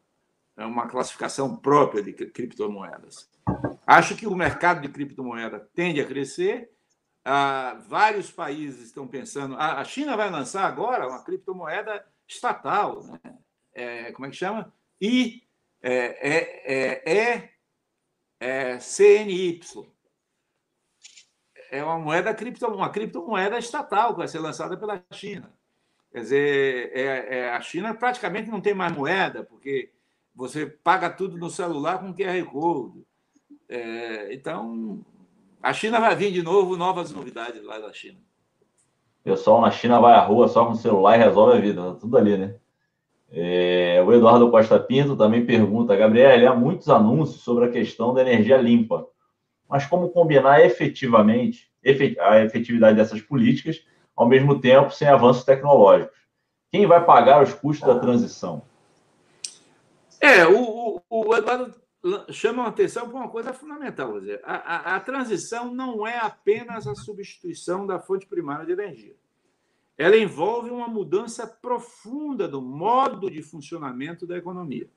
uma 0.56 0.86
classificação 0.86 1.56
própria 1.56 2.02
de 2.02 2.12
criptomoedas. 2.12 3.28
Acho 3.86 4.14
que 4.14 4.26
o 4.26 4.34
mercado 4.34 4.80
de 4.80 4.88
criptomoeda 4.88 5.58
tende 5.74 6.00
a 6.00 6.06
crescer. 6.06 6.70
Ah, 7.24 7.82
vários 7.88 8.30
países 8.30 8.86
estão 8.86 9.06
pensando. 9.06 9.56
A 9.56 9.82
China 9.84 10.16
vai 10.16 10.30
lançar 10.30 10.64
agora 10.64 11.08
uma 11.08 11.24
criptomoeda 11.24 12.04
estatal, 12.26 13.02
né? 13.04 13.20
É, 13.74 14.12
como 14.12 14.26
é 14.26 14.30
que 14.30 14.36
chama? 14.36 14.72
I 15.00 15.42
é, 15.82 16.28
é, 16.28 17.02
é, 17.04 17.51
é 18.42 18.78
CNY. 18.80 19.60
É 21.70 21.82
uma 21.82 21.98
moeda 21.98 22.34
cripto, 22.34 22.66
uma 22.66 22.90
criptomoeda 22.90 23.58
estatal 23.58 24.12
que 24.12 24.18
vai 24.18 24.28
ser 24.28 24.40
lançada 24.40 24.76
pela 24.76 25.02
China. 25.12 25.50
Quer 26.10 26.20
dizer, 26.20 26.92
é, 26.92 27.38
é, 27.38 27.50
a 27.50 27.60
China 27.60 27.94
praticamente 27.94 28.50
não 28.50 28.60
tem 28.60 28.74
mais 28.74 28.92
moeda, 28.92 29.44
porque 29.44 29.90
você 30.34 30.66
paga 30.66 31.08
tudo 31.08 31.38
no 31.38 31.48
celular 31.48 32.00
com 32.00 32.12
QR 32.12 32.44
Code. 32.44 33.06
É, 33.68 34.34
então, 34.34 35.00
a 35.62 35.72
China 35.72 36.00
vai 36.00 36.14
vir 36.14 36.32
de 36.32 36.42
novo, 36.42 36.76
novas 36.76 37.12
novidades 37.12 37.62
lá 37.62 37.78
da 37.78 37.92
China. 37.92 38.18
Pessoal 39.22 39.60
na 39.60 39.70
China 39.70 40.00
vai 40.00 40.14
à 40.14 40.20
rua 40.20 40.48
só 40.48 40.66
com 40.66 40.72
o 40.72 40.76
celular 40.76 41.16
e 41.16 41.22
resolve 41.22 41.56
a 41.56 41.60
vida, 41.60 41.80
tá 41.80 41.94
tudo 41.94 42.18
ali, 42.18 42.36
né? 42.36 42.56
É, 43.34 44.02
o 44.06 44.12
Eduardo 44.12 44.50
Costa 44.50 44.78
Pinto 44.78 45.16
também 45.16 45.46
pergunta, 45.46 45.96
Gabriel, 45.96 46.52
há 46.52 46.54
muitos 46.54 46.88
anúncios 46.90 47.42
sobre 47.42 47.64
a 47.64 47.70
questão 47.70 48.12
da 48.12 48.20
energia 48.20 48.58
limpa, 48.58 49.06
mas 49.68 49.86
como 49.86 50.10
combinar 50.10 50.60
efetivamente 50.60 51.70
a 52.20 52.40
efetividade 52.40 52.96
dessas 52.96 53.22
políticas, 53.22 53.82
ao 54.14 54.28
mesmo 54.28 54.60
tempo 54.60 54.90
sem 54.90 55.08
avanços 55.08 55.44
tecnológicos? 55.44 56.16
Quem 56.70 56.86
vai 56.86 57.04
pagar 57.04 57.42
os 57.42 57.54
custos 57.54 57.86
da 57.88 57.98
transição? 57.98 58.62
É, 60.20 60.46
o, 60.46 61.00
o, 61.08 61.28
o 61.28 61.34
Eduardo 61.34 61.74
chama 62.30 62.64
a 62.64 62.68
atenção 62.68 63.08
para 63.08 63.18
uma 63.18 63.28
coisa 63.28 63.52
fundamental. 63.52 64.18
Dizer, 64.20 64.40
a, 64.44 64.54
a, 64.54 64.96
a, 64.96 65.00
transição 65.00 65.72
não 65.74 66.06
é 66.06 66.18
apenas 66.18 66.86
a 66.86 66.94
substituição 66.94 67.86
da 67.86 67.98
fonte 67.98 68.26
primária 68.26 68.66
de 68.66 68.72
energia. 68.72 69.14
Ela 69.96 70.16
envolve 70.16 70.70
uma 70.70 70.88
mudança 70.88 71.46
profunda 71.46 72.48
do 72.48 72.60
modo 72.62 73.30
de 73.30 73.42
funcionamento 73.42 74.26
da 74.26 74.36
economia. 74.36 74.88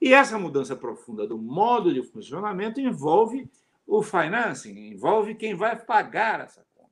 E 0.00 0.14
essa 0.14 0.38
mudança 0.38 0.74
profunda 0.74 1.26
do 1.26 1.36
modo 1.36 1.92
de 1.92 2.02
funcionamento 2.02 2.80
envolve 2.80 3.50
o 3.86 4.02
financing, 4.02 4.92
envolve 4.92 5.34
quem 5.34 5.54
vai 5.54 5.76
pagar 5.76 6.40
essa 6.40 6.64
conta. 6.74 6.90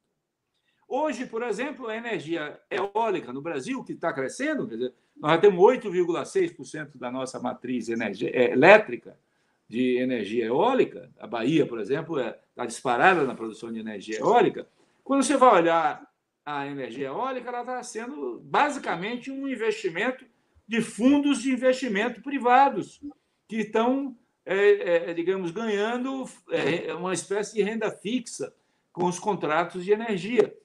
Hoje, 0.86 1.26
por 1.26 1.42
exemplo, 1.42 1.86
a 1.86 1.96
energia 1.96 2.60
eólica 2.70 3.32
no 3.32 3.40
Brasil, 3.40 3.82
que 3.82 3.92
está 3.92 4.12
crescendo, 4.12 4.66
dizer, 4.66 4.92
nós 5.16 5.32
já 5.32 5.38
temos 5.38 5.60
8,6% 5.60 6.96
da 6.96 7.10
nossa 7.10 7.40
matriz 7.40 7.88
energia, 7.88 8.30
é, 8.34 8.52
elétrica 8.52 9.18
de 9.68 9.98
energia 9.98 10.46
eólica, 10.46 11.10
a 11.18 11.26
Bahia, 11.26 11.66
por 11.66 11.78
exemplo, 11.78 12.18
está 12.18 12.30
é, 12.30 12.40
tá 12.54 12.66
disparada 12.66 13.24
na 13.24 13.34
produção 13.34 13.72
de 13.72 13.78
energia 13.78 14.18
eólica. 14.18 14.66
Quando 15.04 15.22
você 15.22 15.36
vai 15.36 15.62
olhar 15.62 16.08
a 16.48 16.66
energia 16.66 17.08
eólica, 17.08 17.50
ela 17.50 17.60
está 17.60 17.82
sendo 17.82 18.40
basicamente 18.42 19.30
um 19.30 19.46
investimento 19.46 20.24
de 20.66 20.80
fundos 20.80 21.42
de 21.42 21.52
investimento 21.52 22.22
privados, 22.22 23.02
que 23.46 23.56
estão, 23.56 24.16
é, 24.46 25.10
é, 25.10 25.14
digamos, 25.14 25.50
ganhando 25.50 26.24
é, 26.50 26.94
uma 26.94 27.12
espécie 27.12 27.54
de 27.54 27.62
renda 27.62 27.90
fixa 27.90 28.54
com 28.90 29.04
os 29.04 29.18
contratos 29.18 29.84
de 29.84 29.92
energia. 29.92 30.56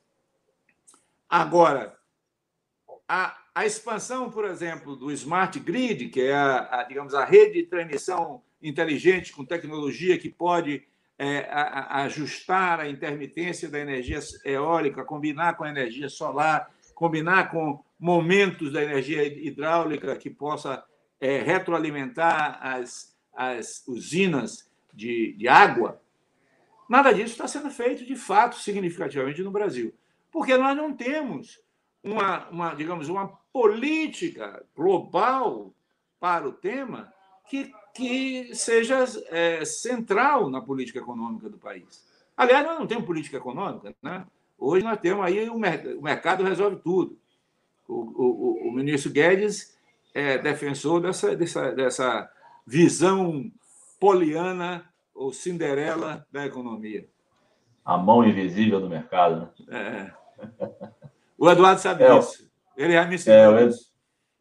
Agora, 1.28 2.00
a, 3.06 3.38
a 3.54 3.66
expansão, 3.66 4.32
por 4.32 4.46
exemplo, 4.46 4.96
do 4.96 5.12
smart 5.12 5.60
grid, 5.60 6.08
que 6.08 6.22
é 6.22 6.34
a, 6.34 6.80
a 6.80 6.84
digamos 6.84 7.14
a 7.14 7.26
rede 7.26 7.62
de 7.62 7.68
transmissão 7.68 8.42
inteligente 8.62 9.34
com 9.34 9.44
tecnologia 9.44 10.18
que 10.18 10.30
pode 10.30 10.88
é, 11.24 11.48
a, 11.50 11.62
a 11.62 12.04
ajustar 12.04 12.82
a 12.82 12.90
intermitência 12.90 13.70
da 13.70 13.80
energia 13.80 14.20
eólica, 14.44 15.06
combinar 15.06 15.56
com 15.56 15.64
a 15.64 15.70
energia 15.70 16.10
solar, 16.10 16.70
combinar 16.94 17.50
com 17.50 17.82
momentos 17.98 18.74
da 18.74 18.84
energia 18.84 19.26
hidráulica 19.26 20.18
que 20.18 20.30
possa 20.30 20.84
é, 21.22 21.40
retroalimentar 21.40 22.60
as, 22.62 23.16
as 23.34 23.88
usinas 23.88 24.70
de, 24.94 25.32
de 25.38 25.48
água. 25.48 26.02
Nada 26.90 27.14
disso 27.14 27.32
está 27.32 27.48
sendo 27.48 27.72
feito 27.72 28.06
de 28.06 28.18
fato 28.18 28.58
significativamente 28.58 29.42
no 29.42 29.50
Brasil, 29.50 29.94
porque 30.30 30.58
nós 30.58 30.76
não 30.76 30.94
temos 30.94 31.58
uma, 32.04 32.50
uma 32.50 32.74
digamos, 32.74 33.08
uma 33.08 33.30
política 33.54 34.62
global 34.76 35.74
para 36.20 36.46
o 36.46 36.52
tema 36.52 37.14
que 37.48 37.72
que 37.94 38.56
seja 38.56 39.06
é, 39.30 39.64
central 39.64 40.50
na 40.50 40.60
política 40.60 41.00
econômica 41.00 41.48
do 41.48 41.58
país. 41.58 42.04
Aliás, 42.36 42.66
nós 42.66 42.80
não 42.80 42.88
temos 42.88 43.06
política 43.06 43.38
econômica, 43.38 43.96
né? 44.02 44.26
Hoje 44.58 44.84
nós 44.84 45.00
temos 45.00 45.24
aí 45.24 45.48
o, 45.50 45.60
mer 45.60 45.96
o 45.98 46.02
mercado 46.02 46.44
resolve 46.44 46.78
tudo. 46.78 47.18
O, 47.88 47.94
o, 47.94 48.70
o 48.70 48.72
ministro 48.72 49.12
Guedes 49.12 49.78
é 50.14 50.38
defensor 50.38 51.02
dessa, 51.02 51.36
dessa, 51.36 51.72
dessa 51.72 52.32
visão 52.66 53.52
poliana 54.00 54.90
ou 55.14 55.32
Cinderela 55.32 56.26
da 56.32 56.46
economia. 56.46 57.08
A 57.86 57.98
mão 57.98 58.26
invisível 58.26 58.80
do 58.80 58.90
mercado, 58.90 59.50
né? 59.68 60.10
É. 60.10 60.24
O 61.38 61.50
Eduardo 61.50 61.82
sabe 61.82 62.04
é, 62.04 62.18
disso. 62.18 62.50
Ele 62.76 62.94
já 62.94 63.06
me 63.06 63.16
ensinou 63.16 63.58
é, 63.58 63.68
isso 63.68 63.93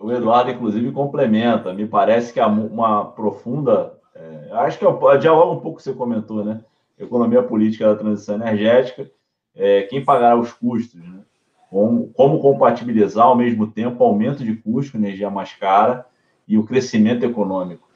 o 0.03 0.12
Eduardo, 0.12 0.50
inclusive, 0.50 0.90
complementa. 0.90 1.72
Me 1.72 1.86
parece 1.86 2.32
que 2.32 2.40
há 2.40 2.46
uma 2.48 3.07
profunda. 3.12 3.96
É, 4.14 4.48
acho 4.53 4.78
que 4.78 4.84
é, 4.84 5.16
dialoga 5.18 5.53
um 5.53 5.61
pouco 5.61 5.78
que 5.78 5.84
você 5.84 5.92
comentou, 5.92 6.44
né? 6.44 6.62
Economia 6.98 7.42
política 7.42 7.86
da 7.86 7.96
transição 7.96 8.34
energética. 8.34 9.09
É, 9.55 9.82
quem 9.82 10.05
pagará 10.05 10.36
os 10.36 10.53
custos, 10.53 11.00
né? 11.00 11.20
Como, 11.70 12.09
como 12.09 12.40
compatibilizar 12.40 13.26
ao 13.26 13.36
mesmo 13.36 13.70
tempo 13.70 14.03
o 14.03 14.07
aumento 14.07 14.44
de 14.44 14.57
custo, 14.57 14.96
energia 14.96 15.30
mais 15.30 15.55
cara, 15.55 16.05
e 16.46 16.59
o 16.59 16.64
crescimento 16.64 17.24
econômico. 17.24 17.88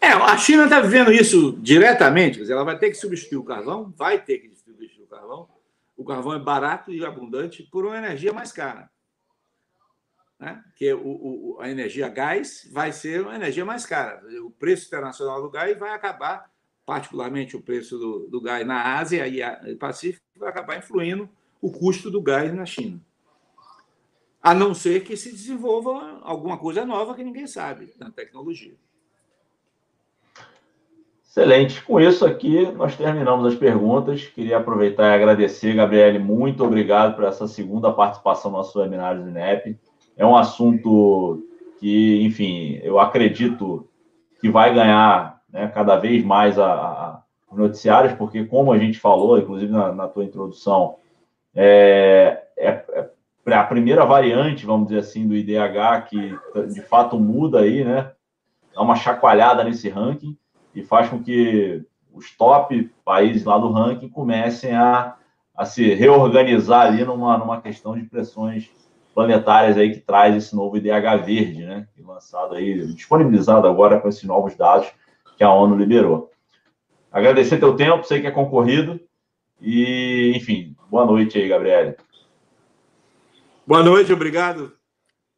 É, 0.00 0.08
a 0.08 0.36
China 0.36 0.64
está 0.64 0.80
vivendo 0.80 1.10
isso 1.10 1.58
diretamente, 1.60 2.36
quer 2.36 2.42
dizer, 2.42 2.52
ela 2.52 2.62
vai 2.62 2.78
ter 2.78 2.90
que 2.90 2.96
substituir 2.96 3.38
o 3.38 3.44
carvão, 3.44 3.92
vai 3.96 4.18
ter 4.18 4.38
que 4.38 4.54
substituir 4.54 5.02
o 5.02 5.08
carvão. 5.08 5.48
O 5.96 6.04
carvão 6.04 6.34
é 6.34 6.38
barato 6.38 6.92
e 6.92 7.04
abundante 7.04 7.62
por 7.62 7.86
uma 7.86 7.96
energia 7.96 8.32
mais 8.32 8.52
cara 8.52 8.88
né? 10.38 10.62
que 10.76 10.92
o, 10.92 11.00
o, 11.00 11.58
a 11.60 11.70
energia 11.70 12.08
gás 12.08 12.68
vai 12.72 12.92
ser 12.92 13.22
uma 13.22 13.34
energia 13.34 13.64
mais 13.64 13.86
cara. 13.86 14.22
O 14.42 14.50
preço 14.50 14.86
internacional 14.86 15.42
do 15.42 15.50
gás 15.50 15.78
vai 15.78 15.90
acabar, 15.90 16.50
particularmente 16.84 17.56
o 17.56 17.62
preço 17.62 17.98
do, 17.98 18.28
do 18.28 18.40
gás 18.40 18.66
na 18.66 18.98
Ásia 18.98 19.26
e 19.26 19.74
Pacífico, 19.76 20.24
vai 20.36 20.50
acabar 20.50 20.78
influindo 20.78 21.28
o 21.60 21.70
custo 21.70 22.10
do 22.10 22.20
gás 22.20 22.52
na 22.52 22.66
China. 22.66 23.00
A 24.42 24.52
não 24.52 24.74
ser 24.74 25.04
que 25.04 25.16
se 25.16 25.32
desenvolva 25.32 26.20
alguma 26.22 26.58
coisa 26.58 26.84
nova 26.84 27.14
que 27.14 27.24
ninguém 27.24 27.46
sabe 27.46 27.94
na 27.98 28.10
tecnologia. 28.10 28.74
Excelente. 31.26 31.82
Com 31.82 31.98
isso 31.98 32.24
aqui, 32.24 32.70
nós 32.72 32.94
terminamos 32.94 33.46
as 33.46 33.58
perguntas. 33.58 34.26
Queria 34.26 34.58
aproveitar 34.58 35.10
e 35.10 35.14
agradecer, 35.14 35.74
Gabriele, 35.74 36.18
muito 36.18 36.62
obrigado 36.62 37.16
por 37.16 37.24
essa 37.24 37.48
segunda 37.48 37.92
participação 37.92 38.50
no 38.50 38.58
nosso 38.58 38.78
webinar 38.78 39.20
do 39.20 39.28
INEP 39.28 39.76
é 40.16 40.24
um 40.24 40.36
assunto 40.36 41.44
que, 41.78 42.22
enfim, 42.22 42.80
eu 42.82 42.98
acredito 42.98 43.88
que 44.40 44.48
vai 44.48 44.72
ganhar 44.74 45.40
né, 45.50 45.68
cada 45.68 45.96
vez 45.96 46.24
mais 46.24 46.58
a, 46.58 46.72
a, 46.72 47.22
os 47.50 47.58
noticiários, 47.58 48.12
porque, 48.14 48.44
como 48.44 48.72
a 48.72 48.78
gente 48.78 48.98
falou, 48.98 49.38
inclusive 49.38 49.72
na, 49.72 49.92
na 49.92 50.08
tua 50.08 50.24
introdução, 50.24 50.96
é, 51.54 52.42
é, 52.56 52.84
é, 53.46 53.54
a 53.54 53.64
primeira 53.64 54.04
variante, 54.04 54.66
vamos 54.66 54.88
dizer 54.88 55.00
assim, 55.00 55.26
do 55.26 55.34
IDH 55.34 56.06
que 56.08 56.38
de 56.72 56.82
fato 56.82 57.18
muda 57.18 57.60
aí, 57.60 57.84
né? 57.84 58.10
Dá 58.74 58.82
uma 58.82 58.96
chacoalhada 58.96 59.62
nesse 59.62 59.88
ranking 59.88 60.36
e 60.74 60.82
faz 60.82 61.08
com 61.08 61.22
que 61.22 61.84
os 62.12 62.30
top 62.36 62.90
países 63.04 63.44
lá 63.44 63.58
do 63.58 63.70
ranking 63.70 64.08
comecem 64.08 64.74
a, 64.74 65.14
a 65.56 65.64
se 65.64 65.94
reorganizar 65.94 66.86
ali 66.86 67.04
numa, 67.04 67.38
numa 67.38 67.60
questão 67.60 67.96
de 67.96 68.04
pressões 68.04 68.70
planetárias 69.14 69.76
aí 69.76 69.94
que 69.94 70.00
traz 70.00 70.34
esse 70.34 70.54
novo 70.54 70.76
IDH 70.76 71.24
verde, 71.24 71.64
né? 71.64 71.86
Lançado 71.98 72.54
aí, 72.54 72.86
disponibilizado 72.92 73.66
agora 73.66 74.00
com 74.00 74.08
esses 74.08 74.24
novos 74.24 74.54
dados 74.56 74.88
que 75.36 75.44
a 75.44 75.52
ONU 75.52 75.76
liberou. 75.76 76.30
Agradecer 77.10 77.58
teu 77.58 77.74
tempo, 77.76 78.04
sei 78.04 78.20
que 78.20 78.26
é 78.26 78.30
concorrido. 78.30 79.00
E, 79.60 80.32
enfim, 80.36 80.76
boa 80.90 81.06
noite 81.06 81.38
aí, 81.38 81.48
Gabriele. 81.48 81.96
Boa 83.66 83.82
noite, 83.82 84.12
obrigado. 84.12 84.72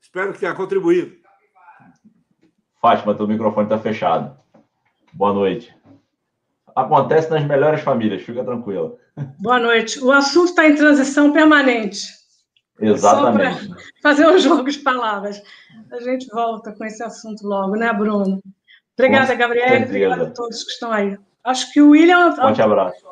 Espero 0.01 0.33
que 0.33 0.41
tenha 0.41 0.55
contribuído. 0.55 1.15
Fátima, 2.81 3.15
teu 3.15 3.29
microfone 3.29 3.67
está 3.67 3.79
fechado. 3.79 4.37
Boa 5.13 5.33
noite. 5.33 5.75
Acontece 6.75 7.31
nas 7.31 7.45
melhores 7.45 7.81
famílias, 7.81 8.23
fica 8.23 8.45
tranquilo. 8.45 8.99
Boa 9.39 9.59
noite. 9.59 9.99
O 10.03 10.11
assunto 10.13 10.51
está 10.51 10.69
em 10.69 10.75
transição 10.75 11.33
permanente. 11.33 12.01
Exatamente. 12.81 13.67
Só 13.67 13.69
para 13.69 13.83
fazer 14.03 14.27
um 14.27 14.39
jogo 14.39 14.71
de 14.71 14.79
palavras. 14.79 15.43
A 15.91 16.01
gente 16.01 16.27
volta 16.29 16.73
com 16.73 16.85
esse 16.85 17.03
assunto 17.03 17.47
logo, 17.47 17.77
né, 17.77 17.93
Bruno? 17.93 18.43
Obrigada, 18.99 19.35
Gabriela. 19.35 19.85
Obrigada 19.85 20.23
a 20.25 20.31
todos 20.31 20.65
que 20.65 20.71
estão 20.71 20.91
aí. 20.91 21.19
Acho 21.45 21.73
que 21.73 21.81
o 21.81 21.91
William. 21.91 22.33
Forte 22.33 22.63
abraço. 22.63 23.05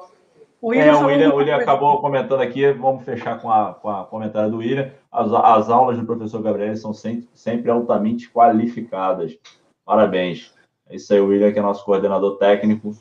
O 0.61 0.69
William, 0.69 0.93
é, 0.93 0.95
o 0.95 1.07
William, 1.07 1.35
William 1.35 1.57
acabou 1.57 2.01
comentando 2.01 2.41
aqui, 2.41 2.73
vamos 2.73 3.05
fechar 3.05 3.39
com 3.39 3.51
a, 3.51 3.75
com 3.75 3.91
a 3.91 4.07
comentário 4.07 4.51
do 4.51 4.57
William. 4.59 4.91
As, 5.13 5.31
as 5.31 5.69
aulas 5.69 5.99
do 5.99 6.07
professor 6.07 6.41
Gabriel 6.41 6.75
são 6.75 6.95
sempre, 6.95 7.29
sempre 7.35 7.71
altamente 7.71 8.31
qualificadas. 8.31 9.37
Parabéns. 9.85 10.55
É 10.89 10.97
isso 10.97 11.13
aí, 11.13 11.21
o 11.21 11.27
William, 11.27 11.53
que 11.53 11.59
é 11.59 11.63
nosso 11.63 11.85
coordenador 11.85 12.39
técnico. 12.39 12.97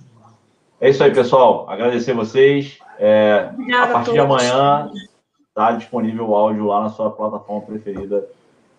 É 0.79 0.89
isso 0.89 1.01
aí, 1.01 1.13
pessoal. 1.13 1.65
Agradecer 1.69 2.13
vocês. 2.13 2.79
É, 2.99 3.49
a 3.81 3.87
partir 3.87 4.09
a 4.11 4.13
de 4.13 4.19
amanhã 4.19 4.91
está 5.53 5.71
disponível 5.71 6.29
o 6.29 6.35
áudio 6.35 6.65
lá 6.65 6.81
na 6.81 6.89
sua 6.89 7.11
plataforma 7.11 7.61
preferida, 7.61 8.27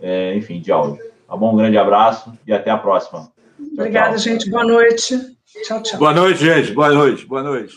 é, 0.00 0.36
enfim, 0.36 0.60
de 0.60 0.72
áudio. 0.72 0.98
Tá 1.26 1.36
bom? 1.36 1.52
Um 1.52 1.56
grande 1.56 1.78
abraço 1.78 2.32
e 2.44 2.52
até 2.52 2.70
a 2.70 2.76
próxima. 2.76 3.32
Obrigada, 3.72 4.18
gente. 4.18 4.50
Boa 4.50 4.64
noite. 4.64 5.16
Tchau, 5.64 5.82
tchau. 5.82 5.98
Boa 6.00 6.12
noite, 6.12 6.40
gente. 6.40 6.72
Boa 6.72 6.92
noite. 6.92 7.24
Boa 7.26 7.42
noite. 7.42 7.74